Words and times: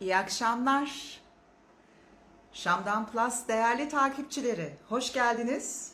İyi 0.00 0.16
akşamlar. 0.16 1.20
Şam'dan 2.52 3.06
Plus 3.06 3.48
değerli 3.48 3.88
takipçileri, 3.88 4.76
hoş 4.88 5.12
geldiniz. 5.12 5.92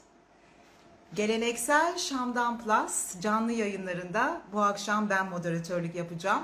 Geleneksel 1.15 1.99
Şam'dan 1.99 2.59
Plus 2.59 3.21
canlı 3.21 3.53
yayınlarında 3.53 4.41
bu 4.53 4.61
akşam 4.61 5.11
ben 5.11 5.31
moderatörlük 5.31 5.95
yapacağım. 5.95 6.43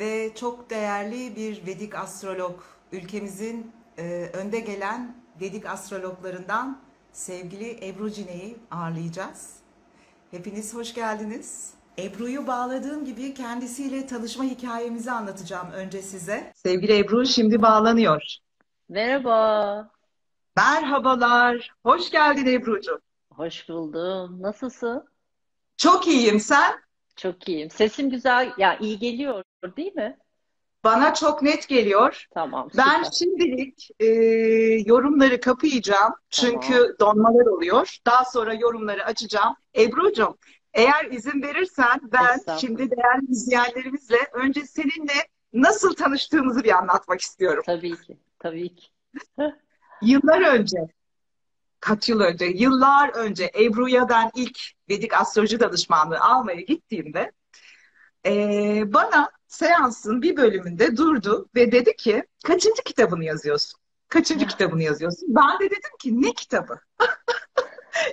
Ve 0.00 0.34
çok 0.34 0.70
değerli 0.70 1.36
bir 1.36 1.66
Vedik 1.66 1.94
astrolog, 1.94 2.60
ülkemizin 2.92 3.72
e, 3.98 4.30
önde 4.32 4.60
gelen 4.60 5.16
Vedik 5.40 5.66
astrologlarından 5.66 6.80
sevgili 7.12 7.88
Ebru 7.88 8.10
Cine'yi 8.10 8.56
ağırlayacağız. 8.70 9.50
Hepiniz 10.30 10.74
hoş 10.74 10.94
geldiniz. 10.94 11.70
Ebru'yu 11.98 12.46
bağladığım 12.46 13.04
gibi 13.04 13.34
kendisiyle 13.34 14.06
tanışma 14.06 14.44
hikayemizi 14.44 15.10
anlatacağım 15.10 15.70
önce 15.70 16.02
size. 16.02 16.52
Sevgili 16.54 16.98
Ebru 16.98 17.26
şimdi 17.26 17.62
bağlanıyor. 17.62 18.22
Merhaba, 18.88 19.90
Merhabalar, 20.56 21.70
hoş 21.82 22.10
geldin 22.10 22.46
Ebru'cum. 22.46 22.98
hoş 23.30 23.68
buldum. 23.68 24.42
Nasılsın? 24.42 25.04
Çok 25.76 26.06
iyiyim 26.08 26.40
sen? 26.40 26.72
Çok 27.16 27.48
iyiyim. 27.48 27.70
Sesim 27.70 28.10
güzel, 28.10 28.52
ya 28.58 28.78
iyi 28.78 28.98
geliyor, 28.98 29.44
değil 29.76 29.94
mi? 29.94 30.18
Bana 30.84 31.14
çok 31.14 31.42
net 31.42 31.68
geliyor. 31.68 32.26
Tamam, 32.34 32.68
Ben 32.76 33.02
süper. 33.02 33.10
şimdilik 33.18 33.88
e, 34.00 34.06
yorumları 34.90 35.40
kapayacağım 35.40 36.00
Tamam, 36.02 36.18
çünkü 36.30 36.96
donmalar 37.00 37.46
oluyor. 37.46 37.96
Daha 38.06 38.24
sonra 38.24 38.54
yorumları 38.54 39.04
açacağım. 39.04 39.54
Ebru'cum 39.78 40.36
eğer 40.74 41.04
izin 41.10 41.42
verirsen 41.42 42.00
ben 42.12 42.58
şimdi 42.60 42.90
değerli 42.90 43.30
izleyenlerimizle 43.30 44.18
önce 44.32 44.66
seninle 44.66 45.28
nasıl 45.52 45.94
tanıştığımızı 45.94 46.64
bir 46.64 46.78
anlatmak 46.78 47.20
istiyorum. 47.20 47.62
Tabii 47.66 47.96
ki, 47.96 48.18
tabii 48.38 48.74
ki. 48.74 48.86
Yıllar 50.02 50.54
önce, 50.54 50.78
kaç 51.80 52.08
yıl 52.08 52.20
önce, 52.20 52.44
yıllar 52.44 53.08
önce 53.08 53.50
Ebru'ya 53.60 54.08
ben 54.08 54.30
ilk 54.34 54.58
Vedik 54.88 55.14
astroloji 55.14 55.60
danışmanlığı 55.60 56.20
almaya 56.20 56.60
gittiğimde 56.60 57.32
e, 58.26 58.32
bana 58.86 59.30
seansın 59.46 60.22
bir 60.22 60.36
bölümünde 60.36 60.96
durdu 60.96 61.48
ve 61.54 61.72
dedi 61.72 61.96
ki 61.96 62.24
kaçıncı 62.44 62.82
kitabını 62.82 63.24
yazıyorsun? 63.24 63.80
Kaçıncı 64.08 64.46
kitabını 64.48 64.82
yazıyorsun? 64.82 65.34
Ben 65.34 65.58
de 65.60 65.64
dedim 65.70 65.96
ki 66.00 66.22
ne 66.22 66.32
kitabı? 66.32 66.80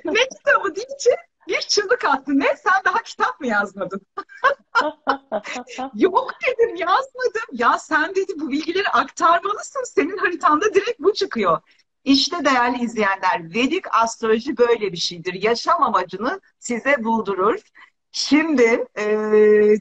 Ne 0.06 0.20
kitabı 0.30 0.76
deyince 0.76 1.16
bir 1.48 1.60
çığlık 1.62 2.06
attı. 2.06 2.40
Ne? 2.40 2.58
Sen 2.64 2.82
daha 2.86 3.04
kitap 3.04 3.40
mı 3.40 3.48
yazmadın? 3.48 4.02
Yok 5.96 6.32
dedim 6.48 6.76
yazmadım. 6.76 7.42
Ya 7.52 7.78
sen 7.80 8.16
dedi 8.16 8.34
bu 8.40 8.50
bilgileri 8.50 8.90
aktarmalısın. 8.90 9.84
Senin 9.84 10.18
haritanda 10.18 10.74
direkt 10.74 11.00
bu 11.00 11.14
çıkıyor. 11.14 11.62
İşte 12.04 12.46
değerli 12.46 12.84
izleyenler, 12.84 13.54
Vedik 13.54 13.86
astroloji 13.96 14.58
böyle 14.58 14.92
bir 14.92 14.98
şeydir. 14.98 15.34
Yaşam 15.34 15.84
amacını 15.84 16.42
size 16.60 17.04
buldurur. 17.04 17.60
Şimdi 18.12 18.86
e, 18.98 19.06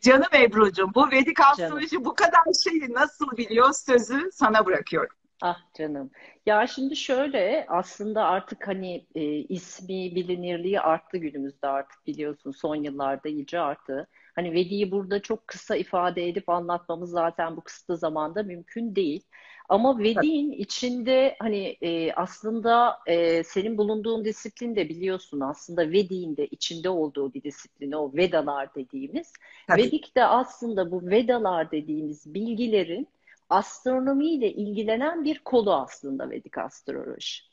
canım 0.02 0.28
Ebru'cum 0.34 0.92
bu 0.94 1.10
Vedik 1.10 1.36
Canım. 1.36 1.52
astroloji 1.52 2.04
bu 2.04 2.14
kadar 2.14 2.40
şeyi 2.64 2.92
nasıl 2.94 3.36
biliyor 3.36 3.72
sözü 3.72 4.30
sana 4.32 4.66
bırakıyorum. 4.66 5.16
Ah 5.42 5.58
canım. 5.74 6.10
Ya 6.46 6.66
şimdi 6.66 6.96
şöyle 6.96 7.66
aslında 7.68 8.24
artık 8.24 8.68
hani 8.68 9.06
e, 9.14 9.22
ismi 9.24 10.14
bilinirliği 10.14 10.80
arttı 10.80 11.18
günümüzde 11.18 11.66
artık 11.66 12.06
biliyorsun 12.06 12.50
son 12.50 12.74
yıllarda 12.74 13.28
iyice 13.28 13.60
arttı. 13.60 14.08
Hani 14.34 14.52
Vedi'yi 14.52 14.90
burada 14.90 15.22
çok 15.22 15.46
kısa 15.46 15.76
ifade 15.76 16.28
edip 16.28 16.48
anlatmamız 16.48 17.10
zaten 17.10 17.56
bu 17.56 17.60
kısıtlı 17.60 17.96
zamanda 17.96 18.42
mümkün 18.42 18.96
değil. 18.96 19.22
Ama 19.68 19.98
Vedi'nin 19.98 20.52
içinde 20.52 21.36
hani 21.38 21.76
e, 21.82 22.12
aslında 22.12 22.98
e, 23.06 23.44
senin 23.44 23.78
bulunduğun 23.78 24.24
disiplin 24.24 24.76
de 24.76 24.88
biliyorsun 24.88 25.40
aslında 25.40 25.90
Vedi'nin 25.90 26.36
de 26.36 26.46
içinde 26.46 26.88
olduğu 26.88 27.34
bir 27.34 27.42
disiplin 27.42 27.92
o 27.92 28.12
Vedalar 28.16 28.74
dediğimiz. 28.74 29.32
Tabii. 29.68 29.82
Vedik 29.82 30.16
de 30.16 30.24
aslında 30.24 30.90
bu 30.90 31.06
Vedalar 31.06 31.70
dediğimiz 31.70 32.34
bilgilerin 32.34 33.08
astronomiyle 33.50 34.52
ilgilenen 34.52 35.24
bir 35.24 35.38
kolu 35.38 35.74
aslında 35.74 36.30
Vedik 36.30 36.58
astroloji. 36.58 37.50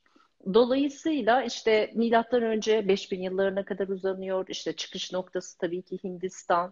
Dolayısıyla 0.53 1.43
işte 1.43 1.91
milattan 1.95 2.41
önce 2.41 2.87
5000 2.87 3.21
yıllarına 3.21 3.65
kadar 3.65 3.87
uzanıyor. 3.87 4.45
İşte 4.47 4.73
çıkış 4.73 5.13
noktası 5.13 5.57
tabii 5.57 5.81
ki 5.81 5.99
Hindistan. 6.03 6.71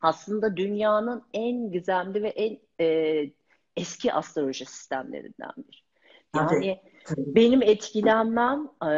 Aslında 0.00 0.56
dünyanın 0.56 1.22
en 1.32 1.72
gizemli 1.72 2.22
ve 2.22 2.28
en 2.28 2.58
e, 2.80 3.30
eski 3.76 4.12
astroloji 4.12 4.66
sistemlerinden 4.66 5.52
biri. 5.56 5.84
Yani 6.36 6.80
Tabii. 7.04 7.24
benim 7.36 7.62
etkilenmem 7.62 8.68
e, 8.82 8.88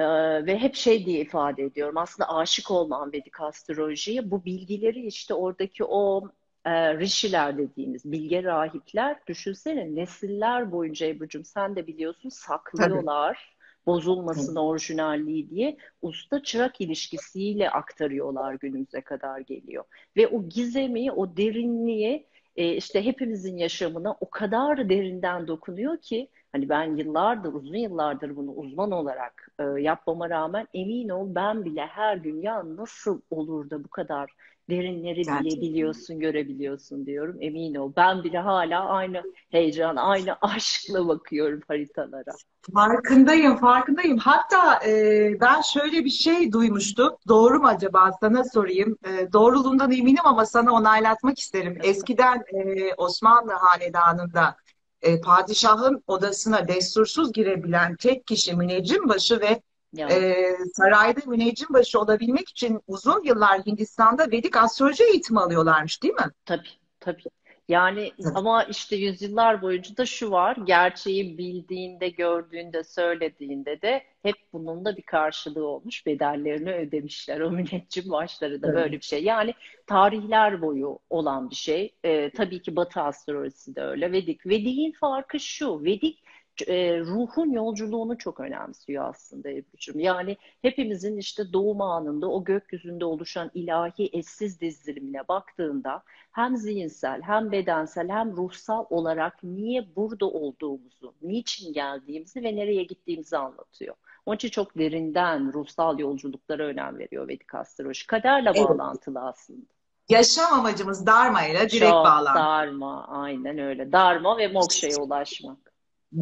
ve 0.46 0.58
hep 0.58 0.74
şey 0.74 1.06
diye 1.06 1.20
ifade 1.20 1.62
ediyorum. 1.62 1.96
Aslında 1.96 2.36
aşık 2.36 2.70
olmam 2.70 3.12
Vedik 3.12 3.40
astrolojiye. 3.40 4.30
Bu 4.30 4.44
bilgileri 4.44 5.06
işte 5.06 5.34
oradaki 5.34 5.84
o 5.84 6.28
e, 6.66 6.98
rişiler 6.98 7.58
dediğimiz 7.58 8.12
bilge 8.12 8.42
rahipler 8.42 9.16
düşünsene 9.26 9.94
nesiller 9.94 10.72
boyunca 10.72 11.06
Ebru'cum 11.06 11.44
sen 11.44 11.76
de 11.76 11.86
biliyorsun 11.86 12.28
Tabii. 12.28 12.30
saklıyorlar 12.30 13.56
bozulmasın 13.86 14.54
Tabii. 14.54 14.64
orijinalliği 14.64 15.50
diye 15.50 15.76
usta 16.02 16.42
çırak 16.42 16.80
ilişkisiyle 16.80 17.70
aktarıyorlar 17.70 18.54
günümüze 18.54 19.00
kadar 19.00 19.40
geliyor. 19.40 19.84
Ve 20.16 20.28
o 20.28 20.48
gizemi, 20.48 21.12
o 21.12 21.36
derinliği 21.36 22.26
e, 22.56 22.72
işte 22.76 23.04
hepimizin 23.04 23.56
yaşamına 23.56 24.16
o 24.20 24.30
kadar 24.30 24.88
derinden 24.88 25.48
dokunuyor 25.48 25.98
ki 25.98 26.28
hani 26.52 26.68
ben 26.68 26.96
yıllardır, 26.96 27.52
uzun 27.52 27.76
yıllardır 27.76 28.36
bunu 28.36 28.52
uzman 28.52 28.90
olarak 28.90 29.48
e, 29.58 29.64
yapmama 29.64 30.30
rağmen 30.30 30.68
emin 30.74 31.08
ol 31.08 31.34
ben 31.34 31.64
bile 31.64 31.86
her 31.86 32.16
gün 32.16 32.42
ya 32.42 32.76
nasıl 32.76 33.20
olur 33.30 33.70
da 33.70 33.84
bu 33.84 33.88
kadar 33.88 34.30
derinleri 34.70 35.22
Gerçekten. 35.22 35.44
bilebiliyorsun, 35.44 36.18
görebiliyorsun 36.18 37.06
diyorum. 37.06 37.36
Emin 37.40 37.74
ol. 37.74 37.92
Ben 37.96 38.24
bile 38.24 38.38
hala 38.38 38.88
aynı 38.88 39.22
heyecan, 39.50 39.96
aynı 39.96 40.36
aşkla 40.40 41.08
bakıyorum 41.08 41.60
haritalara. 41.68 42.32
Farkındayım, 42.74 43.56
farkındayım. 43.56 44.18
Hatta 44.18 44.86
e, 44.86 45.40
ben 45.40 45.60
şöyle 45.60 46.04
bir 46.04 46.10
şey 46.10 46.52
duymuştum. 46.52 47.16
Doğru 47.28 47.60
mu 47.60 47.66
acaba? 47.66 48.10
Sana 48.20 48.44
sorayım. 48.44 48.96
E, 49.04 49.32
doğruluğundan 49.32 49.92
eminim 49.92 50.22
ama 50.24 50.46
sana 50.46 50.72
onaylatmak 50.72 51.38
isterim. 51.38 51.78
Eskiden 51.82 52.44
e, 52.54 52.94
Osmanlı 52.96 53.52
Hanedanı'nda 53.52 54.56
e, 55.02 55.20
padişahın 55.20 56.04
odasına 56.06 56.68
destursuz 56.68 57.32
girebilen 57.32 57.96
tek 57.96 58.26
kişi 58.26 58.56
müneccimbaşı 58.56 59.40
ve 59.40 59.60
Ya 59.96 60.08
e, 60.08 60.56
sarayda 60.74 61.20
müneccimbaşı 61.26 62.00
olabilmek 62.00 62.48
için 62.48 62.80
uzun 62.86 63.24
yıllar 63.24 63.60
Hindistan'da 63.66 64.30
Vedik 64.30 64.56
astroloji 64.56 65.04
eğitimi 65.04 65.40
alıyorlarmış, 65.40 66.02
değil 66.02 66.14
mi? 66.14 66.30
tabii, 66.44 66.68
tabii. 67.00 67.22
Yani 67.68 68.12
Tabii. 68.22 68.32
ama 68.34 68.64
işte 68.64 68.96
yüzyıllar 68.96 69.62
boyunca 69.62 69.96
da 69.96 70.06
şu 70.06 70.30
var, 70.30 70.56
gerçeği 70.64 71.38
bildiğinde, 71.38 72.08
gördüğünde, 72.08 72.84
söylediğinde 72.84 73.82
de 73.82 74.02
hep 74.22 74.34
bunun 74.52 74.84
da 74.84 74.96
bir 74.96 75.02
karşılığı 75.02 75.66
olmuş, 75.66 76.06
bedellerini 76.06 76.72
ödemişler. 76.74 77.40
O 77.40 77.50
müneccim 77.50 78.10
başları 78.10 78.62
da 78.62 78.66
Evet. 78.66 78.76
böyle 78.76 78.96
bir 78.96 79.04
şey. 79.04 79.24
Yani 79.24 79.54
tarihler 79.86 80.62
boyu 80.62 80.98
olan 81.10 81.50
bir 81.50 81.54
şey. 81.54 81.94
Ee, 82.04 82.30
tabii 82.36 82.62
ki 82.62 82.76
Batı 82.76 83.00
astrolojisi 83.00 83.76
de 83.76 83.82
öyle. 83.82 84.12
Vedik. 84.12 84.46
Vedik'in 84.46 84.92
farkı 84.92 85.40
şu, 85.40 85.84
Vedik 85.84 86.22
e, 86.66 87.00
ruhun 87.00 87.50
yolculuğunu 87.50 88.18
çok 88.18 88.40
önemsiyor 88.40 89.08
aslında 89.08 89.50
Ebru'cum. 89.50 90.00
Yani 90.00 90.36
hepimizin 90.62 91.16
işte 91.16 91.52
doğum 91.52 91.80
anında 91.80 92.30
o 92.30 92.44
gökyüzünde 92.44 93.04
oluşan 93.04 93.50
ilahi 93.54 94.10
eşsiz 94.12 94.60
dizilimine 94.60 95.28
baktığında 95.28 96.02
hem 96.32 96.56
zihinsel, 96.56 97.22
hem 97.22 97.52
bedensel, 97.52 98.08
hem 98.08 98.36
ruhsal 98.36 98.84
olarak 98.90 99.42
niye 99.42 99.96
burada 99.96 100.26
olduğumuzu, 100.26 101.14
niçin 101.22 101.72
geldiğimizi 101.72 102.42
ve 102.42 102.56
nereye 102.56 102.82
gittiğimizi 102.82 103.36
anlatıyor. 103.36 103.94
Onun 104.26 104.36
için 104.36 104.48
çok 104.48 104.78
derinden 104.78 105.52
ruhsal 105.52 105.98
yolculuklara 105.98 106.64
önem 106.64 106.98
veriyor 106.98 107.28
Vedik 107.28 107.54
astroloji. 107.54 108.06
Kaderle 108.06 108.50
Evet. 108.54 108.68
bağlantılı 108.68 109.20
aslında. 109.20 109.66
Yaşam 110.08 110.52
amacımız 110.52 111.06
Dharma 111.06 111.46
ile 111.46 111.58
direkt 111.58 111.78
Çok 111.78 112.04
bağlantılı. 112.04 112.44
Dharma, 112.44 113.08
aynen 113.08 113.58
öyle. 113.58 113.92
Dharma 113.92 114.38
ve 114.38 114.48
moksha'ya 114.48 114.96
ulaşmak. 114.96 115.75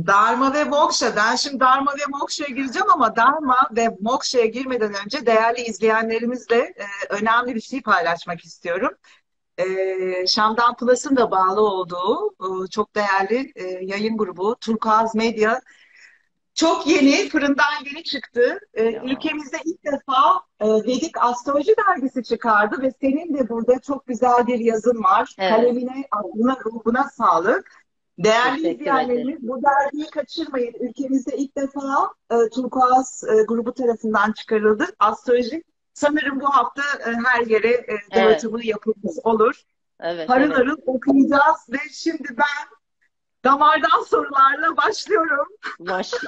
Dharma 0.07 0.55
ve 0.55 0.65
Moksha. 0.65 1.17
Ben 1.17 1.37
şimdi 1.37 1.61
Dharma 1.61 1.93
ve 1.93 2.07
Moksha'ya 2.09 2.55
gireceğim 2.57 2.91
ama 2.91 3.17
Dharma 3.17 3.57
ve 3.77 3.89
Moksha'ya 4.01 4.47
girmeden 4.47 4.95
önce 5.05 5.27
değerli 5.27 5.61
izleyenlerimizle 5.61 6.57
e, 6.59 6.85
önemli 7.09 7.55
bir 7.55 7.61
şey 7.61 7.83
paylaşmak 7.83 8.45
istiyorum. 8.45 8.91
E, 9.59 9.67
Şam'dan 10.27 10.77
Plus'ın 10.77 11.17
da 11.17 11.31
bağlı 11.31 11.61
olduğu 11.61 12.35
e, 12.41 12.67
çok 12.71 12.95
değerli 12.95 13.53
e, 13.57 13.63
yayın 13.65 14.17
grubu 14.17 14.57
Turkuaz 14.61 15.15
Medya 15.15 15.61
çok 16.55 16.87
yeni, 16.87 17.29
fırından 17.29 17.85
yeni 17.87 18.05
çıktı. 18.05 18.59
E, 18.75 18.85
Ya. 18.85 19.03
ülkemizde 19.03 19.57
ilk 19.65 19.85
defa 19.85 20.41
e, 20.61 20.67
Vedik 20.69 21.23
Astroloji 21.23 21.75
dergisi 21.89 22.23
çıkardı 22.23 22.83
ve 22.83 22.93
senin 23.01 23.35
de 23.39 23.49
burada 23.49 23.79
çok 23.81 24.07
güzel 24.07 24.47
bir 24.47 24.59
yazın 24.59 25.03
var. 25.05 25.35
Evet. 25.39 25.51
Kalemine, 25.51 26.05
aklına, 26.11 26.57
ruhuna 26.65 27.05
sağlık. 27.05 27.84
Değerli 28.19 28.63
Teşekkür 28.63 28.81
izleyenlerimiz 28.81 29.49
bu 29.49 29.63
dergiyi 29.63 30.11
kaçırmayın. 30.11 30.75
Ülkemizde 30.81 31.37
ilk 31.37 31.57
defa 31.57 32.11
e, 32.31 32.49
Turkuaz 32.49 33.25
e, 33.25 33.43
grubu 33.43 33.75
tarafından 33.75 34.33
çıkarıldı. 34.33 34.87
Astroloji 34.99 35.65
sanırım 35.95 36.41
bu 36.41 36.47
hafta 36.47 36.83
e, 36.83 37.13
her 37.25 37.47
yere 37.47 37.69
e, 37.69 37.97
dağıtımı 38.15 38.65
yapılmış 38.65 39.13
olur. 39.25 39.63
Evet, 40.01 40.29
Harıl 40.29 40.51
evet. 40.51 40.79
okuyacağız 40.87 41.69
ve 41.69 41.79
şimdi 41.93 42.29
ben 42.31 42.77
damardan 43.45 44.03
sorularla 44.07 44.77
başlıyorum. 44.77 45.47
Başla. 45.79 46.19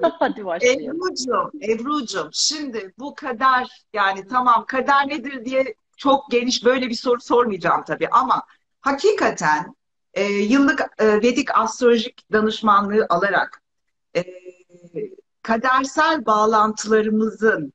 Hadi 0.18 0.44
başlayalım. 0.44 0.96
Ebru'cum, 0.96 1.50
Ebru'cum 1.62 2.28
şimdi 2.32 2.94
bu 2.98 3.14
kader 3.14 3.86
yani 3.92 4.26
tamam 4.28 4.64
kader 4.68 5.08
nedir 5.08 5.44
diye 5.44 5.74
çok 5.96 6.30
geniş 6.30 6.64
böyle 6.64 6.88
bir 6.88 6.94
soru 6.94 7.20
sormayacağım 7.20 7.84
tabii 7.86 8.08
ama 8.08 8.42
hakikaten 8.80 9.74
e, 10.16 10.24
yıllık 10.24 10.80
e, 10.98 11.06
Vedik 11.22 11.58
astrolojik 11.58 12.32
danışmanlığı 12.32 13.06
alarak 13.08 13.62
e, 14.16 14.24
kadersel 15.42 16.26
bağlantılarımızın 16.26 17.72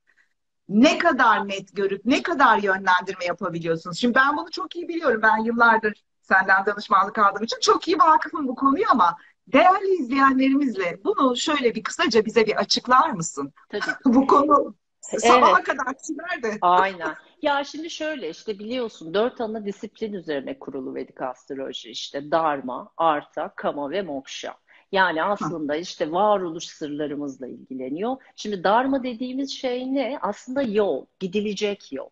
ne 0.70 0.98
kadar 0.98 1.48
net 1.48 1.76
görüp 1.76 2.06
ne 2.06 2.24
kadar 2.24 2.58
yönlendirme 2.58 3.26
yapabiliyorsunuz? 3.26 3.98
Şimdi 3.98 4.16
ben 4.16 4.38
bunu 4.38 4.52
çok 4.52 4.76
iyi 4.76 4.88
biliyorum. 4.88 5.22
Ben 5.24 5.38
yıllardır 5.38 6.04
senden 6.22 6.66
danışmanlık 6.66 7.18
aldığım 7.18 7.44
için 7.44 7.58
çok 7.62 7.88
iyi 7.88 7.98
vakıfım 8.00 8.48
bu 8.48 8.56
konuya 8.56 8.88
ama 8.90 9.18
değerli 9.48 9.96
izleyenlerimizle 9.96 11.00
bunu 11.04 11.38
şöyle 11.38 11.76
bir 11.76 11.84
kısaca 11.84 12.26
bize 12.26 12.46
bir 12.46 12.56
açıklar 12.56 13.10
mısın? 13.10 13.54
Tabii. 13.70 13.82
Bu 14.06 14.28
konu 14.28 14.76
sabaha 15.02 15.56
Evet. 15.56 15.64
kadar 15.64 15.96
sürer 16.02 16.44
de. 16.44 16.58
Aynen. 16.62 17.16
Ya 17.42 17.64
şimdi 17.64 17.90
şöyle 17.90 18.30
işte 18.30 18.60
biliyorsun 18.60 19.14
dört 19.14 19.42
ana 19.42 19.66
disiplin 19.66 20.14
üzerine 20.14 20.60
kurulu 20.60 20.96
Vedik 20.96 21.22
astroloji 21.22 21.90
işte 21.90 22.32
Dharma, 22.32 22.92
Artha, 22.98 23.54
Kama 23.56 23.90
ve 23.92 24.02
Moksha. 24.02 24.56
Yani 24.92 25.24
aslında 25.24 25.76
işte 25.76 26.12
varoluş 26.12 26.66
sırlarımızla 26.66 27.48
ilgileniyor. 27.48 28.18
Şimdi 28.36 28.64
Dharma 28.64 29.04
dediğimiz 29.04 29.52
şey 29.52 29.94
ne? 29.94 30.20
Aslında 30.22 30.62
yol, 30.62 31.06
gidilecek 31.20 31.92
yol. 31.94 32.10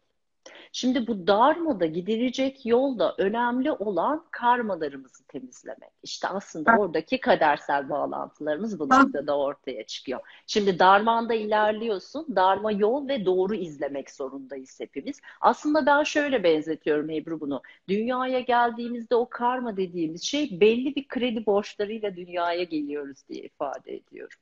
Şimdi 0.71 1.07
bu 1.07 1.27
Dharma'da 1.27 1.85
gidilecek 1.85 2.65
yolda 2.65 3.15
önemli 3.17 3.71
olan 3.71 4.25
karmalarımızı 4.31 5.27
temizlemek. 5.27 5.89
İşte 6.03 6.27
aslında 6.27 6.77
oradaki 6.77 7.19
kadersel 7.19 7.89
bağlantılarımız 7.89 8.79
bu 8.79 8.89
noktada 8.89 9.37
ortaya 9.37 9.83
çıkıyor. 9.83 10.19
Şimdi 10.47 10.79
Dharma'nda 10.79 11.33
ilerliyorsun. 11.33 12.35
Dharma 12.35 12.71
yol 12.71 13.07
ve 13.07 13.25
doğru 13.25 13.55
izlemek 13.55 14.11
zorundayız 14.11 14.79
hepimiz. 14.79 15.21
Aslında 15.41 15.85
ben 15.85 16.03
şöyle 16.03 16.43
benzetiyorum 16.43 17.09
Ebru 17.09 17.39
bunu. 17.39 17.61
Dünyaya 17.87 18.39
geldiğimizde 18.39 19.15
o 19.15 19.29
karma 19.29 19.77
dediğimiz 19.77 20.23
şey 20.23 20.61
belli 20.61 20.95
bir 20.95 21.07
kredi 21.07 21.45
borçlarıyla 21.45 22.15
dünyaya 22.15 22.63
geliyoruz 22.63 23.17
diye 23.29 23.43
ifade 23.43 23.95
ediyorum. 23.95 24.37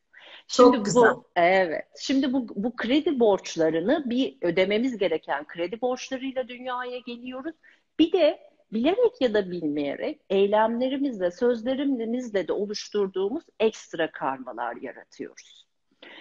Çok 0.48 0.74
Şimdi 0.74 0.84
güzel. 0.84 1.04
bu 1.04 1.24
evet. 1.36 1.86
Şimdi 2.00 2.34
bu 2.34 2.48
bu 2.56 2.76
kredi 2.76 3.20
borçlarını 3.20 4.10
bir 4.10 4.38
ödememiz 4.42 4.98
gereken 4.98 5.46
kredi 5.48 5.82
borçlarıyla 5.82 6.48
dünyaya 6.48 6.98
geliyoruz. 6.98 7.56
Bir 8.00 8.12
de 8.12 8.40
bilerek 8.74 9.22
ya 9.22 9.34
da 9.34 9.52
bilmeyerek 9.52 10.22
eylemlerimizle, 10.30 11.32
sözlerimizle 11.32 12.48
de 12.48 12.54
oluşturduğumuz 12.54 13.44
ekstra 13.60 14.12
karmalar 14.12 14.76
yaratıyoruz. 14.76 15.68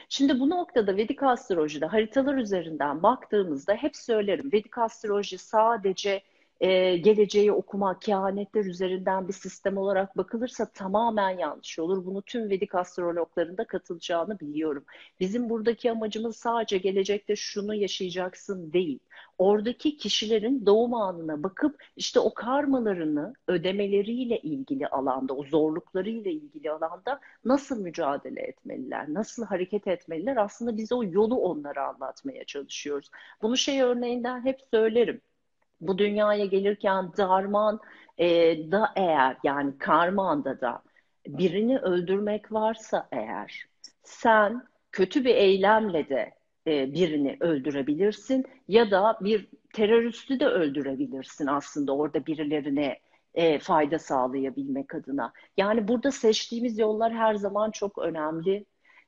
Şimdi 0.09 0.41
bu 0.41 0.51
noktada 0.51 0.97
Vedik 0.97 1.23
astrolojide 1.23 1.87
haritalar 1.87 2.35
üzerinden 2.35 3.03
baktığımızda 3.03 3.75
hep 3.75 3.97
söylerim. 3.97 4.53
Vedik 4.53 4.79
astroloji 4.79 5.39
sadece 5.39 6.23
e, 6.61 6.97
geleceği 6.97 7.53
okumak, 7.53 8.03
kehanetler 8.03 8.65
üzerinden 8.65 9.29
bir 9.29 9.33
sistem 9.33 9.77
olarak 9.79 10.17
bakılırsa 10.17 10.67
tamamen 10.73 11.31
yanlış 11.39 11.79
olur. 11.79 12.07
Bunu 12.07 12.23
tüm 12.23 12.51
Vedik 12.51 12.75
astrologların 12.75 13.57
da 13.57 13.67
katılacağını 13.67 14.41
biliyorum. 14.41 14.85
Bizim 15.21 15.51
buradaki 15.51 15.91
amacımız 15.91 16.37
sadece 16.37 16.79
gelecekte 16.79 17.37
şunu 17.37 17.75
yaşayacaksın 17.75 18.73
değil. 18.73 18.99
Oradaki 19.39 19.97
kişilerin 19.97 20.67
doğum 20.67 20.95
anına 20.95 21.43
bakıp 21.43 21.85
işte 21.97 22.21
o 22.21 22.35
karmalarını 22.35 23.35
ödemeleriyle 23.49 24.39
ilgili 24.41 24.87
alanda, 24.87 25.35
o 25.35 25.45
zorluklarıyla 25.45 26.31
ilgili 26.31 26.71
alanda 26.71 27.21
nasıl 27.45 27.81
mücadele 27.83 28.41
etmeliler, 28.41 29.15
nasıl 29.15 29.45
hareket 29.45 29.87
etmeliler? 29.87 30.37
Aslında 30.37 30.77
biz 30.77 30.93
o 30.93 31.05
yolu 31.05 31.37
onlara 31.41 31.89
anlatmaya 31.89 32.45
çalışıyoruz. 32.45 33.11
Bunu 33.43 33.57
şey 33.57 33.83
örneğinden 33.83 34.45
hep 34.45 34.61
söylerim. 34.73 35.21
Bu 35.81 35.99
dünyaya 35.99 36.45
gelirken 36.47 37.13
Darman 37.17 37.81
e, 38.19 38.27
da 38.73 38.93
eğer 38.97 39.37
yani 39.45 39.79
Karman'da 39.79 40.61
da 40.61 40.83
birini 41.27 41.79
öldürmek 41.79 42.53
varsa 42.53 43.09
eğer 43.13 43.67
sen 44.03 44.63
kötü 44.93 45.25
bir 45.25 45.35
eylemle 45.35 46.09
de 46.09 46.35
e, 46.67 46.93
birini 46.95 47.37
öldürebilirsin 47.41 48.45
ya 48.69 48.91
da 48.91 49.19
bir 49.21 49.49
teröristi 49.73 50.41
de 50.41 50.47
öldürebilirsin 50.47 51.47
aslında 51.47 51.97
orada 51.97 52.27
birilerine 52.27 52.99
e, 53.35 53.59
fayda 53.59 53.99
sağlayabilmek 53.99 54.95
adına. 54.95 55.33
Yani 55.57 55.89
burada 55.89 56.11
seçtiğimiz 56.11 56.79
yollar 56.79 57.13
her 57.13 57.35
zaman 57.35 57.71
çok 57.71 57.99
önemli. 57.99 58.65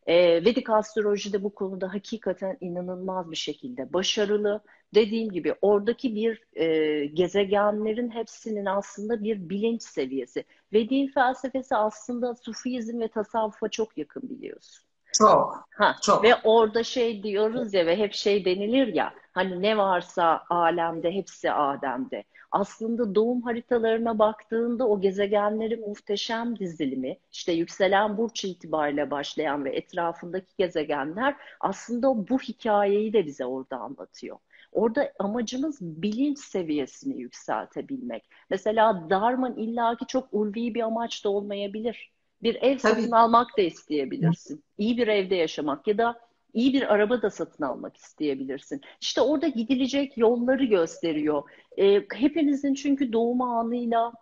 E, 0.09 0.45
Vedik 0.45 0.71
astroloji 0.71 1.33
de 1.33 1.43
bu 1.45 1.55
konuda 1.55 1.95
hakikaten 1.95 2.57
inanılmaz 2.61 3.31
bir 3.31 3.37
şekilde 3.37 3.93
başarılı. 3.93 4.63
Dediğim 4.95 5.31
gibi 5.31 5.55
oradaki 5.63 6.15
bir 6.15 6.43
e, 6.57 7.07
gezegenlerin 7.07 8.11
hepsinin 8.11 8.67
aslında 8.67 9.25
bir 9.25 9.49
bilinç 9.49 9.83
seviyesi. 9.83 10.45
Vedik'in 10.73 11.09
felsefesi 11.09 11.77
aslında 11.77 12.35
Sufizm 12.35 13.01
ve 13.01 13.09
tasavvufa 13.09 13.69
çok 13.69 13.99
yakın 13.99 14.23
biliyorsun. 14.31 14.85
Çok, 15.13 15.69
Ha, 15.71 15.97
çok. 16.03 16.25
ve 16.25 16.35
orada 16.45 16.83
şey 16.83 17.23
diyoruz 17.23 17.75
ya 17.75 17.87
ve 17.87 17.97
hep 17.97 18.15
şey 18.15 18.45
denilir 18.45 18.87
ya 18.87 19.15
hani 19.39 19.63
ne 19.63 19.77
varsa 19.77 20.45
alemde 20.51 21.11
hepsi 21.11 21.53
Adem'de. 21.53 22.25
Aslında 22.51 23.15
doğum 23.15 23.43
haritalarına 23.43 24.19
baktığında 24.19 24.89
o 24.89 25.01
gezegenlerin 25.01 25.89
muhteşem 25.89 26.59
dizilimi 26.59 27.19
işte 27.33 27.53
yükselen 27.53 28.17
burç 28.17 28.45
itibariyle 28.45 29.11
başlayan 29.11 29.65
ve 29.65 29.77
etrafındaki 29.77 30.53
gezegenler 30.59 31.37
aslında 31.61 32.29
bu 32.29 32.39
hikayeyi 32.39 33.13
de 33.13 33.27
bize 33.27 33.45
orada 33.45 33.77
anlatıyor. 33.77 34.39
Orada 34.73 35.13
amacımız 35.19 35.79
bilinç 35.81 36.39
seviyesini 36.39 37.21
yükseltebilmek. 37.21 38.25
Mesela 38.51 39.11
Dharman 39.11 39.57
illaki 39.57 40.07
çok 40.07 40.29
ulvi 40.33 40.75
bir 40.75 40.81
amaç 40.81 41.25
da 41.25 41.31
olmayabilir. 41.31 42.13
Bir 42.43 42.55
ev 42.55 42.79
Tabii. 42.79 42.79
satın 42.79 43.11
almak 43.11 43.59
da 43.59 43.63
isteyebilirsin. 43.63 44.65
İyi 44.79 44.97
bir 44.99 45.09
evde 45.09 45.35
yaşamak 45.35 45.87
ya 45.87 45.99
da 45.99 46.28
iyi 46.55 46.73
bir 46.73 46.95
araba 46.95 47.23
da 47.23 47.31
satın 47.31 47.65
almak 47.65 47.97
isteyebilirsin. 47.97 48.81
İşte 49.01 49.21
orada 49.21 49.49
gidilecek 49.49 50.19
yolları 50.19 50.65
gösteriyor. 50.65 51.43
Ee, 51.79 52.03
hepimizin 52.15 52.75
çünkü 52.75 53.13
doğum 53.13 53.43
anıyla 53.43 54.13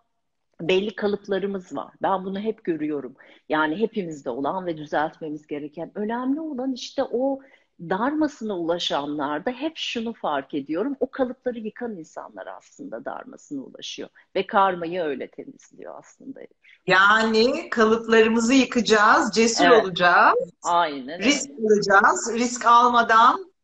belli 0.60 0.94
kalıplarımız 0.94 1.76
var. 1.76 1.94
Ben 2.02 2.24
bunu 2.24 2.40
hep 2.40 2.64
görüyorum. 2.64 3.14
Yani 3.48 3.76
hepimizde 3.76 4.30
olan 4.30 4.66
ve 4.66 4.76
düzeltmemiz 4.76 5.46
gereken. 5.46 5.92
Önemli 5.94 6.40
olan 6.40 6.72
işte 6.72 7.02
o 7.04 7.40
darmasına 7.80 8.58
ulaşanlarda 8.58 9.50
hep 9.50 9.72
şunu 9.76 10.12
fark 10.12 10.54
ediyorum. 10.54 10.96
O 11.00 11.10
kalıpları 11.10 11.58
yıkan 11.58 11.96
insanlar 11.96 12.46
aslında 12.46 13.04
darmasına 13.04 13.62
ulaşıyor. 13.62 14.08
Ve 14.34 14.46
karmayı 14.46 15.02
öyle 15.02 15.30
temizliyor 15.30 15.98
aslında. 15.98 16.40
Yani 16.86 17.70
kalıplarımızı 17.70 18.54
yıkacağız, 18.54 19.32
cesur 19.34 19.64
Evet. 19.64 19.84
olacağız, 19.84 20.38
Aynen 20.62 21.18
risk 21.18 21.50
alacağız. 21.50 22.32
Risk 22.34 22.66
almadan 22.66 23.56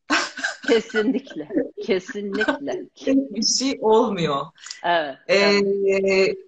Kesinlikle. 0.66 1.48
Kesinlikle. 1.82 2.86
bir 3.06 3.46
şey 3.58 3.78
olmuyor. 3.80 4.46
Evet. 4.84 5.16
Ee, 5.28 5.60
evet. 5.86 6.38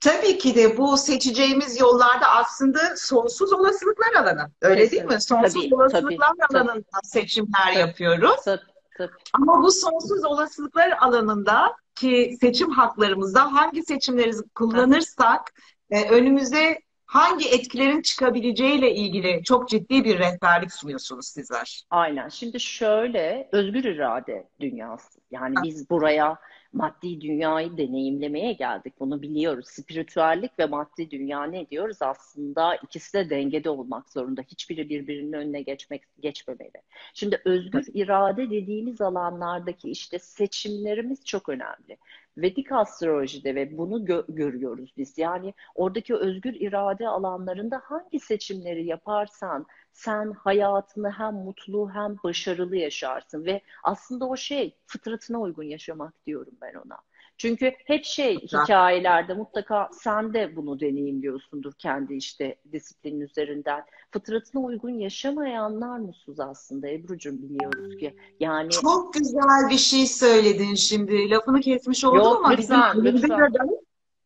Tabii 0.00 0.38
ki 0.38 0.54
de 0.54 0.76
bu 0.76 0.96
seçeceğimiz 0.96 1.80
yollarda 1.80 2.26
aslında 2.28 2.96
sonsuz 2.96 3.52
olasılıklar 3.52 4.22
alanı. 4.22 4.50
Öyle 4.62 4.90
değil 4.90 5.02
mi? 5.02 5.08
Kesinlikle. 5.08 5.50
Sonsuz 5.50 5.64
Tabii, 5.64 5.74
olasılıklar 5.74 6.32
tabii, 6.50 6.58
alanında 6.58 6.98
seçimler 7.04 7.66
Tabii. 7.66 7.78
yapıyoruz. 7.78 8.40
Tabii, 8.44 8.60
tabii. 8.98 9.12
Ama 9.32 9.62
bu 9.62 9.70
sonsuz 9.72 10.24
olasılıklar 10.24 10.92
alanında 11.00 11.76
ki 11.94 12.36
seçim 12.40 12.70
haklarımızda 12.70 13.52
hangi 13.52 13.82
seçimleri 13.82 14.32
kullanırsak 14.54 15.52
e, 15.90 16.08
önümüze 16.10 16.78
hangi 17.06 17.48
etkilerin 17.48 18.02
çıkabileceğiyle 18.02 18.94
ilgili 18.94 19.44
çok 19.44 19.68
ciddi 19.68 20.04
bir 20.04 20.18
rehberlik 20.18 20.72
sunuyorsunuz 20.72 21.26
sizler. 21.26 21.82
Aynen. 21.90 22.28
Şimdi 22.28 22.60
şöyle 22.60 23.48
özgür 23.52 23.84
irade 23.84 24.48
dünyası. 24.60 25.20
Yani 25.30 25.54
biz 25.62 25.90
buraya 25.90 26.38
maddi 26.72 27.20
dünyayı 27.20 27.76
deneyimlemeye 27.76 28.52
geldik. 28.52 28.94
Bunu 29.00 29.22
biliyoruz. 29.22 29.66
Spiritüellik 29.68 30.58
ve 30.58 30.66
maddi 30.66 31.10
dünya 31.10 31.44
ne 31.44 31.70
diyoruz? 31.70 31.96
Aslında 32.00 32.76
ikisi 32.76 33.12
de 33.14 33.30
dengede 33.30 33.70
olmak 33.70 34.10
zorunda. 34.10 34.42
Hiçbiri 34.42 34.88
birbirinin 34.88 35.32
önüne 35.32 35.62
geçmek 35.62 36.02
geçmemeli. 36.20 36.82
Şimdi 37.14 37.42
özgür 37.44 37.84
irade 37.94 38.50
dediğimiz 38.50 39.00
alanlardaki 39.00 39.90
işte 39.90 40.18
seçimlerimiz 40.18 41.24
çok 41.24 41.48
önemli. 41.48 41.96
Vedik 42.36 42.72
astrolojide 42.72 43.54
ve 43.54 43.78
bunu 43.78 44.04
gö 44.04 44.22
görüyoruz 44.28 44.92
biz. 44.96 45.18
Yani 45.18 45.54
oradaki 45.74 46.14
özgür 46.14 46.54
irade 46.54 47.08
alanlarında 47.08 47.80
hangi 47.84 48.20
seçimleri 48.20 48.86
yaparsan 48.86 49.66
sen 49.98 50.32
hayatını 50.32 51.10
hem 51.10 51.34
mutlu 51.34 51.90
hem 51.90 52.16
başarılı 52.24 52.76
yaşarsın 52.76 53.44
ve 53.44 53.60
aslında 53.82 54.28
o 54.28 54.36
şey 54.36 54.76
fıtratına 54.86 55.40
uygun 55.40 55.62
yaşamak 55.62 56.26
diyorum 56.26 56.52
ben 56.60 56.74
ona. 56.74 56.98
Çünkü 57.36 57.72
hep 57.84 58.04
şey 58.04 58.36
hikayelerde 58.36 59.34
mutlaka 59.34 59.90
sen 59.92 60.34
de 60.34 60.56
bunu 60.56 60.80
deneyimliyorsundur 60.80 61.72
kendi 61.72 62.14
işte 62.14 62.56
disiplinin 62.72 63.20
üzerinden. 63.20 63.84
Fıtratına 64.10 64.62
uygun 64.62 64.90
yaşamayanlar 64.90 65.98
mutsuz 65.98 66.40
aslında 66.40 66.88
Ebru'cum 66.88 67.42
biliyoruz 67.42 67.96
ki. 67.96 68.16
Yani 68.40 68.70
Çok 68.70 69.14
güzel 69.14 69.70
bir 69.70 69.78
şey 69.78 70.06
söyledin 70.06 70.74
şimdi. 70.74 71.30
Lafını 71.30 71.60
kesmiş 71.60 72.04
oldum 72.04 72.18
Yok, 72.18 72.36
ama 72.36 72.58
bizim 72.58 72.76
lütfen, 72.76 73.04
lütfen. 73.04 73.52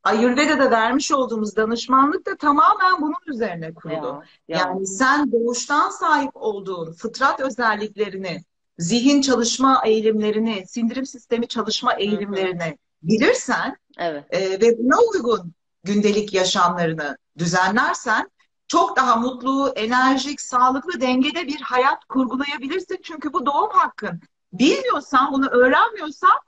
Ayurveda'da, 0.03 0.71
vermiş 0.71 1.13
olduğumuz 1.13 1.57
danışmanlık 1.57 2.27
da 2.27 2.37
tamamen 2.37 3.01
bunun 3.01 3.35
üzerine 3.35 3.75
kurulu. 3.75 3.95
ya, 3.95 4.23
ya. 4.49 4.59
Yani 4.59 4.87
sen 4.87 5.33
doğuştan 5.33 5.91
sahip 5.91 6.31
olduğun 6.35 6.93
fıtrat 6.93 7.41
özelliklerini, 7.41 8.45
zihin 8.79 9.21
çalışma 9.21 9.83
eğilimlerini, 9.87 10.65
sindirim 10.67 11.07
sistemi 11.07 11.49
çalışma 11.49 11.95
eğilimlerini 11.95 12.79
bilirsen 13.03 13.77
Evet. 13.99 14.25
e, 14.31 14.61
ve 14.61 14.79
buna 14.79 14.97
uygun 15.13 15.53
gündelik 15.85 16.35
yaşamlarını 16.35 17.17
düzenlersen 17.39 18.31
çok 18.69 18.97
daha 18.97 19.17
mutlu, 19.17 19.73
enerjik, 19.77 20.41
sağlıklı, 20.41 21.01
dengede 21.01 21.47
bir 21.47 21.61
hayat 21.61 22.05
kurgulayabilirsin. 22.05 22.99
Çünkü 23.03 23.33
bu 23.33 23.47
doğum 23.47 23.71
hakkın. 23.71 24.21
Bilmiyorsan, 24.53 25.33
bunu 25.33 25.47
öğrenmiyorsan 25.47 26.39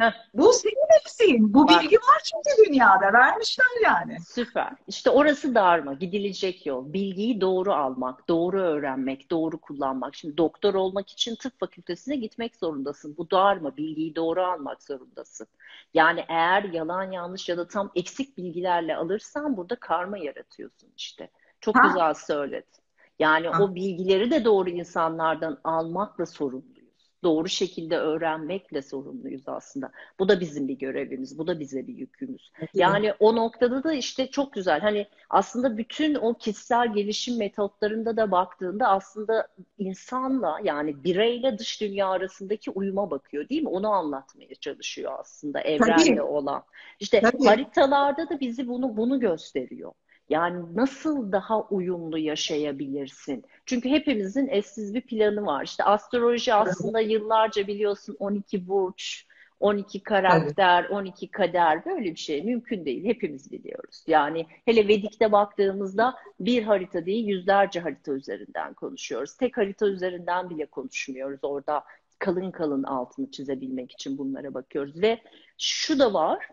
Heh. 0.00 0.12
bu 0.34 0.52
senin 0.52 1.00
eksiğin. 1.00 1.54
Bu 1.54 1.68
Bak. 1.68 1.82
bilgi 1.82 1.96
var 1.96 2.22
çünkü 2.24 2.68
dünyada. 2.70 3.12
Vermişler 3.12 3.66
yani. 3.84 4.16
Süper. 4.20 4.72
İşte 4.88 5.10
orası 5.10 5.54
darma, 5.54 5.92
gidilecek 5.94 6.66
yol. 6.66 6.92
Bilgiyi 6.92 7.40
doğru 7.40 7.72
almak, 7.72 8.28
doğru 8.28 8.60
öğrenmek, 8.60 9.30
doğru 9.30 9.60
kullanmak. 9.60 10.14
Şimdi 10.14 10.36
doktor 10.36 10.74
olmak 10.74 11.10
için 11.10 11.34
tıp 11.34 11.60
fakültesine 11.60 12.16
gitmek 12.16 12.56
zorundasın. 12.56 13.14
Bu 13.18 13.30
darma, 13.30 13.76
bilgiyi 13.76 14.16
doğru 14.16 14.42
almak 14.42 14.82
zorundasın. 14.82 15.46
Yani 15.94 16.24
eğer 16.28 16.62
yalan 16.64 17.10
yanlış 17.12 17.48
ya 17.48 17.56
da 17.58 17.68
tam 17.68 17.90
eksik 17.94 18.36
bilgilerle 18.38 18.96
alırsan 18.96 19.56
burada 19.56 19.76
karma 19.76 20.18
yaratıyorsun 20.18 20.88
işte. 20.96 21.30
Çok 21.60 21.76
Ha. 21.76 21.86
güzel 21.86 22.14
söyledin. 22.14 22.80
Yani 23.18 23.48
Ha. 23.48 23.62
o 23.62 23.74
bilgileri 23.74 24.30
de 24.30 24.44
doğru 24.44 24.70
insanlardan 24.70 25.58
almakla 25.64 26.26
sorumluyuz. 26.26 26.79
Doğru 27.22 27.48
şekilde 27.48 27.98
öğrenmekle 27.98 28.82
sorumluyuz 28.82 29.42
aslında. 29.46 29.90
Bu 30.18 30.28
da 30.28 30.40
bizim 30.40 30.68
bir 30.68 30.78
görevimiz, 30.78 31.38
bu 31.38 31.46
da 31.46 31.60
bize 31.60 31.86
bir 31.86 31.94
yükümüz. 31.94 32.52
Yani 32.74 33.12
o 33.18 33.36
noktada 33.36 33.84
da 33.84 33.92
işte 33.92 34.30
çok 34.30 34.52
güzel. 34.52 34.80
Hani 34.80 35.06
aslında 35.30 35.76
bütün 35.78 36.14
o 36.14 36.34
kişisel 36.34 36.92
gelişim 36.92 37.38
metotlarında 37.38 38.16
da 38.16 38.30
baktığında 38.30 38.88
aslında 38.88 39.48
insanla 39.78 40.58
yani 40.64 41.04
bireyle 41.04 41.58
dış 41.58 41.80
dünya 41.80 42.08
arasındaki 42.08 42.70
uyuma 42.70 43.10
bakıyor 43.10 43.48
değil 43.48 43.62
mi? 43.62 43.68
Onu 43.68 43.90
anlatmaya 43.90 44.54
çalışıyor 44.54 45.12
aslında 45.18 45.60
evrenle 45.60 46.04
Tabii. 46.04 46.22
olan. 46.22 46.62
İşte 47.00 47.20
Tabii. 47.20 47.44
haritalarda 47.44 48.30
da 48.30 48.40
bizi 48.40 48.68
bunu 48.68 48.96
bunu 48.96 49.20
gösteriyor. 49.20 49.92
Yani 50.30 50.76
nasıl 50.76 51.32
daha 51.32 51.62
uyumlu 51.62 52.18
yaşayabilirsin? 52.18 53.44
Çünkü 53.66 53.88
hepimizin 53.88 54.48
eşsiz 54.48 54.94
bir 54.94 55.00
planı 55.00 55.46
var. 55.46 55.64
İşte 55.64 55.84
astroloji 55.84 56.54
aslında 56.54 57.00
yıllarca 57.00 57.66
biliyorsun 57.66 58.16
12 58.18 58.68
burç, 58.68 59.26
12 59.60 60.02
karakter, 60.02 60.84
12 60.84 61.30
kader 61.30 61.84
böyle 61.84 62.10
bir 62.10 62.16
şey 62.16 62.42
mümkün 62.42 62.84
değil. 62.84 63.04
Hepimiz 63.04 63.52
biliyoruz. 63.52 64.04
Yani 64.06 64.46
hele 64.64 64.88
Vedik'te 64.88 65.32
baktığımızda 65.32 66.14
bir 66.40 66.62
harita 66.62 67.06
değil 67.06 67.26
yüzlerce 67.26 67.80
harita 67.80 68.12
üzerinden 68.12 68.74
konuşuyoruz. 68.74 69.36
Tek 69.36 69.56
harita 69.56 69.86
üzerinden 69.86 70.50
bile 70.50 70.66
konuşmuyoruz. 70.66 71.40
Orada 71.42 71.84
kalın 72.18 72.50
kalın 72.50 72.82
altını 72.82 73.30
çizebilmek 73.30 73.92
için 73.92 74.18
bunlara 74.18 74.54
bakıyoruz. 74.54 75.02
Ve 75.02 75.18
şu 75.58 75.98
da 75.98 76.14
var. 76.14 76.48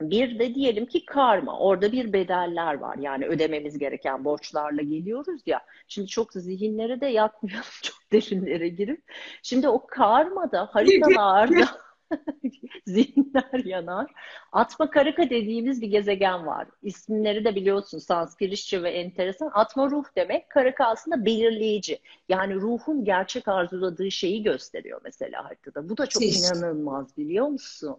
Bir 0.00 0.38
de 0.38 0.54
diyelim 0.54 0.86
ki 0.86 1.06
karma. 1.06 1.58
Orada 1.58 1.92
bir 1.92 2.12
bedeller 2.12 2.74
var. 2.74 2.96
Yani 3.00 3.26
ödememiz 3.26 3.78
gereken 3.78 4.24
borçlarla 4.24 4.82
geliyoruz 4.82 5.42
ya. 5.46 5.60
Şimdi 5.88 6.08
çok 6.08 6.32
zihinlere 6.32 7.00
de 7.00 7.06
yatmayalım 7.06 7.64
çok 7.82 7.96
derinlere 8.12 8.68
girip. 8.68 9.02
Şimdi 9.42 9.68
o 9.68 9.86
karmada 9.86 10.68
haritalarda 10.72 11.83
zihinler 12.86 13.64
yanar. 13.64 14.10
Atma 14.52 14.90
Karaka 14.90 15.22
dediğimiz 15.30 15.80
bir 15.82 15.86
gezegen 15.86 16.46
var. 16.46 16.68
İsimleri 16.82 17.44
de 17.44 17.54
biliyorsun 17.54 17.98
Sanskritçe 17.98 18.82
ve 18.82 18.90
enteresan. 18.90 19.50
Atma 19.54 19.90
ruh 19.90 20.04
demek. 20.16 20.50
Karaka 20.50 20.84
aslında 20.84 21.24
belirleyici. 21.24 22.00
Yani 22.28 22.54
ruhun 22.54 23.04
gerçek 23.04 23.48
arzuladığı 23.48 24.10
şeyi 24.10 24.42
gösteriyor 24.42 25.00
mesela 25.04 25.44
haritada. 25.44 25.88
Bu 25.88 25.96
da 25.96 26.06
çok 26.06 26.22
Müthiş. 26.22 26.38
inanılmaz 26.50 27.16
biliyor 27.16 27.46
musun? 27.48 27.96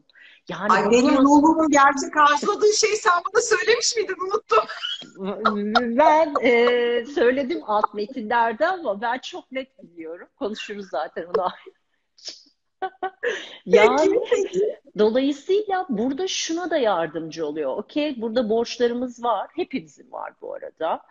Yani 0.49 0.71
Ay 0.71 0.91
benim 0.91 1.03
bakıyorsun- 1.07 1.23
ruhumun 1.25 1.69
gerçek 1.69 2.17
arzuladığı 2.17 2.73
şeyi 2.73 2.95
sen 2.95 3.13
bana 3.33 3.41
söylemiş 3.41 3.95
miydin? 3.95 4.15
Unuttum. 4.25 4.63
Ben 5.97 6.33
e, 6.41 7.05
söyledim 7.05 7.61
alt 7.65 7.93
metinlerde 7.93 8.67
ama 8.67 9.01
ben 9.01 9.17
çok 9.19 9.51
net 9.51 9.83
biliyorum. 9.83 10.27
Konuşuruz 10.35 10.89
zaten 10.89 11.23
onu. 11.25 11.47
Yani 13.65 14.19
dolayısıyla 14.97 15.85
burada 15.89 16.27
şuna 16.27 16.69
da 16.69 16.77
yardımcı 16.77 17.45
oluyor. 17.45 17.77
Okey, 17.77 18.21
burada 18.21 18.49
borçlarımız 18.49 19.23
var. 19.23 19.49
Hepimizin 19.55 20.11
var 20.11 20.33
bu 20.41 20.53
arada. 20.53 21.01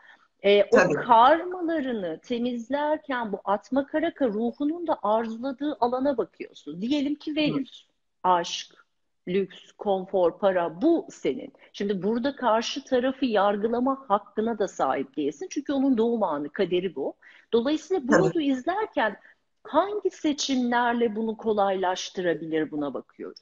E, 0.43 0.65
o 0.65 0.77
Tabii. 0.77 0.95
karmalarını 0.95 2.21
temizlerken 2.21 3.33
bu 3.33 3.41
atma 3.45 3.87
karaka 3.87 4.29
ruhunun 4.29 4.87
da 4.87 4.99
arzuladığı 5.03 5.77
alana 5.81 6.17
bakıyorsun. 6.17 6.83
Diyelim 6.83 7.15
ki 7.15 7.37
Venüs, 7.37 7.87
aşk, 8.23 8.87
lüks, 9.29 9.73
konfor, 9.79 10.39
para 10.39 10.83
bu 10.83 11.07
senin. 11.11 11.53
Şimdi 11.73 12.03
burada 12.03 12.37
karşı 12.37 12.85
tarafı 12.85 13.27
yargılama 13.27 14.05
hakkına 14.09 14.59
da 14.59 14.69
sahip 14.69 15.17
değilsin. 15.17 15.47
Çünkü 15.51 15.73
onun 15.73 15.99
doğum 15.99 16.23
anı, 16.23 16.49
kaderi 16.49 16.97
bu. 16.97 17.15
Dolayısıyla 17.53 18.09
bunu 18.09 18.43
izlerken 18.43 19.17
hangi 19.65 20.11
seçimlerle 20.11 21.17
bunu 21.17 21.37
kolaylaştırabilir 21.37 22.71
buna 22.71 22.95
bakıyoruz. 22.95 23.41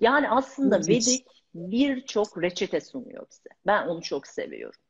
Yani 0.00 0.30
aslında. 0.30 0.78
Vedik 0.78 1.26
birçok 1.56 2.42
reçete 2.42 2.80
sunuyor 2.80 3.26
bize. 3.30 3.48
Ben 3.66 3.86
onu 3.86 4.02
çok 4.02 4.26
seviyorum. 4.26 4.80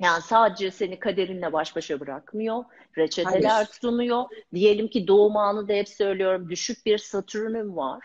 Yani 0.00 0.22
sadece 0.22 0.70
seni 0.70 0.98
kaderinle 0.98 1.52
baş 1.52 1.76
başa 1.76 2.00
bırakmıyor. 2.00 2.64
Reçeteler 2.98 3.50
Hayır. 3.50 3.68
sunuyor. 3.80 4.24
Diyelim 4.54 4.88
ki 4.88 5.06
doğum 5.06 5.36
anı 5.36 5.68
da 5.68 5.72
hep 5.72 5.88
söylüyorum 5.88 6.50
düşük 6.50 6.86
bir 6.86 6.98
Satürn'ün 6.98 7.76
var. 7.76 8.04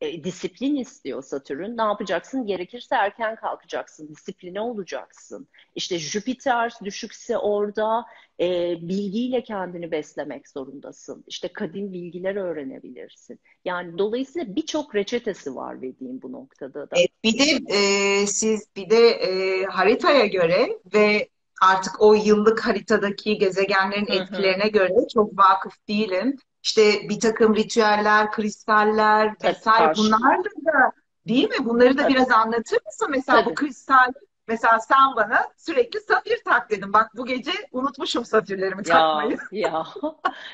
E, 0.00 0.24
disiplin 0.24 0.76
istiyor 0.76 1.22
Satürn. 1.22 1.76
Ne 1.76 1.82
yapacaksın? 1.82 2.46
Gerekirse 2.46 2.94
erken 2.94 3.36
kalkacaksın. 3.36 4.08
Disipline 4.08 4.60
olacaksın. 4.60 5.48
İşte 5.74 5.98
Jüpiter 5.98 6.72
düşükse 6.84 7.38
orada 7.38 8.04
e, 8.40 8.76
bilgiyle 8.80 9.42
kendini 9.42 9.90
beslemek 9.90 10.48
zorundasın. 10.48 11.24
İşte 11.26 11.48
kadim 11.48 11.92
bilgiler 11.92 12.36
öğrenebilirsin. 12.36 13.40
Yani 13.64 13.98
dolayısıyla 13.98 14.56
birçok 14.56 14.94
reçetesi 14.94 15.56
var 15.56 15.82
dediğim 15.82 16.22
bu 16.22 16.32
noktada 16.32 16.90
da. 16.90 17.00
E, 17.00 17.06
bir 17.24 17.38
de 17.38 17.74
e, 17.74 18.26
siz 18.26 18.66
bir 18.76 18.90
de 18.90 19.08
e, 19.08 19.64
haritaya 19.64 20.26
göre 20.26 20.78
ve 20.94 21.28
artık 21.62 22.02
o 22.02 22.14
yıllık 22.14 22.66
haritadaki 22.66 23.38
gezegenlerin 23.38 24.06
Hı 24.06 24.12
hı. 24.12 24.16
etkilerine 24.16 24.68
göre 24.68 24.94
çok 25.14 25.38
vakıf 25.38 25.88
değilim. 25.88 26.36
İşte 26.66 27.08
bir 27.08 27.20
takım 27.20 27.56
ritüeller, 27.56 28.32
kristaller 28.32 29.34
vesaire 29.44 29.92
bunlar 29.96 30.44
da 30.44 30.92
değil 31.28 31.48
mi? 31.48 31.64
Bunları 31.64 31.98
da 31.98 32.02
Tabii. 32.02 32.14
biraz 32.14 32.30
anlatır 32.30 32.78
mısın? 32.86 33.08
Mesela 33.10 33.40
Tabii. 33.40 33.50
bu 33.50 33.54
kristal 33.54 34.12
mesela 34.48 34.78
sen 34.80 35.16
bana 35.16 35.48
sürekli 35.56 36.00
safir 36.00 36.40
tak 36.44 36.70
dedin. 36.70 36.92
Bak 36.92 37.10
bu 37.16 37.26
gece 37.26 37.52
unutmuşum 37.72 38.24
safirlerimi 38.24 38.82
Ya 38.86 38.94
takmayı. 38.94 39.38
ya 39.52 39.86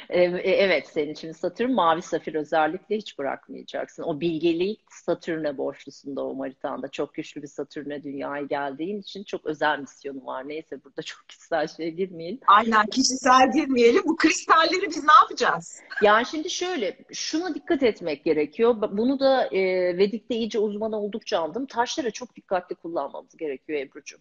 E, 0.09 0.23
e, 0.23 0.51
evet 0.51 0.87
senin 0.89 1.13
için 1.13 1.33
Satürn 1.33 1.71
mavi 1.71 2.03
safir 2.03 2.35
özellikle 2.35 2.97
hiç 2.97 3.19
bırakmayacaksın. 3.19 4.03
O 4.03 4.21
bilgeliği 4.21 4.77
Satürn'e 4.91 5.59
borçlusun 5.59 6.17
doğum 6.17 6.41
haritanda. 6.41 6.89
Çok 6.89 7.15
güçlü 7.15 7.43
bir 7.43 7.49
Satürn'e 7.49 8.03
dünyaya 8.03 8.43
geldiğin 8.43 9.01
için 9.01 9.25
çok 9.25 9.47
özel 9.47 9.79
misyonu 9.79 10.27
var. 10.27 10.49
Neyse 10.49 10.85
burada 10.85 11.03
çok 11.03 11.29
kişisel 11.29 11.67
şeye 11.67 11.91
girmeyelim. 11.91 12.41
Aynen 12.47 12.87
kişisel 12.87 13.53
girmeyelim. 13.53 14.03
Bu 14.07 14.17
kristalleri 14.17 14.89
biz 14.89 15.05
ne 15.05 15.13
yapacağız? 15.23 15.81
Yani 16.03 16.27
şimdi 16.27 16.51
şöyle, 16.51 16.99
şuna 17.13 17.55
dikkat 17.55 17.83
etmek 17.83 18.25
gerekiyor. 18.25 18.75
Bunu 18.93 19.21
da 19.21 19.47
e, 19.47 19.63
Vedik'te 19.99 20.35
iyice 20.35 20.59
uzman 20.59 20.93
oldukça 20.93 21.39
aldım. 21.39 21.67
Taşları 21.67 22.11
çok 22.11 22.37
dikkatli 22.37 22.75
kullanmamız 22.75 23.37
gerekiyor 23.37 23.82
Ebru'cum. 23.83 24.21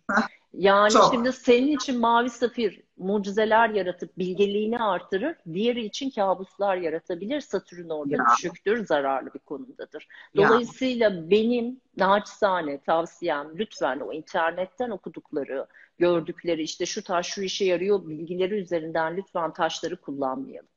Yani 0.53 0.91
çok. 0.91 1.13
şimdi 1.13 1.33
senin 1.33 1.75
için 1.75 1.99
mavi 1.99 2.29
safir 2.29 2.81
mucizeler 2.97 3.69
yaratıp 3.69 4.17
bilgeliğini 4.17 4.79
artırır. 4.79 5.35
Diğeri 5.53 5.85
için 5.85 6.09
kabuslar 6.09 6.75
yaratabilir. 6.75 7.41
Satürn 7.41 7.89
orada 7.89 8.15
Ya. 8.15 8.23
düşüktür, 8.37 8.85
zararlı 8.85 9.33
bir 9.33 9.39
konumdadır. 9.39 10.07
Ya. 10.33 10.49
Dolayısıyla 10.49 11.29
benim 11.29 11.81
naçizane 11.97 12.81
tavsiyem 12.81 13.47
lütfen 13.55 13.99
o 13.99 14.13
internetten 14.13 14.89
okudukları, 14.89 15.67
gördükleri 15.97 16.61
işte 16.63 16.85
şu 16.85 17.03
taş 17.03 17.27
şu 17.27 17.41
işe 17.41 17.65
yarıyor 17.65 18.07
bilgileri 18.09 18.55
üzerinden 18.55 19.17
lütfen 19.17 19.53
taşları 19.53 19.95
kullanmayalım. 19.95 20.69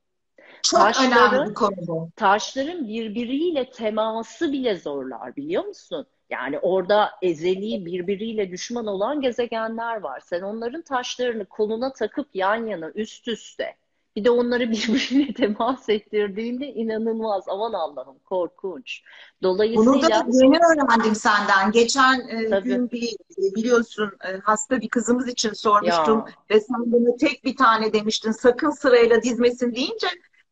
Çok 0.63 0.81
Taşları- 0.81 1.35
önemli 1.35 1.51
bir 1.51 1.55
konu 1.55 1.77
bu. 1.87 2.11
Taşların 2.17 2.89
birbiriyle 2.89 3.71
teması 3.71 4.53
bile 4.53 4.77
zorlar 4.77 5.37
biliyor 5.37 5.65
musun? 5.65 6.07
Yani 6.31 6.59
orada 6.59 7.11
ezeli 7.23 7.85
birbiriyle 7.85 8.51
düşman 8.51 8.87
olan 8.87 9.21
gezegenler 9.21 10.01
var. 10.01 10.21
Sen 10.21 10.43
onların 10.43 10.83
taşlarını 10.83 11.47
koluna 11.47 11.93
takıp 11.93 12.29
yan 12.35 12.67
yana 12.67 12.91
üst 12.91 13.29
üste 13.29 13.77
bir 14.17 14.25
de 14.25 14.31
onları 14.31 14.71
birbirine 14.71 15.35
temas 15.35 15.89
ettirdiğinde 15.89 16.67
inanılmaz 16.67 17.45
aman 17.49 17.73
Allah'ım 17.73 18.19
korkunç. 18.19 19.03
Bunu 19.43 19.53
da 19.53 19.59
Dolayısıyla 19.59 20.27
yeni 20.29 20.57
öğrendim 20.57 21.15
senden. 21.15 21.73
Geçen 21.73 22.29
e, 22.29 22.51
Tabii. 22.51 22.69
gün 22.69 22.91
bir 22.91 23.09
e, 23.13 23.55
biliyorsun 23.55 24.13
e, 24.25 24.37
hasta 24.37 24.81
bir 24.81 24.89
kızımız 24.89 25.29
için 25.29 25.53
sormuştum 25.53 26.19
ya 26.19 26.27
ve 26.51 26.61
sen 26.61 26.93
bana 26.93 27.17
tek 27.17 27.45
bir 27.45 27.57
tane 27.57 27.93
demiştin. 27.93 28.33
Sakın 28.33 28.71
sırayla 28.71 29.23
dizmesin 29.23 29.75
deyince 29.75 30.07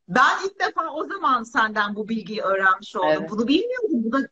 ben 0.09 0.45
ilk 0.45 0.61
defa 0.61 0.91
o 0.95 1.05
zaman 1.05 1.43
senden 1.43 1.95
bu 1.95 2.09
bilgiyi 2.09 2.41
öğrenmiş 2.41 2.97
oldum. 2.97 3.09
Evet. 3.11 3.31
Bunu 3.31 3.49
bilmiyordum. 3.49 4.03
Bu 4.05 4.13
da 4.13 4.29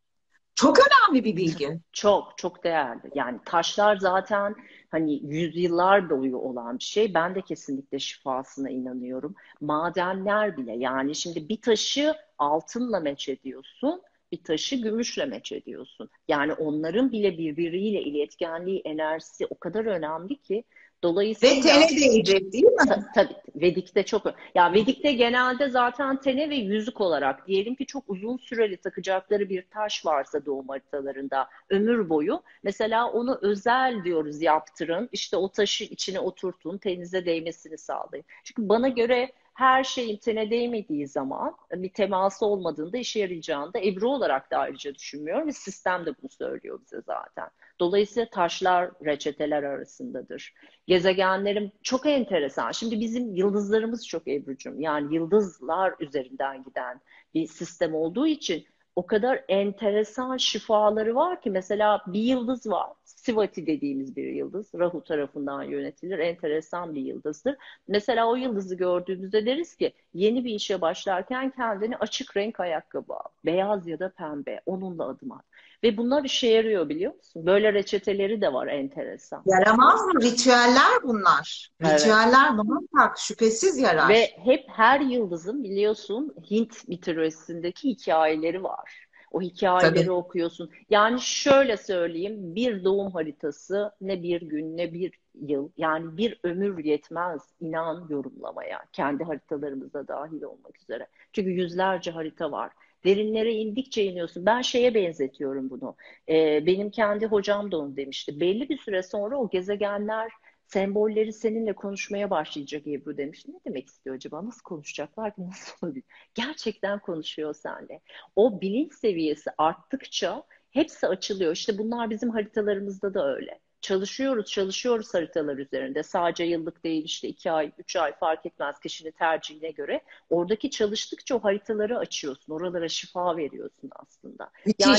çok 0.61 0.79
önemli 0.79 1.25
bir 1.25 1.37
bilgi. 1.37 1.81
Çok 1.93 2.39
çok 2.39 2.65
değerli. 2.65 3.11
Yani 3.15 3.39
taşlar 3.45 3.97
zaten 3.97 4.55
hani 4.91 5.21
yüzyıllar 5.23 6.11
boyu 6.11 6.37
olan 6.37 6.79
bir 6.79 6.85
şey. 6.85 7.15
Ben 7.15 7.35
de 7.35 7.43
kesinlikle 7.43 7.99
şifasına 7.99 8.71
inanıyorum. 8.71 9.35
Madenler 9.61 10.57
bile 10.57 10.77
yani 10.77 11.15
şimdi 11.15 11.49
bir 11.49 11.61
taşı 11.61 12.15
altınla 12.39 13.01
meç 13.01 13.29
ediyorsun, 13.29 14.03
bir 14.33 14.45
taşı 14.45 14.77
gümüşle 14.77 15.25
meç 15.25 15.53
ediyorsun. 15.53 16.11
Yani 16.29 16.53
onların 16.53 17.13
bile 17.13 17.39
birbiriyle 17.39 18.03
iletkenliği, 18.03 18.81
enerjisi 18.85 19.47
o 19.51 19.59
kadar 19.59 19.85
önemli 19.85 20.37
ki 20.37 20.65
Ve 21.01 21.09
dolayısıyla 21.09 21.63
tene 21.63 22.01
değecek 22.01 22.53
değil 22.53 22.65
mi? 22.65 22.77
Ta- 22.89 23.13
Tabii 23.15 23.35
Vedik'te 23.55 24.03
çok 24.03 24.23
ya 24.55 24.73
Vedik'te 24.73 25.13
genelde 25.13 25.69
zaten 25.69 26.21
tene 26.21 26.51
ve 26.51 26.55
yüzük 26.55 27.01
olarak 27.01 27.47
diyelim 27.47 27.75
ki 27.75 27.87
çok 27.87 28.05
uzun 28.09 28.37
süreli 28.37 28.77
takacakları 28.77 29.49
bir 29.49 29.63
taş 29.71 30.07
varsa 30.07 30.47
doğum 30.47 30.69
haritalarında 30.69 31.49
ömür 31.71 32.09
boyu 32.09 32.43
mesela 32.63 33.11
onu 33.13 33.39
özel 33.43 34.05
diyoruz 34.05 34.43
yaptırın 34.43 35.09
işte 35.13 35.37
o 35.37 35.49
taşı 35.49 35.85
içine 35.85 36.21
oturtun 36.21 36.79
tenize 36.79 37.27
değmesini 37.27 37.79
sağlayın. 37.79 38.25
Çünkü 38.45 38.69
bana 38.69 38.89
göre 38.89 39.33
her 39.55 39.85
şeyin 39.85 40.17
tene 40.17 40.51
değmediği 40.51 41.09
zaman 41.09 41.57
bir 41.73 41.93
teması 41.93 42.47
olmadığında 42.47 42.99
işe 42.99 43.21
yarayacağını 43.21 43.75
da 43.75 43.81
Ebru 43.81 44.09
olarak 44.09 44.51
da 44.51 44.57
ayrıca 44.57 44.95
düşünmüyorum 44.95 45.49
ve 45.49 45.53
sistem 45.53 46.07
de 46.07 46.11
bunu 46.23 46.31
söylüyor 46.31 46.81
bize 46.83 47.01
zaten. 47.07 47.49
Dolayısıyla 47.81 48.31
taşlar 48.31 48.91
reçeteler 49.05 49.63
arasındadır. 49.63 50.55
Gezegenlerim 50.87 51.73
çok 51.83 52.07
enteresan. 52.07 52.73
Şimdi 52.73 53.01
bizim 53.01 53.35
yıldızlarımız 53.35 54.09
çok 54.09 54.29
Ebru'cum. 54.29 54.81
Yani 54.81 55.15
yıldızlar 55.15 55.95
üzerinden 56.01 56.65
giden 56.65 57.01
bir 57.35 57.47
sistem 57.47 57.95
olduğu 57.95 58.27
için 58.27 58.67
o 58.97 59.07
kadar 59.07 59.45
enteresan 59.49 60.37
şifaları 60.37 61.15
var 61.15 61.41
ki 61.41 61.51
mesela 61.51 62.03
bir 62.07 62.21
yıldız 62.21 62.67
var. 62.67 62.91
Sivati 63.05 63.67
dediğimiz 63.67 64.17
bir 64.17 64.27
yıldız. 64.27 64.71
Rahu 64.75 65.05
tarafından 65.05 65.63
yönetilir. 65.63 66.19
Enteresan 66.19 66.95
bir 66.95 67.01
yıldızdır. 67.01 67.57
Mesela 67.89 68.29
o 68.31 68.37
yıldızı 68.37 68.75
gördüğümüzde 68.77 69.47
deriz 69.47 69.77
ki 69.77 69.93
yeni 70.15 70.45
bir 70.45 70.55
işe 70.55 70.81
başlarken 70.81 71.51
kendini 71.51 71.97
açık 71.97 72.37
renk 72.37 72.61
ayakkabı 72.61 73.15
al. 73.15 73.29
Beyaz 73.45 73.87
ya 73.87 73.99
da 73.99 74.09
pembe. 74.11 74.61
Onunla 74.67 75.09
adım 75.09 75.33
at. 75.33 75.45
Ve 75.85 75.97
bunlar 75.97 76.25
işe 76.25 76.47
yarıyor 76.47 76.89
biliyor 76.89 77.15
musun? 77.15 77.47
Böyle 77.47 77.73
reçeteleri 77.73 78.41
de 78.41 78.53
var 78.53 78.67
enteresan. 78.67 79.43
Yaramaz 79.47 80.07
mı? 80.07 80.23
Ritüeller 80.23 81.03
bunlar. 81.03 81.69
Evet. 81.81 82.01
Ritüeller 82.01 82.53
muhakkak 82.53 83.19
şüphesiz 83.19 83.79
yarar. 83.79 84.09
Ve 84.09 84.27
hep 84.45 84.65
her 84.69 85.01
yıldızın 85.01 85.65
biliyorsun 85.65 86.35
Hint 86.51 86.89
mitolojisindeki 86.89 87.89
hikayeleri 87.89 88.63
var. 88.63 89.07
O 89.31 89.41
hikayeleri 89.41 89.95
Tabii. 89.95 90.11
okuyorsun. 90.11 90.71
Yani 90.91 91.21
şöyle 91.21 91.77
söyleyeyim, 91.77 92.55
bir 92.55 92.85
doğum 92.85 93.13
haritası 93.13 93.93
ne 94.01 94.23
bir 94.23 94.41
gün 94.41 94.77
ne 94.77 94.93
bir 94.93 95.13
yıl, 95.35 95.71
yani 95.77 96.17
bir 96.17 96.41
ömür 96.45 96.85
yetmez 96.85 97.43
inan 97.61 98.07
yorumlamaya. 98.11 98.81
Kendi 98.93 99.25
haritalarımıza 99.25 100.09
dahil 100.09 100.43
olmak 100.43 100.81
üzere. 100.81 101.07
Çünkü 101.33 101.51
yüzlerce 101.51 102.11
harita 102.11 102.53
var. 102.53 102.71
Derinlere 103.05 103.53
indikçe 103.53 104.05
iniyorsun. 104.05 104.47
Ben 104.47 104.63
şeye 104.63 104.95
benzetiyorum 104.95 105.71
bunu. 105.71 105.97
Ee, 106.29 106.67
benim 106.67 106.91
kendi 106.91 107.27
hocam 107.27 107.73
da 107.73 107.79
onu 107.79 107.97
demişti. 107.97 108.41
Belli 108.41 108.69
bir 108.69 108.79
süre 108.79 109.03
sonra 109.03 109.37
o 109.37 109.51
gezegenler 109.51 110.31
sembolleri 110.67 111.33
seninle 111.33 111.73
konuşmaya 111.73 112.31
başlayacak 112.31 112.87
Ebru 112.87 113.17
demiş. 113.17 113.49
Ne 113.49 113.55
demek 113.67 113.89
istiyor 113.89 114.17
acaba? 114.17 114.45
Nasıl 114.47 114.63
konuşacaklar 114.63 115.35
ki? 115.35 115.43
Nasıl 115.49 115.87
olabilir? 115.87 116.05
Gerçekten 116.35 116.99
konuşuyor 116.99 117.55
seninle. 117.55 118.01
O 118.37 118.61
bilinç 118.61 118.95
seviyesi 118.95 119.51
arttıkça 119.59 120.43
hepsi 120.71 121.07
açılıyor. 121.07 121.53
İşte 121.53 121.79
bunlar 121.79 122.11
bizim 122.11 122.31
haritalarımızda 122.31 123.15
da 123.15 123.35
öyle. 123.37 123.61
Çalışıyoruz, 123.81 124.47
çalışıyoruz 124.47 125.15
haritalar 125.15 125.57
üzerinde. 125.57 126.03
Sadece 126.03 126.45
yıllık 126.45 126.85
değil 126.85 127.05
işte 127.05 127.29
iki 127.29 127.51
ay, 127.51 127.73
üç 127.79 127.97
ay 127.97 128.13
fark 128.19 128.47
etmez 128.47 128.79
kişinin 128.81 129.11
tercihine 129.11 129.71
göre. 129.71 130.01
Oradaki 130.31 130.71
çalıştıkça 130.71 131.35
o 131.35 131.45
haritaları 131.45 131.99
açıyorsun. 131.99 132.53
Oralara 132.53 132.89
şifa 132.89 133.37
veriyorsun 133.37 133.91
aslında. 133.97 134.51
Müthiş. 134.67 134.87
Yani 134.87 134.99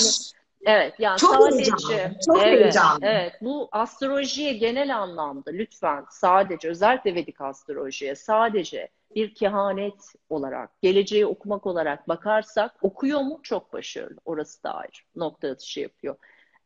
Evet, 0.65 0.93
yani 0.99 1.17
Çok 1.17 1.35
sadece 1.35 1.71
heyecanlı, 1.71 2.19
çok 2.25 2.37
evet, 2.37 2.61
heyecanlı. 2.61 2.99
evet 3.01 3.33
bu 3.41 3.69
astrolojiye 3.71 4.53
genel 4.53 4.97
anlamda 4.97 5.51
lütfen 5.51 6.05
sadece 6.09 6.69
özellikle 6.69 7.15
Vedik 7.15 7.41
astrolojiye 7.41 8.15
sadece 8.15 8.89
bir 9.15 9.33
kehanet 9.33 10.13
olarak, 10.29 10.81
geleceği 10.81 11.25
okumak 11.25 11.65
olarak 11.65 12.07
bakarsak 12.07 12.75
okuyor 12.81 13.19
mu? 13.19 13.39
Çok 13.43 13.73
başarılı. 13.73 14.19
Orası 14.25 14.63
da 14.63 14.73
ayrı. 14.73 14.91
Nokta 15.15 15.49
atışı 15.49 15.79
yapıyor. 15.79 16.15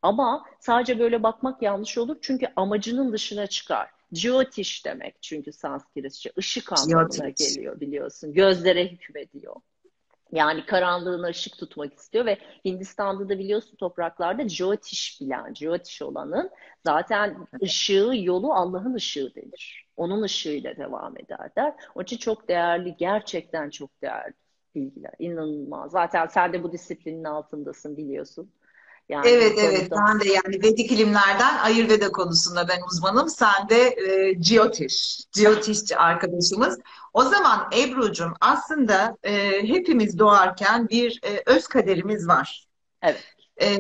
Ama 0.06 0.46
sadece 0.60 1.00
böyle 1.00 1.24
bakmak 1.24 1.62
yanlış 1.62 1.98
olur 1.98 2.18
çünkü 2.22 2.48
amacının 2.56 3.14
dışına 3.14 3.48
çıkar. 3.48 3.90
Jyotish 4.12 4.86
demek 4.86 5.16
çünkü 5.22 5.52
Sanskritçe 5.52 6.32
ışık 6.38 6.74
anlamına 6.74 7.30
geliyor 7.30 7.80
biliyorsun. 7.80 8.34
Gözlere 8.34 8.88
hükmediyor. 8.88 9.56
Yani 10.32 10.66
karanlığına 10.66 11.28
ışık 11.28 11.58
tutmak 11.58 11.94
istiyor 11.94 12.26
ve 12.26 12.38
Hindistan'da 12.66 13.30
da 13.30 13.40
biliyorsun 13.40 13.76
topraklarda 13.76 14.50
Jyotish 14.50 15.22
bilen, 15.22 15.54
Jyotish 15.54 16.02
olanın 16.02 16.50
zaten 16.86 17.48
ışığı, 17.64 18.12
yolu 18.16 18.54
Allah'ın 18.54 18.94
ışığı 18.94 19.36
denir. 19.36 19.88
Onun 19.98 20.22
ışığıyla 20.22 20.78
devam 20.78 21.18
ederler. 21.18 21.74
Onun 21.96 22.04
için 22.04 22.18
çok 22.18 22.48
değerli, 22.48 22.96
gerçekten 22.98 23.70
çok 23.70 24.02
değerli 24.02 24.34
bilgiler. 24.76 25.14
İnanılmaz. 25.20 25.92
Zaten 25.92 26.26
sen 26.28 26.54
de 26.54 26.64
bu 26.64 26.72
disiplinin 26.72 27.24
altındasın 27.24 27.98
biliyorsun. 27.98 28.52
Yani 29.10 29.28
Evet 29.30 29.58
evet 29.60 29.92
ben 29.92 30.20
de 30.20 30.30
yani 30.30 30.64
Vedik 30.64 30.92
ilimlerden 30.92 31.58
Ayurveda 31.58 32.12
konusunda 32.12 32.68
ben 32.68 32.82
uzmanım. 32.92 33.30
Sen 33.30 33.70
de 33.70 33.88
e, 33.88 34.44
Jyotish, 34.44 35.20
Jyotishçi 35.38 35.98
arkadaşımız. 35.98 36.80
O 37.14 37.24
zaman 37.24 37.70
Ebru'cum 37.78 38.34
aslında 38.42 39.18
e, 39.24 39.64
hepimiz 39.68 40.20
doğarken 40.20 40.90
bir 40.90 41.20
e, 41.24 41.44
öz 41.46 41.68
kaderimiz 41.68 42.28
var. 42.28 42.68
Evet. 43.02 43.24
E, 43.62 43.78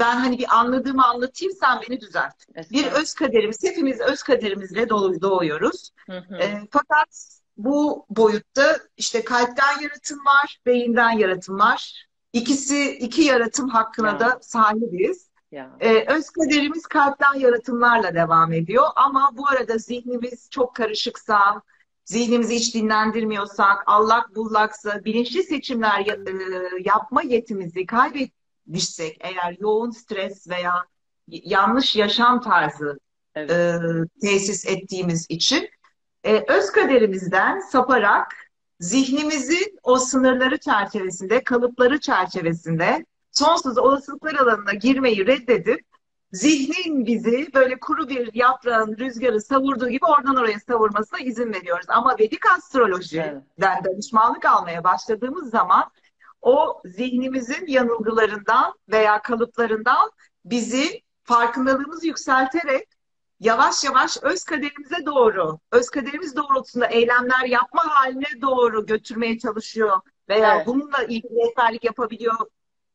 ben 0.00 0.16
hani 0.16 0.38
bir 0.38 0.56
anladığımı 0.58 1.06
anlatayım 1.06 1.54
sen 1.60 1.80
beni 1.88 2.00
düzelt. 2.00 2.34
Bir 2.48 2.56
Estağfurullah. 2.60 3.00
öz 3.00 3.14
kaderimiz, 3.14 3.58
hepimiz 3.64 4.00
öz 4.00 4.22
kaderimizle 4.22 4.82
doğ- 4.82 5.20
doğuyoruz. 5.20 5.90
Hı 6.10 6.18
hı. 6.18 6.36
E, 6.36 6.60
fakat 6.70 7.38
bu 7.56 8.06
boyutta 8.10 8.78
işte 8.96 9.24
kalpten 9.24 9.80
yaratım 9.80 10.18
var, 10.26 10.58
beyinden 10.66 11.10
yaratım 11.10 11.58
var. 11.58 12.07
İkisi, 12.32 12.90
iki 12.96 13.22
yaratım 13.22 13.68
hakkına 13.68 14.08
Ya. 14.08 14.20
da 14.20 14.38
sahibiz. 14.42 15.28
Ya. 15.52 15.76
Ee, 15.80 16.04
öz 16.14 16.30
kaderimiz 16.30 16.86
kalpten 16.86 17.34
yaratımlarla 17.34 18.14
devam 18.14 18.52
ediyor. 18.52 18.84
Ama 18.96 19.30
bu 19.32 19.48
arada 19.48 19.78
zihnimiz 19.78 20.50
çok 20.50 20.74
karışıksa, 20.74 21.62
zihnimizi 22.04 22.54
hiç 22.54 22.74
dinlendirmiyorsak, 22.74 23.82
allak 23.86 24.36
bullaksa, 24.36 25.04
bilinçli 25.04 25.42
seçimler 25.42 26.06
e, 26.06 26.14
yapma 26.84 27.22
yetimizi 27.22 27.86
kaybetmişsek, 27.86 29.16
eğer 29.20 29.56
yoğun 29.60 29.90
stres 29.90 30.48
veya 30.48 30.74
yanlış 31.28 31.96
yaşam 31.96 32.40
tarzı 32.40 32.98
Evet. 33.34 33.50
e, 33.50 33.78
tesis 34.20 34.66
ettiğimiz 34.66 35.26
için 35.28 35.68
e, 36.24 36.44
öz 36.48 36.70
kaderimizden 36.72 37.60
saparak 37.60 38.47
zihnimizin 38.80 39.78
o 39.82 39.98
sınırları 39.98 40.58
çerçevesinde, 40.58 41.44
kalıpları 41.44 42.00
çerçevesinde 42.00 43.06
sonsuz 43.32 43.78
olasılıklar 43.78 44.34
alanına 44.34 44.74
girmeyi 44.74 45.26
reddedip 45.26 45.80
zihnin 46.32 47.06
bizi 47.06 47.48
böyle 47.54 47.80
kuru 47.80 48.08
bir 48.08 48.34
yaprağın 48.34 48.96
rüzgarı 48.96 49.40
savurduğu 49.40 49.88
gibi 49.88 50.06
oradan 50.06 50.36
oraya 50.36 50.60
savurmasına 50.60 51.18
izin 51.18 51.52
veriyoruz. 51.52 51.86
Ama 51.88 52.16
Vedik 52.18 52.52
astrolojiden 52.56 53.44
Evet. 53.58 53.84
danışmanlık 53.84 54.44
almaya 54.44 54.84
başladığımız 54.84 55.50
zaman 55.50 55.90
o 56.42 56.82
zihnimizin 56.84 57.66
yanılgılarından 57.66 58.74
veya 58.88 59.22
kalıplarından 59.22 60.10
bizi 60.44 61.02
farkındalığımızı 61.24 62.06
yükselterek 62.06 62.88
yavaş 63.40 63.84
yavaş 63.84 64.16
öz 64.22 64.44
kaderimize 64.44 65.06
doğru, 65.06 65.58
öz 65.72 65.90
kaderimiz 65.90 66.36
doğrultusunda 66.36 66.86
eylemler 66.86 67.44
yapma 67.46 67.82
haline 67.88 68.40
doğru 68.42 68.86
götürmeye 68.86 69.38
çalışıyor 69.38 70.00
veya 70.28 70.54
Evet. 70.56 70.66
bununla 70.66 71.02
ilgili 71.02 71.34
rehberlik 71.34 71.84
yapabiliyor 71.84 72.34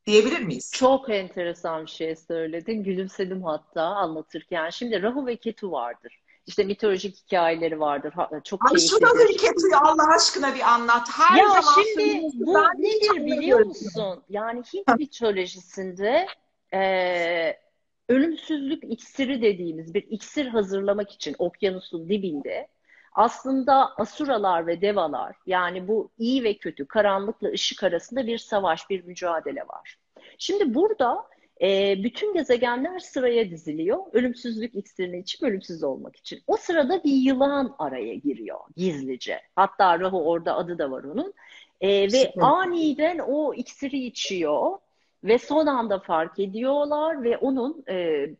diyebilir 0.06 0.39
miyiz? 0.39 0.71
Çok 0.75 1.10
enteresan 1.10 1.86
bir 1.86 1.91
şey 1.91 2.15
söyledin. 2.15 2.84
Gülümsedim 2.84 3.43
hatta 3.43 3.82
anlatırken. 3.84 4.69
Şimdi 4.69 5.01
Rahu 5.01 5.25
ve 5.27 5.36
Ketu 5.36 5.71
vardır. 5.71 6.19
İşte 6.47 6.63
mitolojik 6.63 7.15
hikayeleri 7.17 7.79
vardır. 7.79 8.13
Çok 8.43 8.71
Ay 8.71 8.77
şu 8.77 9.01
da 9.01 9.08
keyiflidir. 9.08 9.34
ülketiyor 9.36 9.79
Allah 9.82 10.15
aşkına 10.15 10.56
bir 10.56 10.62
anlat. 10.73 11.08
Her 11.12 11.38
Ya 11.38 11.47
zaman 11.49 11.84
şimdi 11.84 12.21
bu 12.34 12.53
nedir 12.77 13.25
biliyor 13.25 13.60
musun? 13.65 14.23
Yani 14.29 14.63
Hint 14.73 14.88
mitolojisinde 14.97 16.27
eee, 16.73 17.60
ölümsüzlük 18.09 18.83
iksiri 18.83 19.41
dediğimiz 19.41 19.93
bir 19.93 20.03
iksir 20.09 20.45
hazırlamak 20.45 21.11
için 21.11 21.35
okyanusun 21.39 22.09
dibinde 22.09 22.67
aslında 23.13 23.95
asuralar 23.97 24.67
ve 24.67 24.81
devalar 24.81 25.35
yani 25.45 25.87
bu 25.87 26.11
iyi 26.17 26.43
ve 26.43 26.57
kötü, 26.57 26.87
karanlıkla 26.87 27.49
ışık 27.49 27.83
arasında 27.83 28.27
bir 28.27 28.37
savaş, 28.37 28.89
bir 28.89 29.03
mücadele 29.03 29.61
var. 29.61 29.97
Şimdi 30.37 30.73
burada 30.73 31.23
e, 31.61 31.95
bütün 32.03 32.33
gezegenler 32.33 32.99
sıraya 32.99 33.49
diziliyor. 33.49 34.03
Ölümsüzlük 34.13 34.75
iksirini 34.75 35.19
içip 35.19 35.43
ölümsüz 35.43 35.83
olmak 35.83 36.15
için. 36.15 36.41
O 36.47 36.57
sırada 36.57 37.03
bir 37.03 37.13
yılan 37.13 37.75
araya 37.79 38.15
giriyor 38.15 38.59
gizlice. 38.77 39.41
Hatta 39.55 39.99
Rahu 39.99 40.29
orada 40.29 40.55
adı 40.55 40.77
da 40.77 40.91
var 40.91 41.03
onun. 41.03 41.33
E, 41.81 42.03
ve 42.03 42.09
Süper. 42.09 42.41
aniden 42.41 43.19
o 43.19 43.53
iksiri 43.53 44.05
içiyor 44.05 44.77
ve 45.23 45.38
son 45.38 45.67
anda 45.67 45.99
fark 45.99 46.39
ediyorlar 46.39 47.23
ve 47.23 47.38
onun 47.38 47.83
e, 47.88 47.95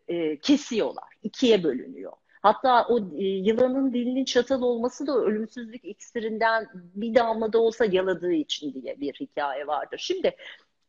e, 0.08 0.38
kesiyorlar. 0.38 1.14
ikiye 1.24 1.64
bölünüyor. 1.64 2.12
Hatta 2.42 2.88
o 2.90 3.00
e, 3.00 3.24
yılanın 3.24 3.94
dilinin 3.94 4.26
çatal 4.26 4.62
olması 4.62 5.08
da 5.08 5.18
ölümsüzlük 5.18 5.86
iksirinden 5.86 6.68
bir 6.74 7.16
damla 7.16 7.54
da 7.54 7.60
olsa 7.60 7.86
yaladığı 7.86 8.34
için 8.34 8.74
diye 8.74 9.00
bir 9.00 9.14
hikaye 9.14 9.68
vardır. 9.68 9.98
Şimdi 9.98 10.36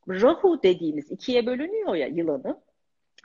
Rahu 0.08 0.62
dediğimiz 0.62 1.10
ikiye 1.10 1.46
bölünüyor 1.46 1.94
ya 1.94 2.06
yılanı. 2.06 2.60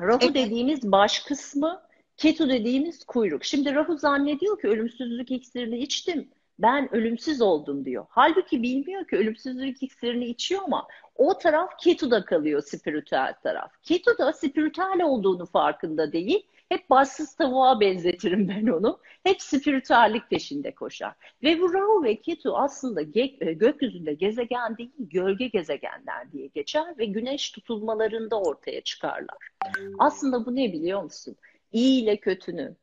Rahu 0.01 0.19
Evet. 0.21 0.35
dediğimiz 0.35 0.91
baş 0.91 1.19
kısmı, 1.19 1.81
Ketu 2.17 2.49
dediğimiz 2.49 3.03
kuyruk. 3.03 3.45
Şimdi 3.45 3.75
Rahu 3.75 3.97
zannediyor 3.97 4.61
ki 4.61 4.67
ölümsüzlük 4.67 5.31
iksirini 5.31 5.77
içtim. 5.77 6.29
Ben 6.59 6.95
ölümsüz 6.95 7.41
oldum 7.41 7.85
diyor. 7.85 8.05
Halbuki 8.09 8.63
bilmiyor 8.63 9.07
ki 9.07 9.15
ölümsüzlük 9.15 9.83
iksirini 9.83 10.25
içiyor 10.25 10.61
ama 10.65 10.87
o 11.19 11.37
taraf 11.37 11.77
Ketu'da 11.79 12.25
kalıyor 12.25 12.61
spiritüel 12.61 13.33
taraf. 13.43 13.71
Ketu 13.83 14.17
da 14.17 14.33
spiritüel 14.33 15.01
olduğunu 15.03 15.45
farkında 15.45 16.11
değil. 16.11 16.47
Hep 16.69 16.89
başsız 16.89 17.35
tavuğa 17.35 17.79
benzetirim 17.79 18.47
ben 18.47 18.67
onu. 18.67 18.99
Hep 19.23 19.41
spiritüellik 19.41 20.29
peşinde 20.29 20.75
koşar. 20.75 21.13
Ve 21.43 21.59
bu 21.59 21.73
Rahu 21.73 22.03
ve 22.03 22.21
Ketu 22.21 22.57
aslında 22.57 23.01
e, 23.01 23.53
gökyüzünde 23.53 24.13
gezegen 24.13 24.77
değil, 24.77 24.91
gölge 24.99 25.47
gezegenler 25.47 26.31
diye 26.31 26.47
geçer 26.47 26.97
ve 26.97 27.05
güneş 27.05 27.51
tutulmalarında 27.51 28.41
ortaya 28.41 28.81
çıkarlar. 28.81 29.49
Aslında 29.97 30.45
bu 30.45 30.55
ne 30.55 30.73
biliyor 30.73 31.03
musun? 31.03 31.35
İyi 31.71 32.03
ile 32.03 32.17
kötünün, 32.17 32.77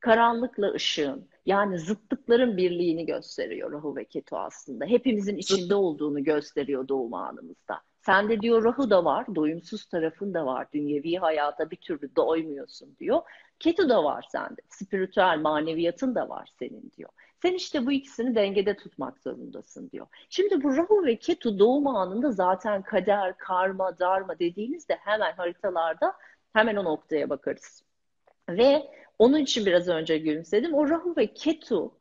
karanlıkla 0.00 0.72
ışığın, 0.72 1.28
yani 1.50 1.78
zıtlıkların 1.78 2.56
birliğini 2.56 3.06
gösteriyor 3.06 3.72
Rahu 3.72 3.96
ve 3.96 4.04
Ketu 4.04 4.38
aslında. 4.38 4.86
Hepimizin 4.86 5.36
içinde 5.36 5.74
olduğunu 5.74 6.24
gösteriyor 6.24 6.88
doğum 6.88 7.14
anımızda. 7.14 7.80
Sende 8.06 8.40
diyor 8.40 8.64
Rahu 8.64 8.90
da 8.90 9.04
var, 9.04 9.34
doyumsuz 9.34 9.86
tarafın 9.86 10.34
da 10.34 10.46
var. 10.46 10.66
Dünyevi 10.72 11.16
hayata 11.16 11.70
bir 11.70 11.76
türlü 11.76 12.16
doymuyorsun 12.16 12.96
diyor. 13.00 13.20
Ketu 13.58 13.88
da 13.88 14.04
var 14.04 14.24
sende. 14.32 14.60
Spiritüel 14.68 15.38
maneviyatın 15.38 16.14
da 16.14 16.28
var 16.28 16.50
senin 16.58 16.92
diyor. 16.96 17.10
Sen 17.42 17.54
işte 17.54 17.86
bu 17.86 17.92
ikisini 17.92 18.34
dengede 18.34 18.76
tutmak 18.76 19.18
zorundasın 19.18 19.90
diyor. 19.90 20.06
Şimdi 20.28 20.62
bu 20.62 20.76
Rahu 20.76 21.06
ve 21.06 21.16
Ketu 21.16 21.58
doğum 21.58 21.86
anında 21.86 22.32
zaten 22.32 22.82
kader, 22.82 23.38
karma, 23.38 23.98
dharma 23.98 24.38
dediğimizde 24.38 24.94
hemen 24.94 25.32
haritalarda 25.32 26.14
hemen 26.52 26.76
o 26.76 26.84
noktaya 26.84 27.30
bakarız. 27.30 27.82
Ve 28.48 28.90
onun 29.20 29.38
için 29.38 29.66
biraz 29.66 29.88
önce 29.88 30.18
gülümsedim. 30.18 30.74
O 30.74 30.88
Rahu 30.88 31.14
ve 31.16 31.34
Ketu 31.34 31.92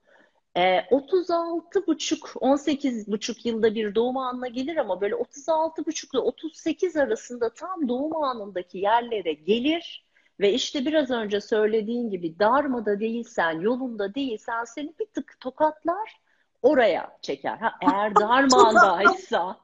e, 0.57 0.81
36 0.91 1.87
buçuk 1.87 2.31
18 2.35 3.11
buçuk 3.11 3.45
yılda 3.45 3.75
bir 3.75 3.95
doğum 3.95 4.17
anına 4.17 4.47
gelir 4.47 4.77
ama 4.77 5.01
böyle 5.01 5.15
36 5.15 5.85
buçuk 5.85 6.13
ile 6.13 6.19
38 6.19 6.95
arasında 6.97 7.53
tam 7.53 7.87
doğum 7.87 8.23
anındaki 8.23 8.77
yerlere 8.77 9.33
gelir 9.33 10.05
ve 10.39 10.53
işte 10.53 10.85
biraz 10.85 11.11
önce 11.11 11.41
söylediğin 11.41 12.09
gibi 12.09 12.39
darmada 12.39 12.99
değilsen, 12.99 13.59
yolunda 13.59 14.15
değilsen 14.15 14.63
seni 14.63 14.93
bir 14.99 15.05
tık 15.05 15.39
tokatlar, 15.39 16.21
oraya 16.61 17.17
çeker. 17.21 17.57
Ha, 17.57 17.73
eğer 17.81 18.15
darmandaysa, 18.19 19.57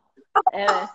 evet. 0.53 0.89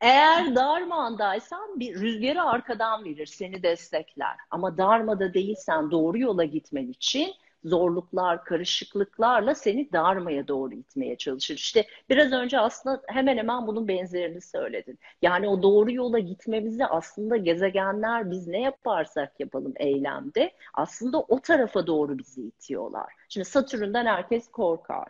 Eğer 0.00 0.54
darmandaysan 0.54 1.80
bir 1.80 1.94
rüzgarı 1.94 2.42
arkadan 2.42 3.04
verir, 3.04 3.26
seni 3.26 3.62
destekler. 3.62 4.36
Ama 4.50 4.78
darmada 4.78 5.34
değilsen 5.34 5.90
doğru 5.90 6.18
yola 6.18 6.44
gitmen 6.44 6.86
için 6.86 7.34
zorluklar, 7.64 8.44
karışıklıklarla 8.44 9.54
seni 9.54 9.92
darmaya 9.92 10.48
doğru 10.48 10.74
itmeye 10.74 11.16
çalışır. 11.16 11.54
İşte 11.54 11.86
biraz 12.10 12.32
önce 12.32 12.58
aslında 12.58 13.02
hemen 13.06 13.36
hemen 13.36 13.66
bunun 13.66 13.88
benzerini 13.88 14.40
söyledin. 14.40 14.98
Yani 15.22 15.48
o 15.48 15.62
doğru 15.62 15.92
yola 15.92 16.18
gitmemizi 16.18 16.86
aslında 16.86 17.36
gezegenler 17.36 18.30
biz 18.30 18.46
ne 18.48 18.60
yaparsak 18.60 19.40
yapalım 19.40 19.72
eylemde 19.76 20.52
aslında 20.74 21.20
o 21.20 21.40
tarafa 21.40 21.86
doğru 21.86 22.18
bizi 22.18 22.42
itiyorlar. 22.42 23.12
Şimdi 23.28 23.44
Satürn'den 23.44 24.06
herkes 24.06 24.48
korkar. 24.50 25.08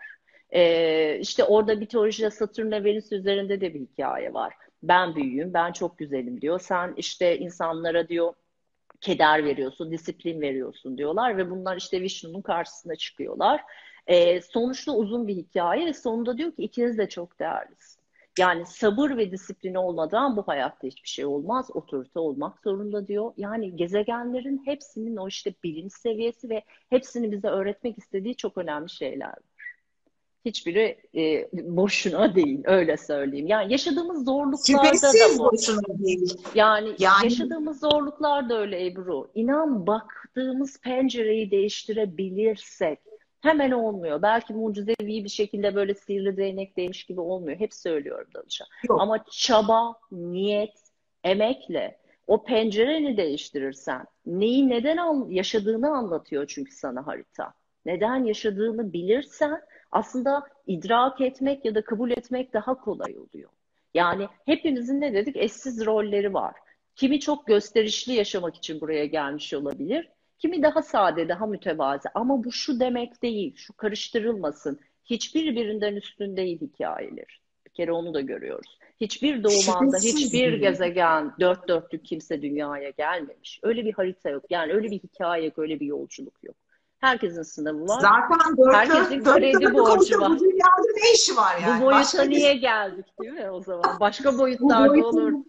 Ee, 0.50 1.18
işte 1.20 1.44
orada 1.44 1.74
mitolojide 1.74 2.30
Satürn 2.30 2.70
ve 2.70 2.84
Venüs 2.84 3.12
üzerinde 3.12 3.60
de 3.60 3.74
bir 3.74 3.80
hikaye 3.80 4.34
var. 4.34 4.54
Ben 4.82 5.14
büyüğüm, 5.16 5.54
ben 5.54 5.72
çok 5.72 5.98
güzelim 5.98 6.40
diyor. 6.40 6.60
Sen 6.60 6.94
işte 6.96 7.38
insanlara 7.38 8.08
diyor 8.08 8.34
keder 9.00 9.44
veriyorsun, 9.44 9.90
disiplin 9.90 10.40
veriyorsun 10.40 10.98
diyorlar 10.98 11.36
ve 11.36 11.50
bunlar 11.50 11.76
işte 11.76 12.00
Vishnu'nun 12.00 12.42
karşısına 12.42 12.96
çıkıyorlar. 12.96 13.62
Ee, 14.06 14.40
sonuçta 14.40 14.92
uzun 14.92 15.28
bir 15.28 15.36
hikaye 15.36 15.86
ve 15.86 15.92
sonunda 15.92 16.38
diyor 16.38 16.52
ki 16.52 16.62
ikiniz 16.62 16.98
de 16.98 17.08
çok 17.08 17.40
değerlisiniz. 17.40 17.98
Yani 18.38 18.66
sabır 18.66 19.16
ve 19.16 19.30
disiplin 19.30 19.74
olmadan 19.74 20.36
bu 20.36 20.42
hayatta 20.48 20.86
hiçbir 20.86 21.08
şey 21.08 21.24
olmaz. 21.24 21.70
Otorite 21.74 22.18
olmak 22.18 22.60
zorunda 22.60 23.08
diyor. 23.08 23.32
Yani 23.36 23.76
gezegenlerin 23.76 24.62
hepsinin 24.64 25.16
o 25.16 25.28
işte 25.28 25.54
bilinç 25.64 25.92
seviyesi 25.92 26.50
ve 26.50 26.62
hepsini 26.90 27.32
bize 27.32 27.48
öğretmek 27.48 27.98
istediği 27.98 28.36
çok 28.36 28.58
önemli 28.58 28.90
şeyler. 28.90 29.34
Hiçbiri 30.48 30.98
e, 31.16 31.48
boşuna 31.52 32.34
değil, 32.34 32.60
öyle 32.64 32.96
söyleyeyim. 32.96 33.46
Yani 33.46 33.72
yaşadığımız 33.72 34.24
zorluklarda 34.24 34.82
da 34.82 34.94
Şüphesiz 34.94 35.38
bu. 35.38 35.44
boşuna 35.52 35.98
değil. 35.98 36.34
Yani, 36.54 36.88
Yani- 36.98 37.24
yaşadığımız 37.24 37.80
zorluklar 37.80 38.48
da 38.48 38.58
öyle 38.60 38.86
Ebru. 38.86 39.30
İnan 39.34 39.86
baktığımız 39.86 40.80
pencereyi 40.80 41.50
değiştirebilirsek 41.50 42.98
hemen 43.40 43.70
olmuyor. 43.70 44.22
Belki 44.22 44.52
mucizevi 44.52 45.24
bir 45.24 45.28
şekilde 45.28 45.74
böyle 45.74 45.94
sihirli 45.94 46.36
değnekteymiş 46.36 47.04
gibi 47.04 47.20
olmuyor. 47.20 47.58
Hep 47.60 47.74
söylüyorum 47.74 48.28
danışa. 48.34 48.64
Yok. 48.88 49.00
Ama 49.00 49.24
çaba, 49.30 49.94
niyet, 50.12 50.74
emekle 51.24 51.98
o 52.26 52.44
pencereni 52.44 53.16
değiştirirsen 53.16 54.06
neyi 54.26 54.68
neden 54.68 55.30
yaşadığını 55.30 55.96
anlatıyor 55.96 56.46
çünkü 56.48 56.72
sana 56.74 57.06
harita. 57.06 57.52
Neden 57.86 58.24
yaşadığını 58.24 58.92
bilirsen 58.92 59.60
aslında 59.90 60.42
idrak 60.66 61.20
etmek 61.20 61.64
ya 61.64 61.74
da 61.74 61.84
kabul 61.84 62.10
etmek 62.10 62.52
daha 62.52 62.74
kolay 62.74 63.18
oluyor. 63.18 63.50
Yani 63.94 64.28
hepimizin 64.46 65.00
ne 65.00 65.14
dedik? 65.14 65.36
Eşsiz 65.36 65.86
rolleri 65.86 66.34
var. 66.34 66.54
Kimi 66.96 67.20
çok 67.20 67.46
gösterişli 67.46 68.12
yaşamak 68.12 68.56
için 68.56 68.80
buraya 68.80 69.06
gelmiş 69.06 69.54
olabilir. 69.54 70.08
Kimi 70.38 70.62
daha 70.62 70.82
sade, 70.82 71.28
daha 71.28 71.46
mütevazi. 71.46 72.08
Ama 72.14 72.44
bu 72.44 72.52
şu 72.52 72.80
demek 72.80 73.22
değil, 73.22 73.56
şu 73.56 73.76
karıştırılmasın. 73.76 74.80
Hiçbir 75.04 75.56
birinden 75.56 75.96
üstün 75.96 76.36
değil 76.36 76.60
hikayeler. 76.60 77.40
Bir 77.66 77.70
kere 77.70 77.92
onu 77.92 78.14
da 78.14 78.20
görüyoruz. 78.20 78.78
Hiçbir 79.00 79.44
doğum 79.44 79.76
anda, 79.76 79.96
hiçbir 79.96 80.52
gezegen 80.60 81.32
dört 81.40 81.68
dörtlük 81.68 82.04
kimse 82.04 82.42
dünyaya 82.42 82.90
gelmemiş. 82.90 83.60
Öyle 83.62 83.84
bir 83.84 83.92
harita 83.92 84.30
yok. 84.30 84.44
Yani 84.50 84.72
öyle 84.72 84.90
bir 84.90 84.98
hikaye 84.98 85.44
yok, 85.44 85.58
öyle 85.58 85.80
bir 85.80 85.86
yolculuk 85.86 86.44
yok. 86.44 86.56
Herkesin 86.98 87.42
sınavı 87.42 87.88
var. 87.88 88.00
Zaten 88.00 88.56
dört 88.56 88.74
Herkesin 88.74 89.24
kredi 89.24 89.74
borcu 89.74 90.20
var. 90.20 90.30
Bu 90.30 90.38
dünyada 90.38 90.82
ne 90.96 91.12
işi 91.14 91.36
var 91.36 91.56
yani? 91.62 91.80
Bu 91.80 91.84
boyuta 91.86 92.00
Başka 92.00 92.22
bir- 92.22 92.30
niye 92.30 92.54
geldik 92.54 93.06
değil 93.20 93.32
mi 93.32 93.50
o 93.50 93.60
zaman? 93.62 94.00
Başka 94.00 94.38
boyutlarda 94.38 94.88
boyutun- 94.88 95.22
olur. 95.22 95.44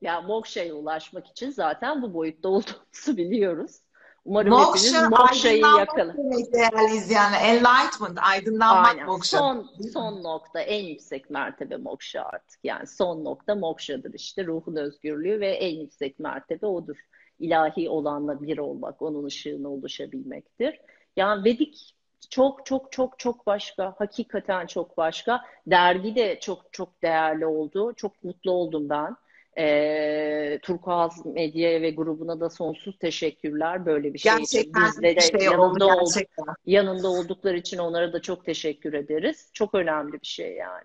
Yani 0.00 0.26
mokşaya 0.26 0.74
ulaşmak 0.74 1.26
için 1.26 1.50
zaten 1.50 2.02
bu 2.02 2.14
boyutta 2.14 2.48
olduğumuzu 2.48 3.16
biliyoruz. 3.16 3.76
Umarım 4.24 4.50
Moksha, 4.50 4.86
hepiniz 4.98 5.10
mokşayı 5.10 5.58
yakalar. 5.78 6.16
değerli 6.52 6.96
izleyenler. 6.96 7.40
Enlightenment, 7.42 8.18
aydınlanmak 8.22 8.86
Aynen. 8.90 9.06
moksha. 9.06 9.38
Son 9.38 9.66
son 9.92 10.22
nokta 10.22 10.60
en 10.60 10.84
yüksek 10.84 11.30
mertebe 11.30 11.76
moksha 11.76 12.22
artık. 12.22 12.60
Yani 12.64 12.86
son 12.86 13.24
nokta 13.24 13.54
mokşadır 13.54 14.14
işte 14.14 14.44
ruhun 14.46 14.76
özgürlüğü 14.76 15.40
ve 15.40 15.48
en 15.50 15.76
yüksek 15.80 16.18
mertebe 16.18 16.66
odur. 16.66 16.96
İlahi 17.38 17.90
olanla 17.90 18.42
bir 18.42 18.58
olmak, 18.58 19.02
onun 19.02 19.24
ışığına 19.24 19.68
ulaşabilmektir. 19.68 20.80
Yani 21.16 21.44
Vedik 21.44 21.94
çok 22.30 22.66
çok 22.66 22.92
çok 22.92 23.18
çok 23.18 23.46
başka. 23.46 23.94
Hakikaten 23.98 24.66
çok 24.66 24.96
başka. 24.96 25.40
Dergi 25.66 26.14
de 26.14 26.38
çok 26.40 26.72
çok 26.72 27.02
değerli 27.02 27.46
oldu. 27.46 27.92
Çok 27.96 28.24
mutlu 28.24 28.50
oldum 28.50 28.88
ben. 28.88 29.16
Ee, 29.58 30.58
Turkuaz 30.62 31.26
Medya 31.26 31.82
ve 31.82 31.90
grubuna 31.90 32.40
da 32.40 32.50
sonsuz 32.50 32.98
teşekkürler 32.98 33.86
böyle 33.86 34.14
bir 34.14 34.18
şey 34.18 34.32
için. 34.32 34.38
Gerçekten 34.38 34.82
Bizlere 34.86 35.16
bir 35.16 35.20
şey 35.20 35.48
oldu 35.48 35.54
yanında 35.54 35.86
oldu 35.86 36.04
gerçekten. 36.04 36.46
yanında 36.66 37.08
oldukları 37.08 37.56
için 37.56 37.78
onlara 37.78 38.12
da 38.12 38.22
çok 38.22 38.44
teşekkür 38.44 38.92
ederiz. 38.92 39.50
Çok 39.52 39.74
önemli 39.74 40.12
bir 40.12 40.26
şey 40.26 40.52
yani. 40.54 40.84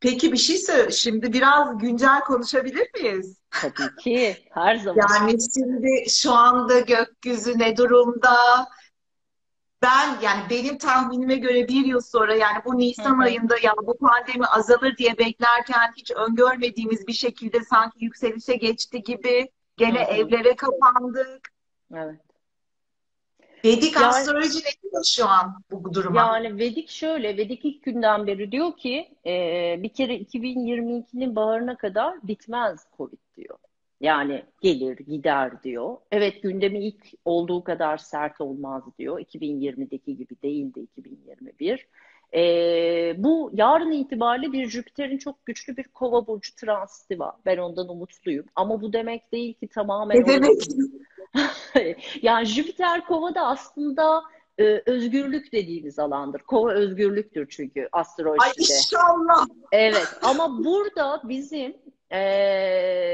Peki 0.00 0.32
bir 0.32 0.38
şey 0.38 0.56
söyle. 0.56 0.90
Şimdi 0.90 1.32
biraz 1.32 1.78
güncel 1.78 2.20
konuşabilir 2.20 2.88
miyiz? 2.94 3.38
Tabii 3.50 3.96
ki 4.02 4.36
her 4.50 4.76
zaman. 4.76 5.06
Yani 5.10 5.36
şimdi 5.54 6.10
şu 6.10 6.32
anda 6.32 6.80
gökyüzü 6.80 7.58
ne 7.58 7.76
durumda? 7.76 8.36
Ben 9.82 10.20
yani 10.22 10.42
benim 10.50 10.78
tahminime 10.78 11.36
göre 11.36 11.68
bir 11.68 11.86
yıl 11.86 12.00
sonra 12.00 12.34
yani 12.34 12.58
bu 12.64 12.78
Nisan 12.78 13.18
ayında 13.18 13.56
ya 13.62 13.74
bu 13.82 13.98
pandemi 13.98 14.46
azalır 14.46 14.96
diye 14.96 15.18
beklerken 15.18 15.92
hiç 15.96 16.10
öngörmediğimiz 16.10 17.06
bir 17.06 17.12
şekilde 17.12 17.64
sanki 17.64 18.04
yükselişe 18.04 18.54
geçti 18.54 19.02
gibi 19.02 19.48
gene 19.76 20.00
evlere 20.00 20.56
kapandık. 20.56 21.48
Evet. 21.94 22.20
Vedik 23.64 23.94
Yani- 23.96 24.06
astroloji 24.06 24.58
ne 24.58 24.90
diyor 24.90 25.04
şu 25.04 25.26
an 25.28 25.62
bu 25.70 25.94
duruma? 25.94 26.20
Yani 26.20 26.58
Vedik 26.58 26.88
şöyle, 26.88 27.36
Vedik 27.36 27.64
ilk 27.64 27.82
günden 27.82 28.26
beri 28.26 28.52
diyor 28.52 28.76
ki 28.76 29.08
e, 29.26 29.76
bir 29.82 29.88
kere 29.88 30.16
2022'nin 30.16 31.36
baharına 31.36 31.76
kadar 31.76 32.14
bitmez 32.22 32.86
Covid 32.96 33.18
diyor. 33.36 33.58
Yani 34.00 34.44
gelir 34.60 34.96
gider 34.96 35.62
diyor. 35.62 35.96
Evet 36.10 36.42
gündemi 36.42 36.84
ilk 36.84 37.04
olduğu 37.24 37.64
kadar 37.64 37.96
sert 37.96 38.40
olmaz 38.40 38.82
diyor. 38.98 39.20
2020'deki 39.20 40.16
gibi 40.16 40.34
değildi 40.42 40.80
2021. 40.80 41.86
E, 42.34 42.42
bu 43.18 43.50
yarın 43.54 43.92
itibariyle 43.92 44.52
bir 44.52 44.68
Jüpiter'in 44.68 45.18
çok 45.18 45.46
güçlü 45.46 45.76
bir 45.76 45.84
Kova 45.84 46.26
burcu 46.26 46.54
transiti 46.54 47.18
var. 47.18 47.34
Ben 47.46 47.58
ondan 47.58 47.88
umutluyum. 47.88 48.46
Ama 48.56 48.80
bu 48.80 48.92
demek 48.92 49.32
değil 49.32 49.54
ki 49.54 49.68
tamamen 49.68 50.20
Ne 50.20 50.26
demek? 50.26 50.62
Yani 52.22 52.46
Jüpiter 52.46 53.06
Kova'da 53.06 53.40
aslında 53.46 54.22
e, 54.58 54.82
özgürlük 54.86 55.52
dediğimiz 55.52 55.98
alandır. 55.98 56.40
Kova 56.40 56.72
özgürlüktür 56.72 57.46
çünkü 57.50 57.80
Ay 57.80 58.00
astrolojide. 58.00 58.62
inşallah. 58.74 59.46
Evet 59.72 60.08
ama 60.22 60.64
burada 60.64 61.22
bizim 61.24 61.76
e, 62.10 62.20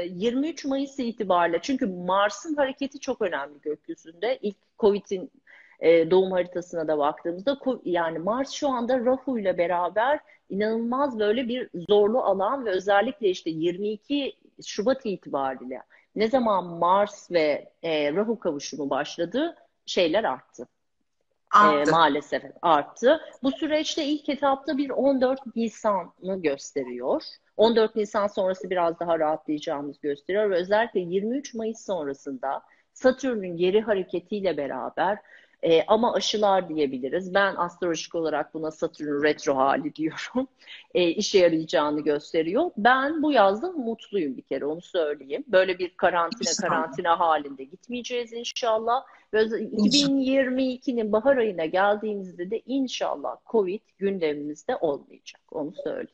23 0.09 0.65
Mayıs 0.65 0.99
itibariyle 0.99 1.59
çünkü 1.61 1.85
Mars'ın 1.87 2.55
hareketi 2.55 2.99
çok 2.99 3.21
önemli 3.21 3.61
gökyüzünde. 3.61 4.39
İlk 4.41 4.57
Covid'in 4.79 5.31
e, 5.79 6.11
doğum 6.11 6.31
haritasına 6.31 6.87
da 6.87 6.97
baktığımızda 6.97 7.57
yani 7.85 8.19
Mars 8.19 8.51
şu 8.51 8.69
anda 8.69 8.99
Rahu 8.99 9.39
ile 9.39 9.57
beraber 9.57 10.19
inanılmaz 10.49 11.19
böyle 11.19 11.47
bir 11.47 11.69
zorlu 11.89 12.19
alan 12.19 12.65
ve 12.65 12.69
özellikle 12.69 13.29
işte 13.29 13.49
22 13.49 14.35
Şubat 14.65 15.05
itibariyle 15.05 15.81
ne 16.15 16.27
zaman 16.27 16.65
Mars 16.65 17.31
ve 17.31 17.71
e, 17.83 18.13
Rahu 18.13 18.39
kavuşumu 18.39 18.89
başladı 18.89 19.55
şeyler 19.85 20.23
arttı. 20.23 20.67
E, 21.55 21.57
Arttı. 21.57 21.91
maalesef 21.91 22.43
arttı. 22.61 23.21
Bu 23.43 23.51
süreçte 23.51 24.05
ilk 24.05 24.29
etapta 24.29 24.77
bir 24.77 24.89
14 24.89 25.55
Nisan'ı 25.55 26.41
gösteriyor. 26.41 27.23
14 27.57 27.95
Nisan 27.95 28.27
sonrası 28.27 28.69
biraz 28.69 28.99
daha 28.99 29.19
rahatlayacağımız 29.19 29.99
gösteriyor 29.99 30.49
ve 30.49 30.55
özellikle 30.55 30.99
23 30.99 31.53
Mayıs 31.53 31.85
sonrasında 31.85 32.61
Satürn'ün 32.93 33.57
geri 33.57 33.81
hareketiyle 33.81 34.57
beraber 34.57 35.19
e, 35.65 35.83
ama 35.87 36.13
aşılar 36.13 36.69
diyebiliriz. 36.69 37.33
Ben 37.33 37.55
astrolojik 37.55 38.15
olarak 38.15 38.53
buna 38.53 38.71
Satürn 38.71 39.23
retro 39.23 39.55
hali 39.55 39.95
diyorum. 39.95 40.47
E, 40.93 41.07
işe 41.07 41.39
yarayacağını 41.39 42.01
gösteriyor. 42.01 42.71
Ben 42.77 43.23
bu 43.23 43.31
yazda 43.31 43.71
mutluyum 43.71 44.37
bir 44.37 44.41
kere 44.41 44.65
onu 44.65 44.81
söyleyeyim. 44.81 45.43
Böyle 45.47 45.79
bir 45.79 45.89
karantina 45.97 46.49
İnşallah. 46.49 46.69
karantina 46.69 47.19
halinde 47.19 47.63
gitmeyeceğiz 47.63 48.33
inşallah. 48.33 49.03
Ve 49.33 49.39
öz- 49.39 49.53
İnşallah. 49.53 49.85
2022'nin 49.87 51.11
bahar 51.11 51.37
ayına 51.37 51.65
geldiğimizde 51.65 52.51
de 52.51 52.61
inşallah 52.65 53.35
Covid 53.51 53.81
gündemimizde 53.97 54.75
olmayacak. 54.75 55.41
Onu 55.51 55.73
söyleyeyim. 55.83 56.09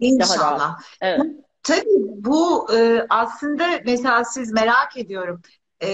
İnşallah. 0.00 0.78
Evet. 1.00 1.20
Tabii 1.62 1.84
bu 2.24 2.72
e, 2.76 3.06
aslında 3.10 3.64
mesela 3.86 4.24
siz 4.24 4.52
merak 4.52 4.96
ediyorum. 4.96 5.42
E, 5.82 5.88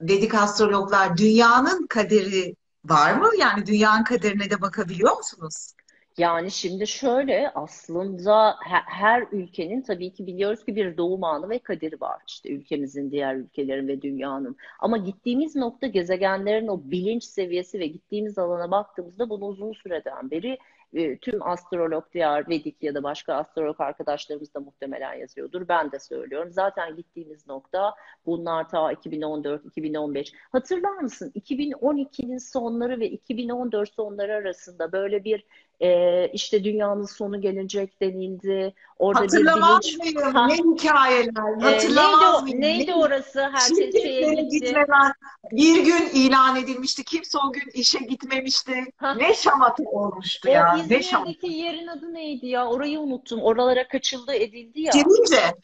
Vedik 0.00 0.34
astrologlar 0.34 1.16
dünyanın 1.16 1.86
kaderi 1.86 2.54
var 2.84 3.12
mı? 3.16 3.30
Yani 3.38 3.66
dünyanın 3.66 4.04
kaderine 4.04 4.50
de 4.50 4.60
bakabiliyor 4.60 5.16
musunuz? 5.16 5.72
Yani 6.18 6.50
şimdi 6.50 6.86
şöyle 6.86 7.50
aslında 7.54 8.56
he- 8.64 8.82
her 8.86 9.26
ülkenin 9.32 9.82
tabii 9.82 10.12
ki 10.12 10.26
biliyoruz 10.26 10.64
ki 10.64 10.76
bir 10.76 10.96
doğum 10.96 11.24
anı 11.24 11.48
ve 11.48 11.58
kaderi 11.58 12.00
var. 12.00 12.22
İşte 12.28 12.48
ülkemizin, 12.50 13.10
diğer 13.10 13.36
ülkelerin 13.36 13.88
ve 13.88 14.02
dünyanın. 14.02 14.56
Ama 14.80 14.96
gittiğimiz 14.96 15.56
nokta 15.56 15.86
gezegenlerin 15.86 16.68
o 16.68 16.80
bilinç 16.84 17.24
seviyesi 17.24 17.78
ve 17.78 17.86
gittiğimiz 17.86 18.38
alana 18.38 18.70
baktığımızda 18.70 19.30
bunu 19.30 19.44
uzun 19.44 19.72
süreden 19.72 20.30
beri 20.30 20.58
e, 20.94 21.18
tüm 21.18 21.42
astrolog, 21.42 22.04
diğer 22.14 22.48
Vedik 22.48 22.82
ya 22.82 22.94
da 22.94 23.02
başka 23.02 23.34
astrolog 23.34 23.80
arkadaşlarımız 23.80 24.54
da 24.54 24.60
muhtemelen 24.60 25.14
yazıyordur. 25.14 25.68
Ben 25.68 25.92
de 25.92 25.98
söylüyorum. 25.98 26.52
Zaten 26.52 26.96
gittiğimiz 26.96 27.46
nokta 27.46 27.94
bunlar 28.26 28.68
ta 28.68 28.92
2014-2015. 28.92 30.32
Hatırlar 30.52 30.98
mısın? 30.98 31.32
2012'nin 31.36 32.38
sonları 32.38 33.00
ve 33.00 33.10
2014 33.10 33.94
sonları 33.94 34.34
arasında 34.34 34.92
böyle 34.92 35.24
bir 35.24 35.44
e, 35.82 36.28
işte 36.32 36.64
dünyanın 36.64 37.04
sonu 37.04 37.40
gelecek 37.40 38.00
denildi. 38.00 38.74
Orada 38.98 39.20
bir 39.22 39.26
Hatırlamaz 39.26 39.80
bilinç. 39.84 39.98
mıyım? 40.14 40.34
Ha. 40.34 40.46
Ne 40.46 40.54
hikayeler? 40.54 41.60
E, 41.60 41.72
Hatırlamaz 41.72 42.20
neydi, 42.20 42.36
o- 42.38 42.42
mıyım? 42.42 42.60
neydi 42.60 42.90
Ne- 42.90 42.94
orası? 42.94 43.40
Herkes 43.52 44.02
şeye 44.02 44.34
gitti. 44.34 44.48
gitmeden 44.48 45.12
bir 45.52 45.84
gün 45.84 46.08
ilan 46.14 46.56
edilmişti. 46.56 47.04
Kimse 47.04 47.38
o 47.48 47.52
gün 47.52 47.70
işe 47.74 47.98
gitmemişti. 47.98 48.74
Ha. 48.96 49.14
Ne 49.14 49.34
şamata 49.34 49.82
olmuştu 49.82 50.48
O 50.48 50.52
ya. 50.52 50.76
Ne 50.90 51.02
şamata. 51.02 51.46
Yerin 51.46 51.86
adı 51.86 52.14
neydi 52.14 52.46
ya? 52.46 52.66
Orayı 52.66 53.00
unuttum. 53.00 53.40
Oralara 53.42 53.88
kaçıldı 53.88 54.34
edildi 54.34 54.80
ya. 54.80 54.92
Şirince. 54.92 55.54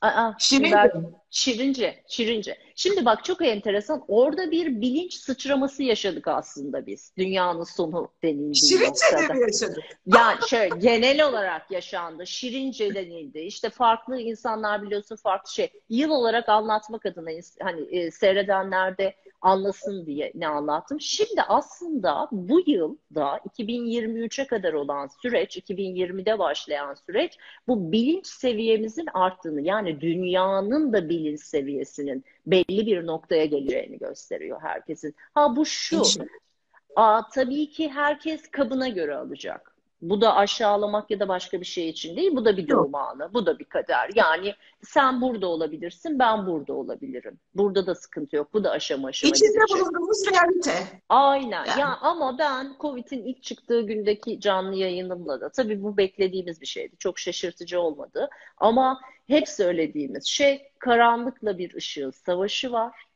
Aa, 0.00 0.32
Şirince. 0.38 0.72
ben- 0.74 1.14
Şirince, 1.30 2.04
Şirince. 2.08 2.58
Şimdi 2.76 3.04
bak 3.04 3.24
çok 3.24 3.44
enteresan. 3.46 4.04
Orada 4.08 4.50
bir 4.50 4.80
bilinç 4.80 5.14
sıçraması 5.14 5.82
yaşadık 5.82 6.28
aslında 6.28 6.86
biz. 6.86 7.12
Dünyanın 7.18 7.64
sonu 7.64 8.08
denildiği 8.22 8.54
Şirince'de 8.54 9.34
mi 9.34 9.40
yaşadık? 9.40 9.84
Yani 10.06 10.38
şöyle 10.48 10.76
genel 10.78 11.28
olarak 11.28 11.70
yaşandı. 11.70 12.26
Şirince 12.26 12.94
denildi. 12.94 13.38
İşte 13.38 13.70
farklı 13.70 14.20
insanlar 14.20 14.82
biliyorsun 14.82 15.16
farklı 15.16 15.52
şey. 15.52 15.70
Yıl 15.88 16.10
olarak 16.10 16.48
anlatmak 16.48 17.06
adına 17.06 17.30
hani 17.60 17.96
e, 17.96 18.10
seyredenler 18.10 18.98
de 18.98 19.14
anlasın 19.40 20.06
diye 20.06 20.32
ne 20.34 20.48
anlattım. 20.48 21.00
Şimdi 21.00 21.42
aslında 21.42 22.28
bu 22.32 22.60
yılda 22.66 23.40
2023'e 23.58 24.46
kadar 24.46 24.72
olan 24.72 25.06
süreç, 25.22 25.56
2020'de 25.56 26.38
başlayan 26.38 26.94
süreç 26.94 27.38
bu 27.68 27.92
bilinç 27.92 28.26
seviyemizin 28.26 29.06
arttığını 29.14 29.62
yani 29.62 30.00
dünyanın 30.00 30.92
da 30.92 31.08
bilinç 31.08 31.15
seviyesinin 31.38 32.24
belli 32.46 32.86
bir 32.86 33.06
noktaya 33.06 33.44
geleceğini 33.44 33.98
gösteriyor 33.98 34.60
herkesin. 34.62 35.14
Ha 35.34 35.56
bu 35.56 35.66
şu. 35.66 36.02
Aa, 36.96 37.28
tabii 37.28 37.70
ki 37.70 37.88
herkes 37.88 38.50
kabına 38.50 38.88
göre 38.88 39.16
alacak. 39.16 39.75
Bu 40.02 40.20
da 40.20 40.36
aşağılamak 40.36 41.10
ya 41.10 41.20
da 41.20 41.28
başka 41.28 41.60
bir 41.60 41.66
şey 41.66 41.88
için 41.88 42.16
değil. 42.16 42.36
Bu 42.36 42.44
da 42.44 42.56
bir 42.56 42.68
doğum 42.68 42.94
anı. 42.94 43.34
Bu 43.34 43.46
da 43.46 43.58
bir 43.58 43.64
kader. 43.64 44.10
Yani 44.14 44.54
sen 44.82 45.20
burada 45.20 45.46
olabilirsin, 45.46 46.18
ben 46.18 46.46
burada 46.46 46.72
olabilirim. 46.72 47.40
Burada 47.54 47.86
da 47.86 47.94
sıkıntı 47.94 48.36
yok. 48.36 48.54
Bu 48.54 48.64
da 48.64 48.70
aşama 48.70 49.08
aşama 49.08 49.30
İçinde 49.30 49.48
gidecek. 49.48 49.80
bulunduğumuz 49.80 50.22
realite. 50.32 50.72
Aynen. 51.08 51.64
Yani. 51.64 51.80
Ya 51.80 51.98
ama 52.00 52.38
ben 52.38 52.76
Covid'in 52.80 53.24
ilk 53.24 53.42
çıktığı 53.42 53.80
gündeki 53.80 54.40
canlı 54.40 54.74
yayınımla 54.74 55.40
da 55.40 55.48
tabii 55.50 55.82
bu 55.82 55.96
beklediğimiz 55.96 56.60
bir 56.60 56.66
şeydi. 56.66 56.96
Çok 56.98 57.18
şaşırtıcı 57.18 57.80
olmadı. 57.80 58.28
Ama 58.58 59.00
hep 59.26 59.48
söylediğimiz 59.48 60.26
şey 60.26 60.72
karanlıkla 60.78 61.58
bir 61.58 61.74
ışığın 61.74 62.10
savaşı 62.10 62.72
var. 62.72 63.06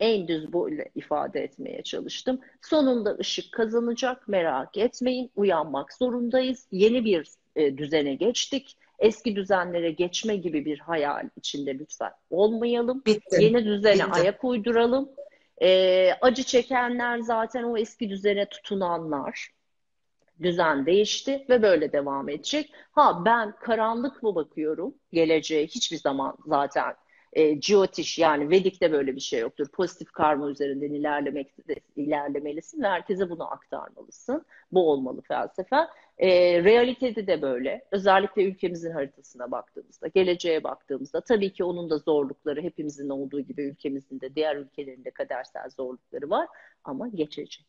En 0.00 0.28
düz 0.28 0.52
böyle 0.52 0.90
ifade 0.94 1.40
etmeye 1.40 1.82
çalıştım. 1.82 2.40
Sonunda 2.62 3.16
ışık 3.20 3.52
kazanacak, 3.52 4.28
merak 4.28 4.76
etmeyin. 4.76 5.30
Uyanmak 5.36 5.92
zorundayız. 5.92 6.66
Yeni 6.70 7.04
bir 7.04 7.28
e, 7.56 7.78
düzene 7.78 8.14
geçtik. 8.14 8.76
Eski 8.98 9.36
düzenlere 9.36 9.90
geçme 9.90 10.36
gibi 10.36 10.64
bir 10.64 10.78
hayal 10.78 11.28
içinde 11.36 11.78
lütfen 11.78 12.12
olmayalım. 12.30 13.02
Bitti. 13.06 13.44
Yeni 13.44 13.64
düzene 13.64 14.06
Bitti. 14.06 14.20
ayak 14.20 14.44
uyduralım. 14.44 15.08
Ee, 15.62 16.10
acı 16.20 16.42
çekenler 16.42 17.18
zaten 17.18 17.62
o 17.62 17.76
eski 17.76 18.10
düzene 18.10 18.48
tutunanlar. 18.48 19.50
Düzen 20.42 20.86
değişti 20.86 21.46
ve 21.48 21.62
böyle 21.62 21.92
devam 21.92 22.28
edecek. 22.28 22.72
Ha 22.92 23.22
ben 23.24 23.54
karanlık 23.60 24.22
mı 24.22 24.34
bakıyorum 24.34 24.94
geleceğe 25.12 25.66
hiçbir 25.66 25.96
zaman 25.96 26.36
zaten 26.46 26.94
e, 27.32 27.60
Jyotish 27.60 28.18
yani 28.18 28.50
Vedik'te 28.50 28.92
böyle 28.92 29.16
bir 29.16 29.20
şey 29.20 29.40
yoktur. 29.40 29.68
Pozitif 29.68 30.12
karma 30.12 30.50
üzerinden 30.50 30.92
ilerlemek 30.92 31.54
ilerlemelisin 31.96 32.82
ve 32.82 32.88
herkese 32.88 33.30
bunu 33.30 33.52
aktarmalısın. 33.52 34.46
Bu 34.72 34.90
olmalı 34.90 35.20
felsefe. 35.20 35.76
E, 36.18 36.28
realitede 36.64 37.26
de 37.26 37.42
böyle. 37.42 37.84
Özellikle 37.92 38.44
ülkemizin 38.44 38.90
haritasına 38.90 39.50
baktığımızda, 39.50 40.08
geleceğe 40.08 40.64
baktığımızda 40.64 41.20
tabii 41.20 41.52
ki 41.52 41.64
onun 41.64 41.90
da 41.90 41.98
zorlukları 41.98 42.62
hepimizin 42.62 43.08
olduğu 43.08 43.40
gibi 43.40 43.62
ülkemizin 43.62 44.20
de 44.20 44.34
diğer 44.34 44.56
ülkelerin 44.56 45.04
de 45.04 45.10
kadersel 45.10 45.70
zorlukları 45.70 46.30
var 46.30 46.48
ama 46.84 47.08
geçecek. 47.08 47.66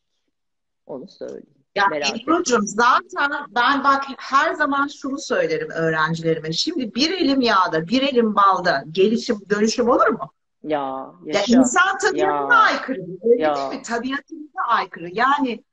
Onu 0.86 1.08
söyleyeyim. 1.08 1.61
Ya 1.74 1.84
Ebru'cum 2.14 2.66
zaten 2.66 3.30
ben 3.50 3.84
bak 3.84 4.04
her 4.18 4.54
zaman 4.54 4.86
şunu 4.86 5.18
söylerim 5.18 5.70
öğrencilerime. 5.70 6.52
Şimdi 6.52 6.94
bir 6.94 7.10
elim 7.10 7.40
yağda, 7.40 7.88
bir 7.88 8.02
elim 8.02 8.34
balda 8.34 8.84
gelişim, 8.92 9.40
dönüşüm 9.50 9.88
olur 9.88 10.06
mu? 10.08 10.32
Ya 10.62 11.12
Ya 11.24 11.42
insan 11.48 11.98
tabiatına 11.98 12.54
Ya. 12.54 12.60
aykırı. 12.60 13.00
Öyle 13.24 13.42
Ya. 13.42 13.54
değil 13.54 13.68
mi? 13.68 13.82
Tabiatımıza 13.82 14.60
aykırı. 14.68 15.08
Yani 15.12 15.64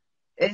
e, 0.41 0.49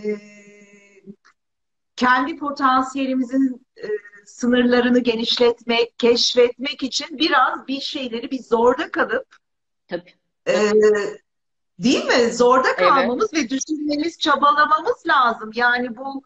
kendi 1.95 2.37
potansiyelimizin 2.37 3.65
e, 3.77 3.87
sınırlarını 4.25 4.99
genişletmek, 4.99 5.99
keşfetmek 5.99 6.83
için 6.83 7.17
biraz 7.17 7.67
bir 7.67 7.79
şeyleri 7.81 8.31
bir 8.31 8.39
zorda 8.39 8.91
kalıp 8.91 9.35
Tabii. 9.87 10.13
e, 10.47 10.71
değil 11.79 12.05
mi? 12.05 12.33
Zorda 12.33 12.75
kalmamız 12.75 13.33
ve 13.33 13.49
düşünmemiz, 13.49 14.19
çabalamamız 14.19 15.07
lazım. 15.07 15.51
Yani 15.55 15.97
bu 15.97 16.23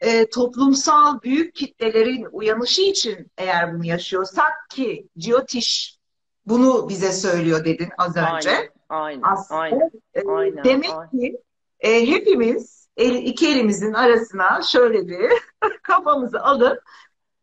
e, 0.00 0.30
toplumsal 0.30 1.22
büyük 1.22 1.54
kitlelerin 1.54 2.26
uyanışı 2.32 2.82
için 2.82 3.30
eğer 3.38 3.74
bunu 3.74 3.84
yaşıyorsak 3.84 4.52
ki 4.70 5.08
Jyotish 5.16 6.00
bunu 6.46 6.88
bize 6.88 7.12
söylüyor 7.12 7.64
dedin 7.64 7.88
az 7.98 8.16
önce. 8.16 8.50
Aynen. 8.50 8.70
Aynen. 8.88 9.22
Aslında 9.22 9.60
Aynen. 9.60 9.90
e, 10.14 10.20
Aynen, 10.28 10.64
demek 10.64 10.90
aynen. 10.90 11.10
ki 11.10 11.42
e, 11.80 12.06
hepimiz 12.06 12.88
el, 12.96 13.14
iki 13.14 13.48
elimizin 13.48 13.92
arasına 13.92 14.62
şöyle 14.62 15.08
bir 15.08 15.30
kafamızı 15.82 16.40
alıp 16.40 16.82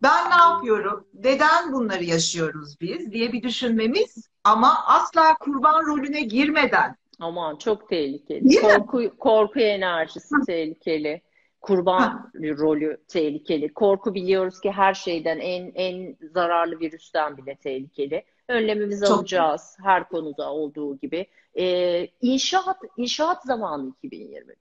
ben 0.01 0.29
ne 0.29 0.35
yapıyorum? 0.35 1.07
Neden 1.13 1.73
bunları 1.73 2.03
yaşıyoruz 2.03 2.81
biz 2.81 3.11
diye 3.11 3.33
bir 3.33 3.43
düşünmemiz 3.43 4.29
ama 4.43 4.85
asla 4.85 5.37
kurban 5.39 5.85
rolüne 5.85 6.21
girmeden 6.21 6.95
Aman 7.19 7.55
çok 7.55 7.89
tehlikeli. 7.89 8.49
Değil 8.49 8.61
mi? 8.63 8.67
Korku, 8.67 9.17
korku 9.17 9.59
enerjisi 9.59 10.35
tehlikeli. 10.45 11.21
Kurban 11.61 12.31
rolü 12.35 12.97
tehlikeli. 13.07 13.73
Korku 13.73 14.13
biliyoruz 14.13 14.59
ki 14.61 14.71
her 14.71 14.93
şeyden 14.93 15.39
en 15.39 15.71
en 15.75 16.17
zararlı 16.33 16.79
virüsten 16.79 17.37
bile 17.37 17.55
tehlikeli. 17.55 18.23
Önlemimizi 18.47 19.05
Çok- 19.05 19.17
alacağız 19.19 19.77
her 19.83 20.09
konuda 20.09 20.51
olduğu 20.53 20.97
gibi. 20.97 21.27
Ee, 21.59 22.07
inşaat 22.21 22.77
inşaat 22.97 23.43
zamanı 23.43 23.89
2021. 23.89 24.55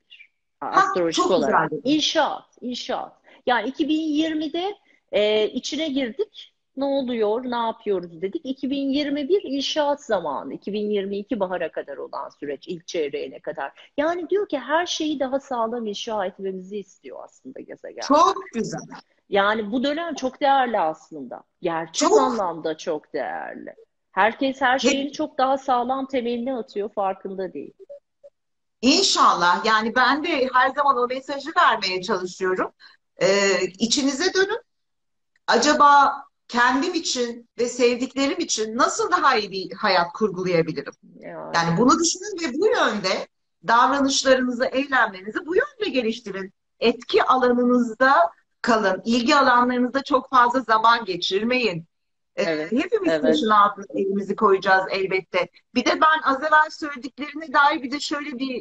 Astrolojik 0.61 1.17
çok 1.17 1.25
güzel 1.37 1.39
olarak. 1.39 1.71
dedin. 1.71 1.83
İnşaat, 1.85 2.59
inşaat. 2.61 3.13
Yani 3.47 3.69
2020'de 3.71 4.75
e, 5.13 5.49
içine 5.49 5.89
girdik. 5.89 6.53
Ne 6.77 6.85
oluyor, 6.85 7.45
ne 7.45 7.57
yapıyoruz 7.57 8.23
dedik. 8.23 8.41
2021 8.45 9.43
inşaat 9.43 10.05
zamanı, 10.05 10.55
2022 10.55 11.41
bahara 11.41 11.73
kadar 11.73 11.97
olan 11.97 12.29
süreç, 12.29 12.69
ilk 12.69 12.87
çeyreğine 12.87 13.41
kadar. 13.41 13.91
Yani 13.97 14.31
diyor 14.31 14.49
ki 14.49 14.59
her 14.59 14.87
şeyi 14.87 15.21
daha 15.21 15.41
sağlam 15.41 15.87
inşa 15.87 16.27
etmemizi 16.27 16.79
istiyor 16.79 17.19
aslında 17.25 17.61
gezegen. 17.61 18.03
çok 18.09 18.37
güzel. 18.55 18.81
Yani 19.29 19.73
bu 19.73 19.85
dönem 19.85 20.15
çok 20.15 20.41
değerli 20.41 20.81
aslında. 20.81 21.43
Gerçek 21.63 22.09
Çok. 22.09 22.21
anlamda 22.21 22.77
çok 22.77 23.13
değerli. 23.13 23.75
Herkes 24.13 24.61
her 24.61 24.79
şeyini 24.79 25.13
çok 25.13 25.39
daha 25.39 25.59
sağlam 25.59 26.07
temeline 26.07 26.55
atıyor, 26.55 26.89
farkında 26.89 27.53
değil. 27.53 27.73
İnşallah 28.83 29.65
yani 29.65 29.95
ben 29.95 30.25
de 30.25 30.49
her 30.53 30.71
zaman 30.71 30.97
o 30.97 31.07
mesajı 31.07 31.51
vermeye 31.59 32.03
çalışıyorum. 32.03 32.73
Ee, 33.23 33.61
içinize 33.79 34.35
dönün. 34.35 34.61
Acaba 35.47 36.13
kendim 36.49 36.95
için 36.95 37.49
ve 37.59 37.69
sevdiklerim 37.69 38.41
için 38.41 38.77
nasıl 38.77 39.11
daha 39.11 39.37
iyi 39.37 39.51
bir 39.51 39.73
hayat 39.77 40.13
kurgulayabilirim? 40.13 40.93
Yani, 41.19 41.57
Yani 41.57 41.79
bunu 41.79 41.91
düşünün 41.99 42.49
ve 42.49 42.59
bu 42.59 42.67
yönde 42.67 43.29
davranışlarınızı, 43.67 44.65
eylemlerinizi 44.65 45.47
bu 45.47 45.55
yönde 45.57 45.91
geliştirin. 45.91 46.53
Etki 46.81 47.23
alanınızda 47.23 48.15
kalın. 48.63 49.03
İlgi 49.05 49.37
alanlarınızda 49.37 50.03
çok 50.03 50.31
fazla 50.31 50.61
zaman 50.61 51.05
geçirmeyin. 51.05 51.87
Ee, 52.37 52.43
Evet, 52.43 52.73
hepimiz 52.73 53.13
evet. 53.13 53.23
taşın 53.23 53.49
altına 53.51 53.85
elimizi 53.95 54.37
koyacağız 54.37 54.85
elbette. 54.91 55.49
Bir 55.75 55.85
de 55.85 55.91
ben 56.01 56.23
az 56.25 56.39
evvel 56.43 56.71
söylediklerine 56.71 57.53
dair 57.53 57.83
bir 57.83 57.91
de 57.91 58.01
şöyle 58.01 58.39
bir 58.39 58.55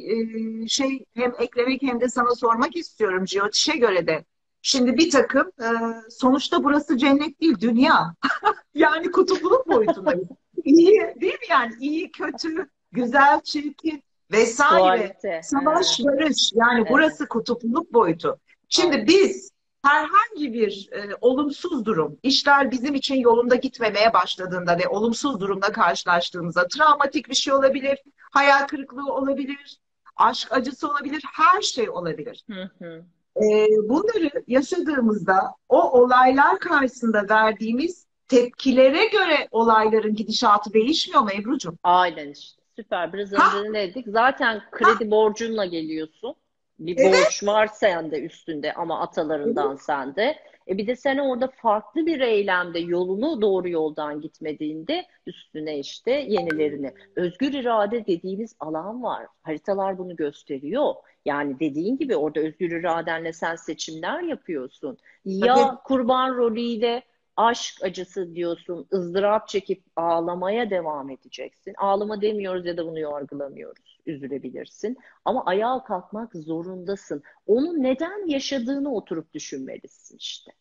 e, 0.64 0.68
şey 0.68 1.04
hem 1.14 1.32
eklemek 1.38 1.82
hem 1.82 2.00
de 2.00 2.08
sana 2.08 2.34
sormak 2.34 2.76
istiyorum 2.76 3.26
Jyotish'e 3.28 3.76
göre 3.76 4.06
de. 4.06 4.24
Şimdi 4.68 4.96
bir 4.96 5.10
takım 5.10 5.52
e, 5.60 5.68
sonuçta 6.10 6.64
burası 6.64 6.98
cennet 6.98 7.40
değil 7.40 7.60
dünya. 7.60 8.14
Yani 8.74 9.10
kutupluluk 9.10 9.68
boyutundayız. 9.68 10.28
İyi 10.64 11.00
değil 11.20 11.32
mi 11.32 11.46
yani? 11.50 11.74
İyi, 11.80 12.10
kötü, 12.10 12.68
güzel, 12.92 13.40
çirkin 13.40 14.02
vesaire. 14.32 14.80
Dualite. 14.80 15.40
Savaş, 15.42 16.00
barış. 16.00 16.52
Yani 16.54 16.80
Evet. 16.80 16.90
burası 16.90 17.28
kutupluluk 17.28 17.92
boyutu. 17.92 18.38
Şimdi 18.68 18.92
Aynen. 18.92 19.06
biz 19.06 19.50
herhangi 19.84 20.52
bir 20.52 20.88
e, 20.92 21.08
olumsuz 21.20 21.84
durum, 21.84 22.18
işler 22.22 22.70
bizim 22.70 22.94
için 22.94 23.14
yolunda 23.14 23.54
gitmemeye 23.54 24.12
başladığında 24.12 24.78
ve 24.78 24.88
olumsuz 24.88 25.40
durumla 25.40 25.72
karşılaştığımızda 25.72 26.68
travmatik 26.68 27.28
bir 27.28 27.34
şey 27.34 27.52
olabilir, 27.52 27.98
hayal 28.32 28.66
kırıklığı 28.66 29.12
olabilir, 29.12 29.78
aşk 30.16 30.52
acısı 30.52 30.88
olabilir, 30.88 31.22
her 31.32 31.62
şey 31.62 31.90
olabilir. 31.90 32.44
Hı 32.50 32.70
hı. 32.78 33.04
E, 33.36 33.66
bunları 33.88 34.30
yaşadığımızda 34.46 35.54
o 35.68 35.90
olaylar 36.00 36.58
karşısında 36.58 37.26
verdiğimiz 37.30 38.06
tepkilere 38.28 39.06
göre 39.06 39.48
olayların 39.50 40.14
gidişatı 40.14 40.72
değişmiyor 40.72 41.22
mu 41.22 41.28
Ebru'cum? 41.40 41.78
Aynen 41.82 42.28
işte. 42.28 42.62
Süper. 42.76 43.12
Biraz 43.12 43.32
Ha. 43.32 43.58
önce 43.58 43.72
ne 43.72 43.88
dedik? 43.90 44.06
Zaten 44.08 44.62
kredi 44.70 45.10
borcunla 45.10 45.64
geliyorsun. 45.64 46.34
Bir 46.78 46.96
Evet. 46.98 47.14
borç 47.24 47.44
var 47.46 47.66
sende 47.66 48.22
üstünde 48.22 48.72
ama 48.74 49.00
atalarından 49.00 49.76
sende. 49.76 50.36
E 50.68 50.78
bir 50.78 50.86
de 50.86 50.96
sen 50.96 51.18
orada 51.18 51.48
farklı 51.48 52.06
bir 52.06 52.20
eylemde 52.20 52.78
yolunu 52.78 53.42
doğru 53.42 53.68
yoldan 53.68 54.20
gitmediğinde 54.20 55.06
üstüne 55.26 55.78
işte 55.78 56.10
yenilerini. 56.10 56.92
Özgür 57.16 57.52
irade 57.52 58.06
dediğimiz 58.06 58.56
alan 58.60 59.02
var. 59.02 59.26
Haritalar 59.42 59.98
bunu 59.98 60.16
gösteriyor. 60.16 60.94
Yani 61.24 61.60
dediğin 61.60 61.98
gibi 61.98 62.16
orada 62.16 62.40
özgür 62.40 62.70
iradenle 62.70 63.32
sen 63.32 63.56
seçimler 63.56 64.22
yapıyorsun. 64.22 64.98
Ya 65.24 65.78
kurban 65.84 66.36
rolüyle 66.36 67.02
aşk 67.36 67.84
acısı 67.84 68.34
diyorsun, 68.34 68.86
ızdırap 68.92 69.48
çekip 69.48 69.82
ağlamaya 69.96 70.70
devam 70.70 71.10
edeceksin. 71.10 71.74
Ağlama 71.78 72.20
demiyoruz 72.20 72.66
ya 72.66 72.76
da 72.76 72.86
bunu 72.86 72.98
yargılamıyoruz. 72.98 73.98
Üzülebilirsin. 74.06 74.96
Ama 75.24 75.44
ayağa 75.44 75.84
kalkmak 75.84 76.32
zorundasın. 76.34 77.22
Onu 77.46 77.82
neden 77.82 78.28
yaşadığını 78.28 78.94
oturup 78.94 79.34
düşünmelisin 79.34 80.16
işte. 80.16 80.52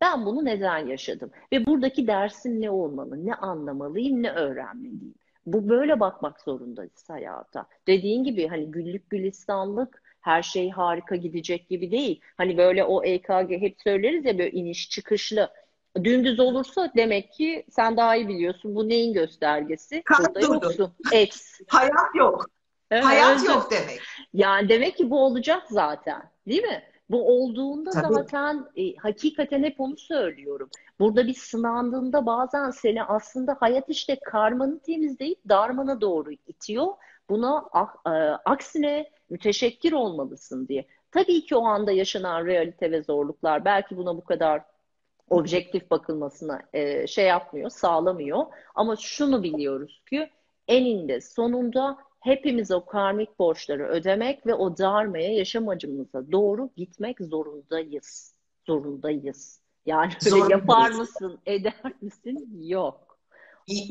Ben 0.00 0.26
bunu 0.26 0.44
neden 0.44 0.86
yaşadım? 0.86 1.30
Ve 1.52 1.66
buradaki 1.66 2.06
dersim 2.06 2.60
ne 2.60 2.70
olmalı? 2.70 3.26
Ne 3.26 3.34
anlamalıyım, 3.34 4.22
ne 4.22 4.30
öğrenmeliyim? 4.30 5.14
Bu 5.46 5.68
böyle 5.68 6.00
bakmak 6.00 6.40
zorundayız 6.40 7.04
hayata. 7.08 7.66
Dediğin 7.86 8.24
gibi 8.24 8.48
hani 8.48 8.70
güllük 8.70 9.10
gülistanlık 9.10 10.02
her 10.20 10.42
şey 10.42 10.70
harika 10.70 11.16
gidecek 11.16 11.68
gibi 11.68 11.90
değil. 11.90 12.20
Hani 12.36 12.56
böyle 12.56 12.84
o 12.84 13.04
EKG 13.04 13.50
hep 13.50 13.76
söyleriz 13.84 14.24
ya 14.24 14.38
böyle 14.38 14.50
iniş 14.50 14.90
çıkışlı. 14.90 15.50
Dümdüz 16.04 16.40
olursa 16.40 16.92
demek 16.96 17.32
ki 17.32 17.64
sen 17.70 17.96
daha 17.96 18.16
iyi 18.16 18.28
biliyorsun. 18.28 18.74
Bu 18.74 18.88
neyin 18.88 19.12
göstergesi? 19.12 20.02
Burada 20.18 20.40
durdu. 20.40 20.54
yoksun. 20.64 20.92
X. 21.22 21.60
Hayat 21.68 22.14
yok. 22.14 22.46
Evet, 22.90 23.04
Hayat 23.04 23.36
özür- 23.36 23.48
yok 23.48 23.68
demek. 23.70 24.00
Yani 24.34 24.68
demek 24.68 24.96
ki 24.96 25.10
bu 25.10 25.24
olacak 25.24 25.62
zaten, 25.70 26.22
değil 26.48 26.62
mi? 26.62 26.82
Bu 27.10 27.28
olduğunda 27.28 27.90
Tabii. 27.90 28.14
zaten 28.14 28.64
e, 28.76 28.96
hakikaten 28.96 29.62
hep 29.62 29.80
onu 29.80 29.96
söylüyorum. 29.96 30.70
Burada 31.00 31.26
bir 31.26 31.34
sınandığında 31.34 32.26
bazen 32.26 32.70
seni 32.70 33.02
aslında 33.04 33.56
hayat 33.60 33.84
işte 33.88 34.18
karmanı 34.24 34.78
temizleyip 34.78 35.38
darmana 35.48 36.00
doğru 36.00 36.30
itiyor. 36.32 36.86
Buna 37.30 37.58
a- 37.72 38.10
e, 38.14 38.18
aksine 38.44 39.10
müteşekkir 39.30 39.92
olmalısın 39.92 40.68
diye. 40.68 40.86
Tabii 41.12 41.44
ki 41.44 41.56
o 41.56 41.64
anda 41.64 41.92
yaşanan 41.92 42.46
realite 42.46 42.90
ve 42.90 43.02
zorluklar 43.02 43.64
belki 43.64 43.96
buna 43.96 44.16
bu 44.16 44.24
kadar 44.24 44.62
objektif 45.30 45.90
bakılmasına 45.90 46.62
e, 46.72 47.06
şey 47.06 47.26
yapmıyor, 47.26 47.70
sağlamıyor. 47.70 48.44
Ama 48.74 48.96
şunu 48.96 49.42
biliyoruz 49.42 50.02
ki 50.10 50.30
eninde 50.68 51.20
sonunda 51.20 51.98
hepimiz 52.20 52.70
o 52.70 52.84
karmik 52.84 53.38
borçları 53.38 53.88
ödemek 53.88 54.46
ve 54.46 54.54
o 54.54 54.78
darmaya 54.78 55.32
yaşam 55.32 55.68
acımıza 55.68 56.32
doğru 56.32 56.70
gitmek 56.76 57.20
zorundayız. 57.20 58.34
Zorundayız. 58.66 59.60
Yani 59.86 60.12
Zorundayız. 60.20 60.50
yapar 60.50 60.90
mısın, 60.90 61.38
eder 61.46 61.92
misin? 62.00 62.58
Yok. 62.62 63.08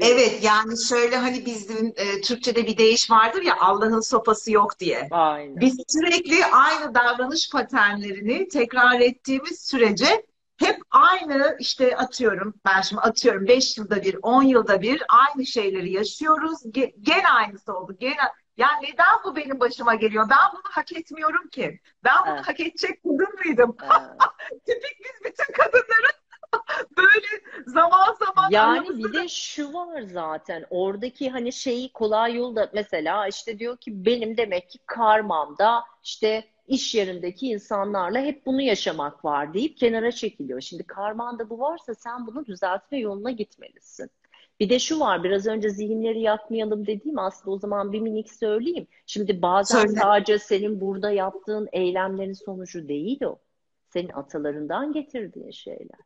Evet 0.01 0.39
yani 0.43 0.73
şöyle 0.89 1.15
hani 1.15 1.45
bizim 1.45 1.93
e, 1.95 2.21
Türkçe'de 2.21 2.67
bir 2.67 2.77
deyiş 2.77 3.11
vardır 3.11 3.41
ya 3.41 3.55
Allah'ın 3.59 3.99
sopası 3.99 4.51
yok 4.51 4.79
diye. 4.79 5.07
Aynen. 5.11 5.61
Biz 5.61 5.77
sürekli 5.87 6.45
aynı 6.45 6.95
davranış 6.95 7.49
paternlerini 7.49 8.47
tekrar 8.47 8.99
ettiğimiz 8.99 9.59
sürece 9.59 10.25
hep 10.59 10.81
aynı 10.91 11.55
işte 11.59 11.97
atıyorum 11.97 12.53
ben 12.65 12.81
şimdi 12.81 13.01
atıyorum 13.01 13.47
5 13.47 13.77
yılda 13.77 14.03
bir 14.03 14.17
10 14.21 14.43
yılda 14.43 14.81
bir 14.81 15.03
aynı 15.09 15.45
şeyleri 15.45 15.91
yaşıyoruz. 15.91 16.65
Ge- 16.65 16.93
gene 17.01 17.27
aynısı 17.29 17.73
oldu. 17.73 17.95
Gene 17.99 18.15
ya 18.57 18.67
neden 18.81 19.23
bu 19.25 19.35
benim 19.35 19.59
başıma 19.59 19.95
geliyor? 19.95 20.27
Ben 20.29 20.51
bunu 20.53 20.61
hak 20.63 20.93
etmiyorum 20.93 21.47
ki. 21.49 21.79
Ben 22.03 22.13
bunu 22.25 22.33
Evet. 22.35 22.47
hak 22.47 22.59
edecek 22.59 23.03
kadın 23.03 23.35
mıydım? 23.45 23.77
Ee, 23.83 23.87
Tipik 24.65 24.99
biz 24.99 25.31
bütün 25.31 25.53
kadınların 25.53 26.17
böyle 26.97 27.27
zaman 27.65 28.15
zaman 28.25 28.49
Yani 28.49 28.89
bir 28.97 29.13
de 29.13 29.27
şu 29.27 29.73
var 29.73 30.01
zaten 30.01 30.65
oradaki 30.69 31.29
hani 31.29 31.53
şeyi 31.53 31.93
kolay 31.93 32.35
yolda 32.35 32.69
mesela 32.73 33.27
işte 33.27 33.59
diyor 33.59 33.77
ki 33.77 34.05
benim 34.05 34.37
demek 34.37 34.69
ki 34.69 34.79
karmamda 34.85 35.83
işte 36.03 36.43
iş 36.67 36.95
yerindeki 36.95 37.47
insanlarla 37.47 38.19
hep 38.19 38.45
bunu 38.45 38.61
yaşamak 38.61 39.25
var 39.25 39.53
deyip 39.53 39.77
kenara 39.77 40.11
çekiliyor. 40.11 40.61
Şimdi 40.61 40.83
karmanda 40.83 41.49
bu 41.49 41.59
varsa 41.59 41.93
sen 41.95 42.27
bunu 42.27 42.45
düzeltme 42.45 42.99
yoluna 42.99 43.31
gitmelisin. 43.31 44.09
Bir 44.59 44.69
de 44.69 44.79
şu 44.79 44.99
var 44.99 45.23
biraz 45.23 45.47
önce 45.47 45.69
zihinleri 45.69 46.21
yakmayalım 46.21 46.87
dediğim 46.87 47.19
aslında 47.19 47.55
o 47.55 47.59
zaman 47.59 47.91
bir 47.91 47.99
minik 48.01 48.31
söyleyeyim. 48.33 48.87
Şimdi 49.05 49.41
bazen 49.41 49.79
Söyle. 49.85 49.99
sadece 49.99 50.39
senin 50.39 50.81
burada 50.81 51.11
yaptığın 51.11 51.69
eylemlerin 51.71 52.33
sonucu 52.33 52.87
değil 52.87 53.23
o. 53.23 53.39
Senin 53.93 54.09
atalarından 54.09 54.93
getirdiğin 54.93 55.51
şeyler. 55.51 55.99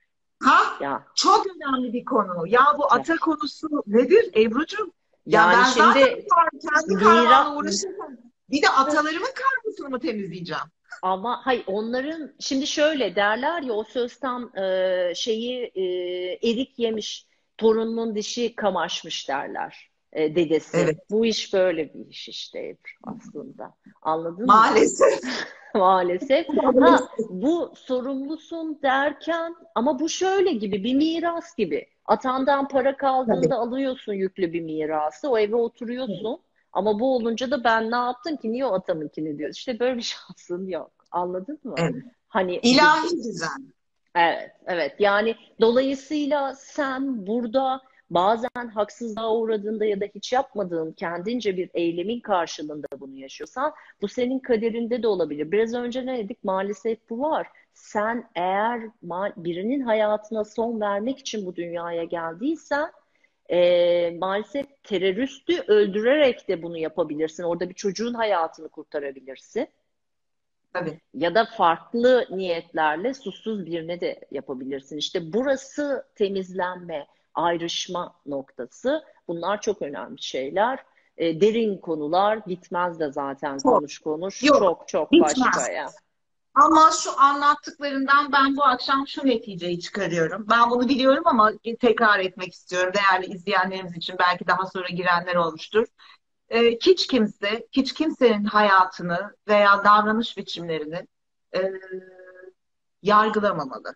ha 0.44 0.62
Ya 0.82 1.06
Çok 1.16 1.46
önemli 1.48 1.94
bir 1.94 2.06
konu. 2.06 2.48
Ya 2.48 2.62
bu 2.78 2.94
ata 2.94 3.16
konusu 3.18 3.68
nedir 3.88 4.32
Ebru'cum? 4.36 4.92
Ya 5.26 5.42
yani 5.42 5.54
ben 5.58 5.64
şimdi 5.64 6.00
zaten 6.30 6.60
kendi 6.60 6.94
Mira- 6.96 7.04
karmamla 7.04 7.56
uğraşırken 7.60 8.31
bir 8.52 8.62
de 8.62 8.70
atalarımın 8.70 9.34
karmasını 9.36 9.90
mı 9.90 10.00
temizleyeceğim? 10.00 10.64
Ama 11.02 11.46
hay 11.46 11.64
onların 11.68 12.34
şimdi 12.40 12.68
şöyle 12.68 13.16
derler 13.16 13.62
ya 13.62 13.74
o 13.74 13.84
söz 13.84 14.20
tam 14.20 14.58
e, 14.58 15.14
şeyi 15.16 15.72
e, 15.76 15.84
erik 16.50 16.80
yemiş 16.80 17.28
torununun 17.58 18.16
dişi 18.16 18.56
kamaşmış 18.56 19.30
derler 19.30 19.92
e, 20.14 20.36
dedesi. 20.36 20.78
Evet. 20.78 20.98
Bu 21.10 21.26
iş 21.26 21.54
böyle 21.54 21.94
bir 21.94 22.10
iş 22.10 22.30
işte 22.30 22.78
aslında. 23.04 23.74
Anladın 24.02 24.40
mı? 24.40 24.46
Maalesef. 24.46 25.20
Maalesef. 25.76 26.48
Ha, 26.82 27.00
bu 27.30 27.74
sorumlusun 27.76 28.80
derken 28.84 29.56
ama 29.76 30.00
bu 30.00 30.10
şöyle 30.10 30.54
gibi 30.54 30.84
bir 30.84 30.94
miras 30.94 31.56
gibi. 31.56 31.88
Atandan 32.06 32.68
para 32.68 32.98
kaldığında 32.98 33.42
Tabii. 33.42 33.54
alıyorsun 33.54 34.14
yüklü 34.14 34.54
bir 34.54 34.62
mirası. 34.62 35.30
O 35.30 35.38
eve 35.38 35.56
oturuyorsun. 35.56 36.42
Ama 36.74 37.00
bu 37.00 37.16
olunca 37.16 37.52
da 37.52 37.64
ben 37.64 37.92
ne 37.92 37.96
yaptım 37.96 38.38
ki? 38.38 38.52
Niye 38.52 38.66
o 38.66 38.74
atamınkini 38.74 39.38
diyor. 39.38 39.50
İşte 39.50 39.80
böyle 39.80 39.98
bir 39.98 40.02
şansın 40.28 40.68
yok. 40.68 40.92
Anladın 41.12 41.60
mı? 41.64 41.76
Evet. 41.78 41.96
Hani 42.28 42.56
İlahi 42.56 43.18
düzen. 43.18 43.74
Evet, 44.16 44.52
evet. 44.66 44.96
Yani 45.00 45.36
dolayısıyla 45.62 46.56
sen 46.56 47.28
burada 47.28 47.82
bazen 48.10 48.68
haksızlığa 48.74 49.36
uğradığında 49.36 49.86
ya 49.86 50.02
da 50.02 50.06
hiç 50.16 50.34
yapmadığın 50.34 50.92
kendince 50.92 51.58
bir 51.58 51.70
eylemin 51.74 52.20
karşılığında 52.20 52.88
bunu 53.00 53.18
yaşıyorsan 53.18 53.74
bu 54.02 54.08
senin 54.08 54.40
kaderinde 54.40 55.04
de 55.04 55.08
olabilir. 55.08 55.52
Biraz 55.52 55.74
önce 55.74 56.06
ne 56.06 56.18
dedik? 56.18 56.44
Maalesef 56.44 57.10
bu 57.10 57.22
var. 57.22 57.48
Sen 57.74 58.30
eğer 58.36 58.82
birinin 59.38 59.82
hayatına 59.82 60.44
son 60.44 60.82
vermek 60.82 61.20
için 61.20 61.46
bu 61.46 61.56
dünyaya 61.56 62.04
geldiysen 62.04 62.92
e, 63.52 64.12
maalesef 64.12 64.84
teröristi 64.84 65.62
öldürerek 65.62 66.48
de 66.48 66.64
bunu 66.64 66.78
yapabilirsin. 66.78 67.44
Orada 67.44 67.70
bir 67.70 67.74
çocuğun 67.74 68.14
hayatını 68.14 68.70
kurtarabilirsin. 68.70 69.68
Tabii. 70.74 71.00
Ya 71.14 71.36
da 71.36 71.46
farklı 71.46 72.28
niyetlerle 72.30 73.14
susuz 73.14 73.66
birine 73.66 74.02
de 74.02 74.20
yapabilirsin. 74.32 74.98
İşte 74.98 75.34
burası 75.34 76.06
temizlenme, 76.16 77.08
ayrışma 77.34 78.16
noktası. 78.26 79.04
Bunlar 79.28 79.62
çok 79.62 79.82
önemli 79.82 80.22
şeyler. 80.22 80.80
E, 81.18 81.42
derin 81.42 81.78
konular 81.78 82.48
bitmez 82.48 83.00
de 83.00 83.12
zaten 83.12 83.58
Çok. 83.58 83.74
konuş 83.74 84.00
konuş. 84.00 84.44
Yok, 84.44 84.60
çok 84.60 84.88
çok 84.88 85.12
bitmez. 85.12 85.38
başka 85.38 85.72
ya. 85.72 85.90
Ama 86.54 86.92
şu 87.04 87.20
anlattıklarından 87.22 88.32
ben 88.32 88.58
bu 88.58 88.64
akşam 88.64 89.08
şu 89.08 89.26
neticeyi 89.28 89.80
çıkarıyorum. 89.80 90.46
Ben 90.50 90.70
bunu 90.70 90.90
biliyorum 90.90 91.24
ama 91.28 91.52
tekrar 91.80 92.20
etmek 92.20 92.54
istiyorum. 92.54 92.94
Değerli 92.94 93.26
izleyenlerimiz 93.26 93.98
için 93.98 94.16
belki 94.20 94.48
daha 94.48 94.66
sonra 94.66 94.88
girenler 94.88 95.36
olmuştur. 95.36 95.88
Ee, 96.50 96.72
hiç 96.72 97.08
kimse, 97.08 97.68
hiç 97.72 97.94
kimsenin 97.94 98.44
hayatını 98.46 99.36
veya 99.48 99.86
davranış 99.86 100.38
biçimlerini 100.38 101.08
e, 101.56 101.72
yargılamamalı. 103.02 103.96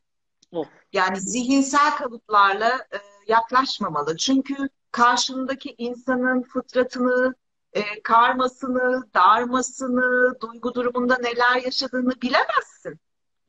Of. 0.51 0.68
Yani 0.93 1.20
zihinsel 1.22 1.91
kalıplarla 1.97 2.70
e, 2.70 2.97
yaklaşmamalı. 3.28 4.18
Çünkü 4.18 4.56
karşındaki 4.91 5.76
insanın 5.78 6.41
fıtratını, 6.43 7.36
e, 7.76 8.02
karmasını, 8.04 9.04
darmasını, 9.14 10.40
duygu 10.42 10.74
durumunda 10.76 11.18
neler 11.18 11.62
yaşadığını 11.66 12.22
bilemezsin. 12.22 13.00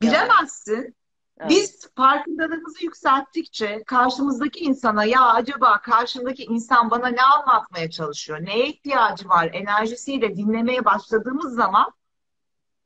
Bilemezsin. 0.01 0.95
Evet. 1.39 1.49
Biz 1.49 1.89
farkındalığımızı 1.95 2.83
yükselttikçe 2.83 3.83
karşımızdaki 3.87 4.59
insana 4.59 5.05
ya 5.05 5.21
acaba 5.21 5.81
karşımdaki 5.81 6.43
insan 6.43 6.91
bana 6.91 7.07
ne 7.07 7.21
anlatmaya 7.21 7.89
çalışıyor, 7.89 8.39
neye 8.45 8.67
ihtiyacı 8.67 9.29
var 9.29 9.49
enerjisiyle 9.53 10.37
dinlemeye 10.37 10.85
başladığımız 10.85 11.55
zaman 11.55 11.91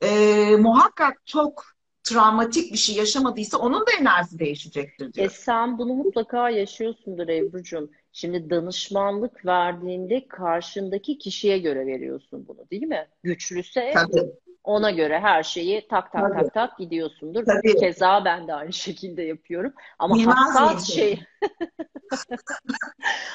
e, 0.02 0.56
muhakkak 0.60 1.26
çok 1.26 1.64
travmatik 2.04 2.74
bir 2.74 2.78
şey 2.78 2.96
yaşamadıysa 2.96 3.58
onun 3.58 3.80
da 3.82 3.92
enerjisi 4.00 4.39
değişecektir 4.39 5.10
E 5.10 5.14
diyor. 5.14 5.30
sen 5.30 5.78
bunu 5.78 5.94
mutlaka 5.94 6.50
yaşıyorsundur 6.50 7.28
Ebru'cum. 7.28 7.89
Şimdi 8.14 8.49
danışmanlık 8.49 9.45
verdiğinde 9.45 10.28
karşındaki 10.28 11.18
kişiye 11.18 11.59
göre 11.59 11.86
veriyorsun 11.86 12.47
bunu 12.47 12.70
değil 12.72 12.84
mi? 12.84 13.07
Güçlüse 13.24 13.91
Tabii, 13.93 14.32
ona 14.64 14.91
göre 14.91 15.20
her 15.20 15.43
şeyi 15.43 15.88
tak 15.88 16.12
tak 16.12 16.34
Tabii. 16.34 16.43
tak 16.43 16.53
tak 16.53 16.78
gidiyorsundur. 16.78 17.45
Tabii. 17.45 17.76
Keza 17.76 18.26
ben 18.26 18.47
de 18.47 18.53
aynı 18.53 18.74
şekilde 18.88 19.24
yapıyorum. 19.24 19.74
Ama 19.99 20.16
Bilmez 20.16 20.36
hassas 20.36 20.89
şey 20.89 21.20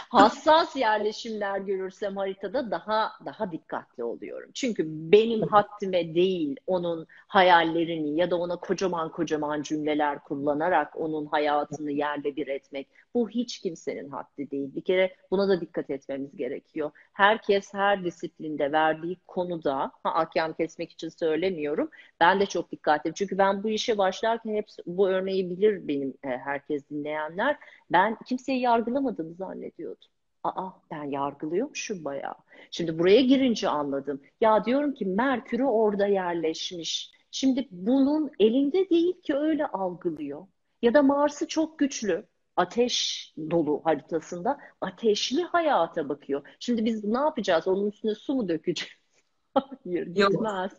hassas 0.09 0.77
yerleşimler 0.77 1.59
görürsem 1.59 2.17
haritada 2.17 2.71
daha 2.71 3.13
daha 3.25 3.53
dikkatli 3.53 4.05
oluyorum. 4.05 4.51
Çünkü 4.55 4.85
benim 4.87 5.43
haddime 5.43 6.15
değil 6.15 6.57
onun 6.67 7.07
hayallerini 7.27 8.17
ya 8.17 8.31
da 8.31 8.37
ona 8.37 8.57
kocaman 8.57 9.09
kocaman 9.13 9.63
cümleler 9.63 10.25
kullanarak 10.25 11.01
onun 11.01 11.27
hayatını 11.27 11.93
yerle 11.93 12.37
bir 12.37 12.47
etmek. 12.47 12.89
Bu 13.15 13.31
hiç 13.31 13.59
kimsenin 13.59 14.09
haddi 14.09 14.51
değil. 14.51 14.75
Bir 14.75 14.81
kere 14.81 15.17
buna 15.31 15.49
da 15.49 15.61
dikkat 15.61 15.91
etmemiz 15.91 16.37
gerekiyor. 16.37 16.91
Herkes 17.13 17.75
her 17.75 18.05
disiplinde 18.05 18.73
verdiği 18.73 19.17
konuda, 19.27 19.77
ha, 19.77 20.15
ahkam 20.15 20.53
kesmek 20.53 20.93
için 20.93 21.09
söylemiyorum. 21.09 21.91
Ben 22.21 22.41
de 22.41 22.47
çok 22.47 22.73
dikkatliyim. 22.73 23.15
Çünkü 23.15 23.39
ben 23.39 23.63
bu 23.63 23.69
işe 23.69 23.99
başlarken 23.99 24.55
hep 24.55 24.67
bu 24.87 25.09
örneği 25.09 25.51
bilir 25.51 25.89
benim 25.89 26.15
e, 26.25 26.29
herkes 26.29 26.89
dinleyenler. 26.91 27.57
Ben 27.91 27.96
kimseyi 28.27 28.61
yargılamadığımı 28.61 29.35
zannediyordum. 29.35 30.09
Aa 30.45 30.71
ben 30.91 31.05
yargılıyormuşum 31.05 32.05
bayağı. 32.05 32.35
Şimdi 32.71 32.99
buraya 32.99 33.21
girince 33.21 33.69
anladım. 33.69 34.21
Ya 34.41 34.65
diyorum 34.65 34.95
ki 34.95 35.07
Merkür'ü 35.07 35.65
orada 35.65 36.07
yerleşmiş. 36.07 37.13
Şimdi 37.31 37.69
bunun 37.71 38.31
elinde 38.41 38.91
değil 38.91 39.23
ki 39.23 39.35
öyle 39.35 39.67
algılıyor. 39.67 40.47
Ya 40.83 40.95
da 40.95 41.03
Mars'ı 41.03 41.49
çok 41.49 41.79
güçlü. 41.79 42.27
Ateş 42.57 43.33
dolu 43.51 43.81
haritasında 43.85 44.59
ateşli 44.81 45.43
hayata 45.43 46.09
bakıyor. 46.09 46.43
Şimdi 46.61 46.85
biz 46.85 47.05
ne 47.05 47.19
yapacağız? 47.19 47.69
Onun 47.69 47.87
üstüne 47.87 48.15
su 48.15 48.35
mu 48.35 48.49
dökeceğiz? 48.49 48.93
Hayır, 49.55 50.17
Yok. 50.17 50.31
gitmez. 50.31 50.73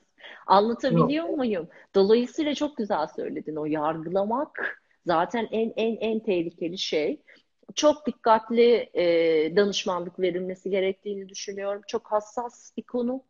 Anlatabiliyor 0.48 1.30
muyum? 1.30 1.68
Dolayısıyla 1.96 2.56
çok 2.56 2.78
güzel 2.78 3.08
söyledin. 3.08 3.56
O 3.56 3.66
yargılamak 3.66 4.82
zaten 5.08 5.48
en 5.52 5.74
en 5.78 5.96
en 5.96 6.20
tehlikeli 6.20 6.78
şey. 6.78 7.22
Çok 7.76 8.06
dikkatli 8.08 8.90
e, 8.94 9.06
danışmanlık 9.56 10.20
verilmesi 10.20 10.70
gerektiğini 10.70 11.30
düşünüyorum. 11.30 11.82
Çok 11.88 12.12
hassas 12.12 12.72
bir 12.78 12.84
konu. 12.84 13.24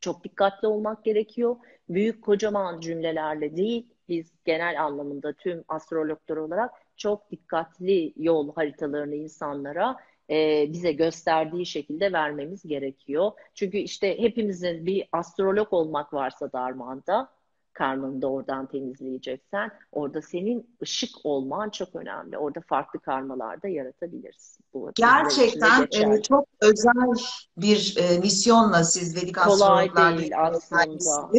Çok 0.00 0.24
dikkatli 0.24 0.68
olmak 0.68 1.04
gerekiyor. 1.04 1.56
Büyük 1.88 2.22
kocaman 2.24 2.80
cümlelerle 2.80 3.56
değil, 3.56 3.86
biz 4.08 4.32
genel 4.44 4.84
anlamında 4.84 5.32
tüm 5.32 5.64
astrologlar 5.68 6.36
olarak 6.36 6.70
çok 6.96 7.30
dikkatli 7.30 8.12
yol 8.16 8.54
haritalarını 8.54 9.14
insanlara 9.14 9.96
e, 10.30 10.66
bize 10.72 10.92
gösterdiği 10.92 11.66
şekilde 11.66 12.12
vermemiz 12.12 12.62
gerekiyor. 12.62 13.32
Çünkü 13.54 13.78
işte 13.78 14.18
hepimizin 14.18 14.86
bir 14.86 15.08
astrolog 15.12 15.72
olmak 15.72 16.14
varsa 16.14 16.52
darmanda, 16.52 17.28
karmanı 17.74 18.22
da 18.22 18.26
oradan 18.26 18.66
temizleyeceksen, 18.66 19.70
orada 19.92 20.22
senin 20.22 20.76
ışık 20.82 21.10
olman 21.24 21.70
çok 21.70 21.94
önemli. 21.94 22.38
Orada 22.38 22.60
farklı 22.60 23.00
karmalar 23.00 23.62
da 23.62 23.68
yaratabilirsin. 23.68 24.64
Bu 24.74 24.90
Gerçekten 24.94 25.88
e, 25.92 26.22
çok 26.22 26.48
özel 26.60 27.24
bir 27.56 27.96
e, 27.98 28.18
misyonla 28.18 28.84
siz 28.84 29.16
Vedik 29.16 29.38
astrologlar 29.38 30.18
değil 30.18 30.32
aslında. 30.36 31.30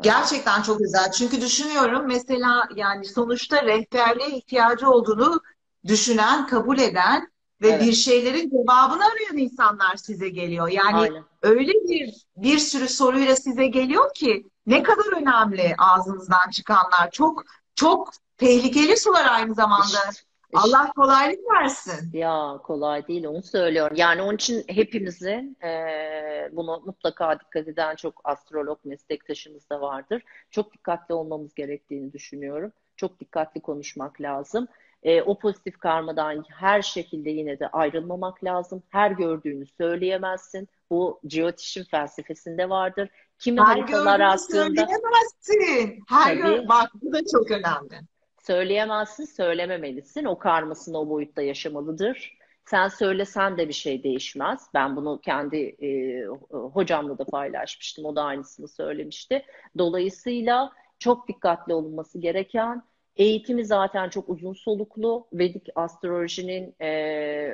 Gerçekten 0.00 0.62
çok 0.62 0.78
güzel. 0.78 1.10
Çünkü 1.10 1.40
düşünüyorum 1.40 2.06
mesela 2.06 2.68
yani 2.76 3.04
sonuçta 3.04 3.62
rehberliğe 3.62 4.30
ihtiyacı 4.30 4.90
olduğunu 4.90 5.40
düşünen, 5.86 6.46
kabul 6.46 6.78
eden 6.78 7.33
ve 7.64 7.68
Evet. 7.68 7.82
bir 7.82 7.92
şeylerin 7.92 8.50
cevabını 8.50 9.02
arayan 9.04 9.36
insanlar 9.38 9.96
size 9.96 10.28
geliyor. 10.28 10.68
Yani 10.68 10.96
Aynen. 10.96 11.24
öyle 11.42 11.72
bir 11.72 12.14
bir 12.36 12.58
sürü 12.58 12.88
soruyla 12.88 13.36
size 13.36 13.66
geliyor 13.66 14.14
ki 14.14 14.46
ne 14.66 14.82
kadar 14.82 15.16
önemli 15.22 15.74
ağzınızdan 15.78 16.50
çıkanlar. 16.52 17.10
Çok 17.12 17.44
çok 17.74 18.10
tehlikeli 18.36 18.96
sular 18.96 19.26
aynı 19.30 19.54
zamanda. 19.54 19.84
İşte. 19.84 20.24
Allah 20.54 20.92
kolaylık 20.96 21.38
versin. 21.52 22.10
Ya 22.12 22.58
kolay 22.64 23.08
değil 23.08 23.24
onu 23.24 23.42
söylüyorum. 23.42 23.96
Yani 23.96 24.22
onun 24.22 24.34
için 24.34 24.64
hepimizin 24.68 25.56
eee 25.62 26.50
bunu 26.52 26.82
mutlaka 26.86 27.40
dikkat 27.40 27.68
eden 27.68 27.96
çok 27.96 28.20
astrolog 28.24 28.78
meslektaşımız 28.84 29.70
da 29.70 29.80
vardır. 29.80 30.22
Çok 30.50 30.72
dikkatli 30.72 31.14
olmamız 31.14 31.54
gerektiğini 31.54 32.12
düşünüyorum. 32.12 32.72
Çok 32.96 33.20
dikkatli 33.20 33.60
konuşmak 33.60 34.20
lazım. 34.20 34.68
Eee, 35.04 35.22
o 35.22 35.38
pozitif 35.38 35.78
karmadan 35.78 36.44
her 36.50 36.82
şekilde 36.82 37.30
yine 37.30 37.58
de 37.58 37.68
ayrılmamak 37.68 38.44
lazım. 38.44 38.82
Her 38.88 39.10
gördüğünü 39.10 39.66
söyleyemezsin. 39.66 40.68
Bu 40.90 41.20
Jyotish'in 41.24 41.84
felsefesinde 41.84 42.68
vardır. 42.70 43.08
Kimi 43.38 43.60
Her 43.60 43.66
haritalar 43.66 44.20
hakkında 44.20 44.50
söyleyemezsin. 44.56 46.04
Her 46.08 46.36
gör 46.36 46.56
tabii 46.56 46.68
bak 46.68 46.90
bu 47.02 47.12
da 47.12 47.20
çok 47.32 47.50
önemli. 47.50 48.00
Söyleyemezsin, 48.42 49.24
söylememelisin. 49.24 50.24
O 50.24 50.38
karmasını 50.38 50.98
o 50.98 51.08
boyutta 51.08 51.42
yaşamalıdır. 51.42 52.38
Sen 52.64 52.88
söylesen 52.88 53.58
de 53.58 53.68
bir 53.68 53.72
şey 53.72 54.02
değişmez. 54.02 54.68
Ben 54.74 54.96
bunu 54.96 55.20
kendi 55.20 55.56
e, 55.56 56.20
hocamla 56.50 57.18
da 57.18 57.24
paylaşmıştım. 57.24 58.04
O 58.04 58.16
da 58.16 58.22
aynısını 58.22 58.68
söylemişti. 58.68 59.44
Dolayısıyla 59.78 60.72
çok 60.98 61.28
dikkatli 61.28 61.74
olunması 61.74 62.18
gereken 62.18 62.82
eğitimi 63.16 63.64
zaten 63.64 64.08
çok 64.08 64.28
uzun 64.28 64.52
soluklu. 64.52 65.26
Vedik 65.32 65.66
astrolojinin 65.74 66.74
e, 66.80 66.88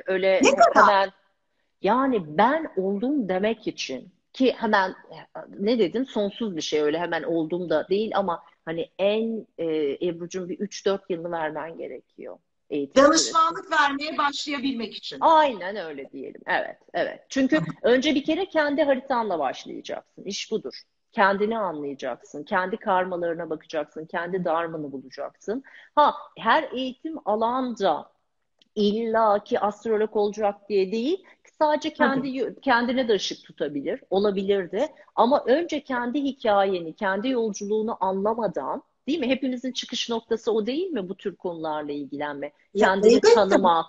öyle 0.05 0.39
Ne 0.43 0.55
kadar? 0.55 0.83
hemen 0.83 1.11
yani 1.81 2.37
ben 2.37 2.71
oldum 2.77 3.29
demek 3.29 3.67
için 3.67 4.11
ki 4.33 4.53
hemen 4.57 4.95
ne 5.59 5.79
dedim 5.79 6.05
sonsuz 6.05 6.55
bir 6.55 6.61
şey 6.61 6.81
öyle 6.81 6.99
hemen 6.99 7.23
oldum 7.23 7.69
da 7.69 7.87
değil 7.89 8.11
ama 8.15 8.43
hani 8.65 8.89
en 8.99 9.47
e, 9.57 9.65
Ebru'cum 10.07 10.49
bir 10.49 10.59
3-4 10.59 10.99
yılını 11.09 11.31
vermen 11.31 11.77
gerekiyor 11.77 12.37
eğitim. 12.71 13.03
Danışmanlık 13.03 13.71
vermeye 13.71 14.17
başlayabilmek 14.17 14.95
için. 14.95 15.17
Aynen 15.21 15.75
öyle 15.75 16.11
diyelim. 16.11 16.41
Evet, 16.47 16.77
evet. 16.93 17.25
Çünkü 17.29 17.59
önce 17.81 18.15
bir 18.15 18.23
kere 18.23 18.45
kendi 18.45 18.83
haritanla 18.83 19.39
başlayacaksın. 19.39 20.23
İş 20.23 20.51
budur. 20.51 20.81
Kendini 21.11 21.57
anlayacaksın, 21.57 22.43
kendi 22.43 22.77
karmalarına 22.77 23.49
bakacaksın, 23.49 24.05
kendi 24.05 24.45
darmanı 24.45 24.91
bulacaksın. 24.91 25.63
Ha, 25.95 26.15
her 26.37 26.69
eğitim 26.71 27.17
alanda 27.25 28.11
illa 28.75 29.43
ki 29.43 29.59
astrolog 29.59 30.15
olacak 30.15 30.69
diye 30.69 30.91
değil, 30.91 31.25
sadece 31.59 31.93
kendi 31.93 32.55
kendine 32.61 33.07
de 33.07 33.13
ışık 33.13 33.45
tutabilir, 33.45 34.03
olabilir 34.09 34.71
de. 34.71 34.95
Ama 35.15 35.43
önce 35.45 35.83
kendi 35.83 36.23
hikayeni, 36.23 36.95
kendi 36.95 37.29
yolculuğunu 37.29 37.97
anlamadan, 37.99 38.83
değil 39.07 39.19
mi? 39.19 39.27
Hepimizin 39.29 39.71
çıkış 39.71 40.09
noktası 40.09 40.51
o 40.51 40.65
değil 40.65 40.87
mi 40.87 41.09
bu 41.09 41.15
tür 41.17 41.35
konularla 41.35 41.91
ilgilenme? 41.91 42.51
Ya, 42.73 42.87
Kendini 42.87 43.11
elbette. 43.11 43.33
tanımak, 43.33 43.85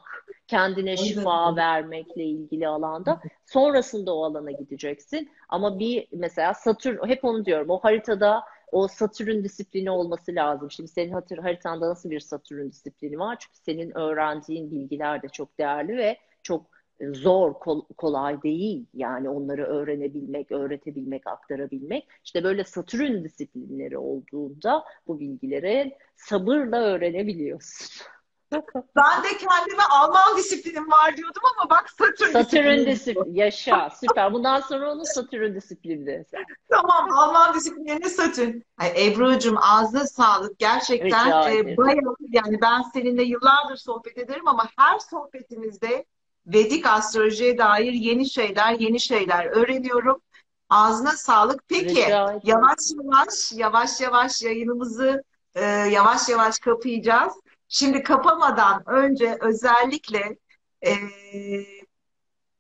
kendine 0.47 0.91
Elbette. 0.91 1.09
şifa 1.09 1.57
vermekle 1.57 2.25
ilgili 2.25 2.69
alanda. 2.69 3.21
Sonrasında 3.47 4.15
o 4.17 4.25
alana 4.25 4.51
gideceksin. 4.51 5.31
Ama 5.49 5.79
bir 5.79 6.09
mesela 6.13 6.55
Satürn, 6.55 7.09
hep 7.09 7.25
onu 7.25 7.45
diyorum, 7.45 7.71
o 7.71 7.79
haritada 7.79 8.43
o 8.73 8.89
Satürn 8.89 9.45
disiplini 9.45 9.91
olması 9.91 10.35
lazım. 10.35 10.71
Şimdi 10.71 10.89
senin 10.89 11.13
hatır, 11.13 11.39
haritanda 11.39 11.89
nasıl 11.89 12.11
bir 12.11 12.21
Satürn 12.21 12.69
disiplini 12.71 13.19
var? 13.19 13.37
Çünkü 13.41 13.59
senin 13.59 13.99
öğrendiğin 13.99 14.71
bilgiler 14.71 15.23
de 15.23 15.29
çok 15.29 15.59
değerli 15.59 15.97
ve 15.97 16.17
çok 16.43 16.67
zor, 17.11 17.53
kol- 17.55 17.87
kolay 17.97 18.43
değil. 18.43 18.87
Yani 18.95 19.29
onları 19.29 19.65
öğrenebilmek, 19.65 20.53
öğretebilmek, 20.53 21.27
aktarabilmek. 21.27 22.09
İşte 22.25 22.45
böyle 22.45 22.65
Satürn 22.65 23.25
disiplinleri 23.25 23.99
olduğunda 23.99 24.85
bu 25.07 25.21
bilgileri 25.21 25.97
sabırla 26.17 26.81
öğrenebiliyorsun. 26.83 28.07
Ben 28.97 29.23
de 29.23 29.29
kendime 29.29 29.83
Alman 29.91 30.37
disiplinim 30.37 30.91
var 30.91 31.17
diyordum 31.17 31.43
ama 31.57 31.71
bak 31.71 31.91
Satürn 31.91 32.33
Satürn 32.33 32.87
disiplini. 32.87 33.39
yaşa, 33.39 33.91
süper. 33.91 34.33
Bundan 34.33 34.61
sonra 34.61 34.93
onun 34.93 35.05
Satürn 35.05 35.55
disiplini. 35.55 36.25
Tamam 36.71 37.13
Alman 37.13 37.55
disiplinini 37.55 38.11
Satürn. 38.11 38.61
Ay, 38.79 39.07
Ebru'cum 39.07 39.57
ağzına 39.59 40.07
sağlık. 40.07 40.59
Gerçekten 40.59 41.29
e, 41.29 41.77
bayağı 41.77 42.17
yani 42.29 42.61
ben 42.63 42.83
seninle 42.83 43.23
yıllardır 43.23 43.77
sohbet 43.77 44.19
ederim 44.19 44.49
ama 44.49 44.69
her 44.79 44.99
sohbetimizde 44.99 46.05
Vedik 46.47 46.87
astrolojiye 46.87 47.59
dair 47.59 47.93
yeni 47.93 48.31
şeyler, 48.31 48.73
yeni 48.79 49.01
şeyler 49.01 49.47
öğreniyorum. 49.47 50.23
Ağzına 50.69 51.13
sağlık. 51.13 51.63
Peki 51.69 52.01
yavaş 52.01 52.43
yavaş 52.45 53.53
yavaş 53.53 54.01
yavaş 54.01 54.43
yayınımızı 54.43 55.25
e, 55.55 55.65
yavaş 55.65 56.29
yavaş 56.29 56.59
kapayacağız. 56.59 57.33
Şimdi 57.69 58.03
kapamadan 58.03 58.83
önce 58.87 59.39
özellikle 59.41 60.39
e, 60.87 60.93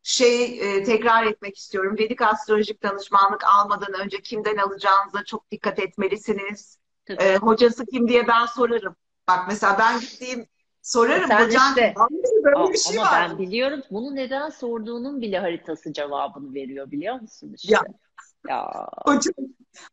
şey 0.03 0.45
e, 0.45 0.85
tekrar 0.85 1.27
etmek 1.27 1.59
istiyorum. 1.59 1.97
Vedik 1.99 2.23
astrolojik 2.23 2.83
danışmanlık 2.83 3.45
almadan 3.45 4.01
önce 4.01 4.23
kimden 4.23 4.57
alacağınıza 4.57 5.25
çok 5.25 5.51
dikkat 5.51 5.79
etmelisiniz. 5.79 6.79
E, 7.09 7.37
hocası 7.37 7.87
kim 7.87 8.09
diye 8.09 8.29
ben 8.29 8.47
sorarım. 8.47 8.97
Bak 9.29 9.45
mesela 9.49 9.77
ben 9.79 10.01
gittiğim 10.01 10.47
sorarım 10.83 11.29
Sen 11.29 11.47
hocam 11.47 11.63
işte- 11.69 11.95
böyle 12.45 12.73
bir 12.73 12.79
şey 12.79 12.99
Ama 12.99 13.07
var. 13.11 13.31
ben 13.31 13.39
biliyorum 13.39 13.83
bunu 13.91 14.15
neden 14.15 14.49
sorduğunun 14.49 15.21
bile 15.21 15.39
haritası 15.39 15.93
cevabını 15.93 16.55
veriyor 16.55 16.91
biliyor 16.91 17.21
musun 17.21 17.53
işte? 17.57 17.73
Ya. 17.75 17.83
Ya. 18.49 18.89
Hoca, 19.05 19.31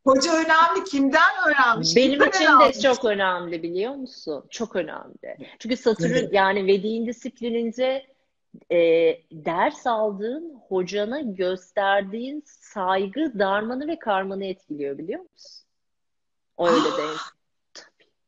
hoca 0.03 0.31
önemli. 0.33 0.83
Kimden 0.91 1.31
öğrenmiş? 1.47 1.95
Benim 1.95 2.11
Kimden 2.11 2.29
için 2.29 2.43
de 2.45 2.49
almış? 2.49 2.79
çok 2.81 3.05
önemli 3.05 3.63
biliyor 3.63 3.95
musun? 3.95 4.45
Çok 4.49 4.75
önemli. 4.75 5.37
Çünkü 5.59 5.77
Satürn 5.77 6.27
yani 6.31 6.67
Vedik'in 6.67 7.07
disiplininde 7.07 8.05
e, 8.71 8.77
ders 9.31 9.87
aldığın 9.87 10.61
hocana 10.69 11.21
gösterdiğin 11.21 12.43
saygı 12.47 13.39
darmanı 13.39 13.87
ve 13.87 13.99
karmanı 13.99 14.45
etkiliyor 14.45 14.97
biliyor 14.97 15.21
musun? 15.21 15.65
Öyle 16.59 16.87
Ah, 16.93 16.97
değil. 16.97 17.17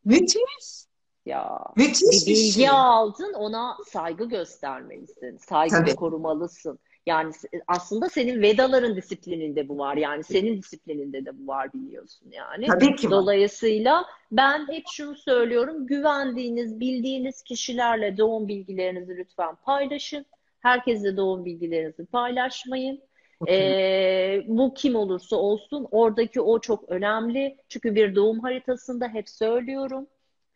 Müthiş. 0.05 0.85
Ya. 1.25 1.59
Müthiş 1.77 2.27
Bir 2.27 2.33
bilgi 2.33 2.51
şey. 2.51 2.69
aldın, 2.69 3.33
ona 3.33 3.77
saygı 3.87 4.25
göstermelisin. 4.25 5.37
Saygını 5.37 5.79
Tabii. 5.79 5.95
korumalısın. 5.95 6.79
Yani 7.05 7.33
aslında 7.67 8.09
senin 8.09 8.41
Vedaların 8.41 8.95
disiplininde 8.95 9.69
bu 9.69 9.77
var. 9.77 9.97
Yani 9.97 10.23
senin 10.23 10.57
disiplininde 10.57 11.25
de 11.25 11.39
bu 11.39 11.47
var 11.47 11.73
biliyorsun 11.73 12.31
yani. 12.31 12.67
Tabii 12.67 12.95
ki 12.95 13.07
var. 13.07 13.11
Dolayısıyla 13.11 14.05
ben 14.31 14.67
hep 14.71 14.83
şunu 14.91 15.15
söylüyorum. 15.15 15.87
Güvendiğiniz, 15.87 16.79
bildiğiniz 16.79 17.43
kişilerle 17.43 18.17
doğum 18.17 18.47
bilgilerinizi 18.47 19.17
lütfen 19.17 19.55
paylaşın. 19.55 20.25
Herkesle 20.59 21.17
doğum 21.17 21.45
bilgilerinizi 21.45 22.05
paylaşmayın. 22.05 23.01
Ee, 23.47 24.41
bu 24.47 24.73
kim 24.73 24.95
olursa 24.95 25.35
olsun 25.35 25.87
oradaki 25.91 26.41
o 26.41 26.59
çok 26.59 26.89
önemli. 26.89 27.57
Çünkü 27.69 27.95
bir 27.95 28.15
doğum 28.15 28.39
haritasında 28.39 29.07
hep 29.07 29.29
söylüyorum. 29.29 30.07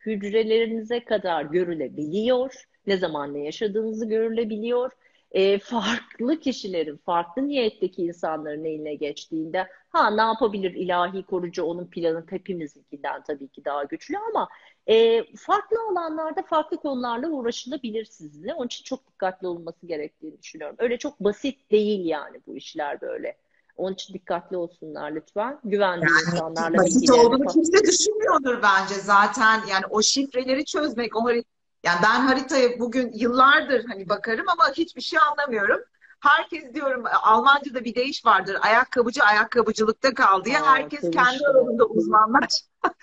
Hücrelerinize 0.06 1.04
kadar 1.04 1.44
görülebiliyor. 1.44 2.64
Ne 2.86 2.96
zaman 2.96 3.34
ne 3.34 3.44
yaşadığınızı 3.44 4.08
görülebiliyor. 4.08 4.92
Ee, 5.32 5.58
farklı 5.58 6.40
kişilerin, 6.40 6.96
farklı 6.96 7.48
niyetteki 7.48 8.02
insanların 8.02 8.64
eline 8.64 8.94
geçtiğinde 8.94 9.66
ha 9.88 10.10
ne 10.10 10.20
yapabilir 10.22 10.74
ilahi 10.74 11.22
korucu 11.22 11.64
onun 11.64 11.86
planı 11.86 12.24
hepimizinkinden 12.30 13.22
tabii 13.22 13.48
ki 13.48 13.64
daha 13.64 13.84
güçlü 13.84 14.18
ama 14.18 14.48
e, 14.88 15.24
farklı 15.36 15.76
alanlarda 15.90 16.42
farklı 16.42 16.76
konularla 16.76 17.28
uğraşılabilir 17.28 18.04
sizinle. 18.04 18.54
Onun 18.54 18.66
için 18.66 18.84
çok 18.84 19.06
dikkatli 19.06 19.46
olunması 19.46 19.86
gerektiğini 19.86 20.38
düşünüyorum. 20.42 20.76
Öyle 20.78 20.98
çok 20.98 21.20
basit 21.20 21.70
değil 21.70 22.06
yani 22.06 22.40
bu 22.46 22.56
işler 22.56 23.00
böyle. 23.00 23.36
Onun 23.76 23.94
için 23.94 24.14
dikkatli 24.14 24.56
olsunlar 24.56 25.12
lütfen. 25.12 25.60
Güvendiği 25.64 26.10
Yani 26.10 26.20
insanlarla 26.36 26.78
basit 26.78 27.10
olduğunu 27.10 27.44
pa- 27.44 27.52
kimse 27.52 27.84
düşünmüyordur 27.84 28.62
bence 28.62 28.94
zaten. 28.94 29.60
Yani 29.70 29.84
o 29.90 30.02
şifreleri 30.02 30.64
çözmek, 30.64 31.16
o 31.16 31.24
hari- 31.24 31.44
yani 31.84 31.98
ben 32.02 32.20
haritaya 32.20 32.78
bugün 32.80 33.12
yıllardır 33.14 33.84
hani 33.84 34.08
bakarım 34.08 34.46
ama 34.48 34.70
hiçbir 34.72 35.00
şey 35.00 35.18
anlamıyorum. 35.30 35.80
Herkes 36.20 36.74
diyorum 36.74 37.04
Almanca'da 37.22 37.84
bir 37.84 37.94
deyiş 37.94 38.24
vardır. 38.26 38.56
Ayakkabıcı 38.62 39.22
ayakkabıcılıkta 39.24 40.14
kaldı 40.14 40.44
diye. 40.44 40.60
Aa, 40.60 40.66
Herkes 40.74 41.00
kendi 41.10 41.46
alanında 41.46 41.84
uzmanlaş. 41.84 42.50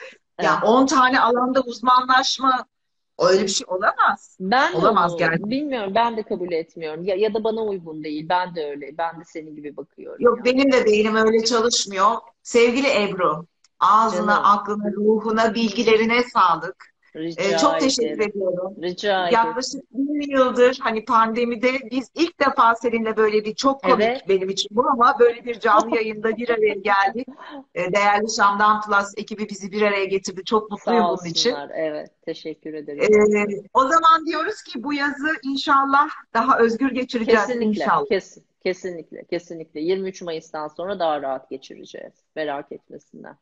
Yani 0.41 0.57
Evet. 0.61 0.69
10 0.69 0.86
tane 0.86 1.19
alanda 1.21 1.61
uzmanlaşma 1.61 2.65
öyle 3.20 3.43
bir 3.43 3.47
şey 3.47 3.66
olamaz. 3.70 4.38
Ben 4.39 4.74
Olamaz 4.74 5.18
gerçekten. 5.18 5.49
bilmiyorum. 5.49 5.91
Ben 5.95 6.18
de 6.18 6.24
kabul 6.24 6.51
etmiyorum. 6.51 7.03
Ya, 7.03 7.16
ya 7.16 7.34
da 7.34 7.43
bana 7.43 7.61
uygun 7.61 8.03
değil. 8.03 8.26
Ben 8.30 8.55
de 8.55 8.66
öyle. 8.70 8.97
Ben 8.97 9.20
de 9.20 9.24
senin 9.26 9.55
gibi 9.55 9.78
bakıyorum 9.78 10.22
Yok 10.22 10.38
yani. 10.38 10.45
benim 10.45 10.72
de 10.72 10.86
beynim 10.86 11.16
öyle 11.16 11.43
çalışmıyor. 11.43 12.11
Sevgili 12.43 12.88
Ebru, 13.03 13.45
ağzına, 13.80 14.32
Canım. 14.32 14.45
aklına, 14.45 14.91
ruhuna, 14.91 15.53
bilgilerine 15.55 16.24
sağlık. 16.24 16.93
Rica 17.16 17.43
Ee, 17.43 17.57
çok 17.57 17.80
teşekkür 17.80 18.11
ederim. 18.11 18.30
ediyorum. 18.32 18.76
Rica 18.82 19.28
ederim. 19.28 19.34
Yaklaşık 19.34 19.82
bir 19.91 20.32
yıldır 20.38 20.80
hani 20.82 21.05
pandemide 21.05 21.72
biz 21.91 22.11
ilk 22.16 22.39
defa 22.39 22.76
seninle 22.76 23.18
böyle 23.18 23.45
bir 23.45 23.55
çok 23.55 23.84
komik 23.84 24.05
Evet. 24.05 24.22
benim 24.30 24.49
için 24.49 24.68
bu 24.72 24.88
ama 24.89 25.16
böyle 25.20 25.45
bir 25.45 25.59
canlı 25.59 25.95
yayında 25.95 26.38
bir 26.38 26.49
araya 26.49 26.74
geldik. 26.74 27.28
Ee, 27.76 27.93
Değerli 27.93 28.30
Şam'dan 28.36 28.82
Plus 28.82 29.14
ekibi 29.18 29.49
bizi 29.49 29.72
bir 29.72 29.82
araya 29.82 30.05
getirdi. 30.05 30.41
Çok 30.45 30.72
mutluyum 30.72 31.01
Sağ 31.03 31.07
bunun 31.18 31.30
için. 31.30 31.49
olsunlar. 31.51 31.72
Evet. 31.76 32.11
Teşekkür 32.26 32.74
ederim. 32.74 33.03
Ee, 33.03 33.61
o 33.74 33.80
zaman 33.88 34.26
diyoruz 34.26 34.61
ki 34.64 34.84
bu 34.84 34.93
yazı 34.93 35.28
inşallah 35.43 36.07
daha 36.34 36.59
özgür 36.59 36.91
geçireceğiz 36.91 37.45
Kesinlikle. 37.47 37.66
inşallah. 37.84 38.05
Kesin. 38.09 38.43
Kesinlikle. 38.64 39.24
Kesinlikle. 39.24 39.80
23 39.82 40.22
Mayıs'tan 40.22 40.68
sonra 40.68 40.99
daha 40.99 41.22
rahat 41.22 41.49
geçireceğiz. 41.49 42.14
Merak 42.36 42.72
etmesinler. 42.72 43.34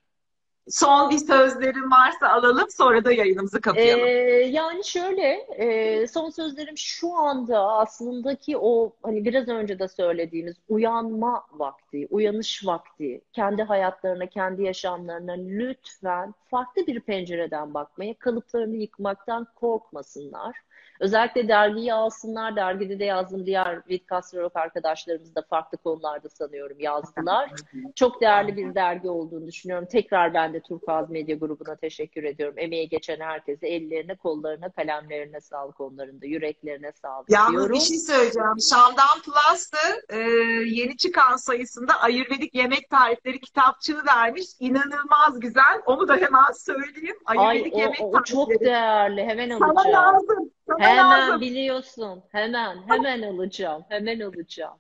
Son 0.70 1.10
bir 1.10 1.18
sözlerin 1.18 1.92
varsa 1.92 2.30
alalım 2.30 2.68
sonra 2.70 3.06
da 3.06 3.12
yayınımızı 3.14 3.58
Ee, 3.58 3.62
kapayalım. 3.62 4.08
yani 4.54 4.86
şöyle 4.86 5.28
e, 5.58 6.08
son 6.08 6.30
sözlerim 6.30 6.78
şu 6.78 7.14
anda 7.14 7.60
aslındaki 7.60 8.58
o 8.58 8.94
hani 9.04 9.26
biraz 9.26 9.48
önce 9.48 9.80
de 9.80 9.88
söylediğimiz 9.88 10.56
uyanma 10.70 11.44
vakti, 11.54 12.08
uyanış 12.10 12.66
vakti, 12.66 13.22
kendi 13.34 13.64
hayatlarına, 13.64 14.26
kendi 14.26 14.64
yaşamlarına 14.64 15.34
lütfen 15.34 16.34
farklı 16.48 16.88
bir 16.88 17.00
pencereden 17.00 17.74
bakmaya, 17.74 18.14
kalıplarını 18.14 18.76
yıkmaktan 18.76 19.48
korkmasınlar. 19.56 20.56
Özellikle 21.00 21.48
dergiyi 21.48 21.94
alsınlar. 21.94 22.56
Dergide 22.56 23.00
de 23.00 23.06
yazdım. 23.06 23.46
Diğer 23.46 23.82
Vidkastrolog 23.90 24.52
arkadaşlarımız 24.56 25.36
da 25.36 25.42
farklı 25.50 25.78
konularda 25.78 26.30
sanıyorum 26.30 26.80
yazdılar. 26.80 27.52
Çok 27.96 28.22
değerli 28.22 28.58
bir 28.58 28.76
dergi 28.76 29.10
olduğunu 29.10 29.48
düşünüyorum. 29.48 29.88
Tekrar 29.92 30.34
ben 30.34 30.51
de 30.54 30.62
Turkuaz 30.62 31.10
Medya 31.10 31.36
Grubu'na 31.36 31.76
teşekkür 31.76 32.24
ediyorum. 32.24 32.56
Emeği 32.58 32.90
geçen 32.90 33.20
herkese 33.20 33.68
ellerine, 33.68 34.16
kollarına, 34.16 34.72
kalemlerine 34.72 35.42
sağlık 35.42 35.82
onların 35.82 36.22
da. 36.22 36.26
Yüreklerine 36.26 36.92
sağlık 37.02 37.30
Yalnız 37.30 37.52
diyorum. 37.52 37.76
bir 37.76 37.80
şey 37.80 37.98
söyleyeceğim. 37.98 38.60
Şam'dan 38.70 39.22
Plus'ta 39.26 39.78
e, 40.10 40.18
yeni 40.66 40.98
çıkan 40.98 41.36
sayısında 41.36 41.94
Ayurvedik 42.02 42.56
yemek 42.56 42.90
tarifleri 42.90 43.40
kitapçığı 43.40 43.98
vermiş. 44.08 44.46
İnanılmaz 44.60 45.40
güzel. 45.40 45.82
Onu 45.86 46.08
da 46.08 46.16
hemen 46.16 46.52
söyleyeyim. 46.54 47.16
Ay 47.26 47.38
Ayurvedik 47.40 47.76
o, 47.76 47.80
yemek 47.80 48.02
o 48.02 48.24
çok 48.24 48.48
tarifleri. 48.48 48.70
değerli. 48.70 49.22
Hemen 49.26 49.58
Sana 49.60 49.72
alacağım. 49.72 49.94
lazım. 50.16 50.52
Sana 50.68 50.80
Hemen 50.88 51.22
lazım. 51.22 51.42
biliyorsun. 51.42 52.24
Hemen, 52.32 52.78
hemen 52.88 53.22
alacağım. 53.22 53.84
Hemen 53.90 54.20
alacağım. 54.20 54.78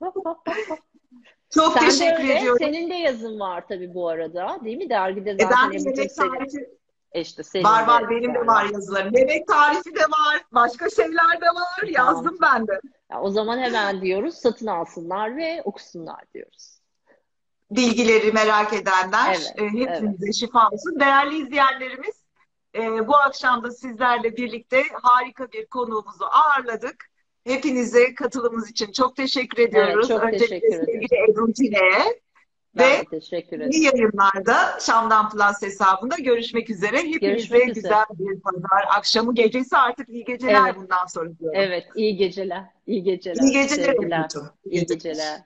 Çok 1.54 1.72
Sen 1.72 1.82
de 1.82 1.88
teşekkür 1.90 2.22
öyle. 2.22 2.38
ediyorum. 2.38 2.58
Senin 2.60 2.90
de 2.90 2.94
yazın 2.94 3.40
var 3.40 3.64
tabii 3.68 3.94
bu 3.94 4.08
arada. 4.08 4.58
Değil 4.64 4.76
mi? 4.76 4.90
Dergide 4.90 5.30
E 5.30 5.36
zaten 5.42 5.58
ben 5.62 5.70
de 5.72 5.76
Ebru'cum 5.76 5.92
yemek 5.96 6.16
tarifi 6.16 6.68
E 7.12 7.20
işte 7.20 7.42
senin 7.42 7.64
var 7.64 7.86
var 7.86 8.04
de 8.04 8.10
benim 8.10 8.34
de 8.34 8.46
var. 8.46 8.64
yazılarım. 8.72 9.14
Yemek 9.16 9.48
tarifi 9.48 9.94
de 9.94 10.00
var. 10.02 10.42
Başka 10.52 10.90
şeyler 10.90 11.40
de 11.40 11.46
var. 11.46 11.86
Yazdım 11.88 12.36
ben 12.42 12.66
de. 12.66 12.80
Ya 13.12 13.20
o 13.20 13.30
zaman 13.30 13.58
hemen 13.58 14.00
diyoruz 14.02 14.34
satın 14.34 14.66
alsınlar 14.66 15.36
ve 15.36 15.62
okusunlar 15.64 16.20
diyoruz. 16.34 16.78
Bilgileri 17.70 18.32
merak 18.32 18.72
edenler 18.72 19.36
Evet, 19.36 19.52
e, 19.58 19.64
hepinize 19.78 20.32
şifa 20.32 20.68
olsun. 20.68 21.00
Değerli 21.00 21.38
izleyenlerimiz 21.42 22.24
e, 22.74 23.08
bu 23.08 23.16
akşam 23.16 23.62
da 23.64 23.70
sizlerle 23.70 24.36
birlikte 24.36 24.82
harika 25.02 25.52
bir 25.52 25.66
konuğumuzu 25.66 26.24
ağırladık. 26.24 27.07
Hepinize 27.48 28.14
katılımınız 28.14 28.70
için 28.70 28.92
çok 28.92 29.16
teşekkür 29.16 29.62
ediyoruz. 29.62 30.08
çok 30.08 30.22
Öncelikle 30.24 30.46
teşekkür 30.46 30.66
ederim. 30.68 30.84
sevgili 30.86 31.30
Ebru 31.30 31.52
Cine'ye 31.52 32.20
ve 32.78 33.04
teşekkür 33.10 33.56
ederim. 33.60 33.82
yayınlarda 33.82 34.78
Şam'dan 34.80 35.30
Plus 35.30 35.62
hesabında 35.62 36.14
görüşmek 36.18 36.70
üzere. 36.70 36.96
Hepinize 36.98 37.18
Görüşmek 37.26 37.60
üzere. 37.62 37.74
güzel 37.74 38.04
bir 38.18 38.40
pazar 38.40 38.84
akşamı 38.96 39.34
gecesi 39.34 39.76
artık 39.76 40.08
iyi 40.08 40.24
geceler 40.24 40.62
Evet. 40.64 40.76
bundan 40.76 41.06
sonra 41.06 41.38
diyorum. 41.38 41.60
Evet, 41.60 41.84
iyi 41.94 42.16
geceler. 42.16 42.62
İyi 42.86 43.02
geceler. 43.02 43.42
İyi 43.42 43.52
geceler 43.52 43.84
Sevgiler. 43.84 44.18
Ebru'cum. 44.20 44.48
İyi 44.64 44.86
geceler. 44.86 45.40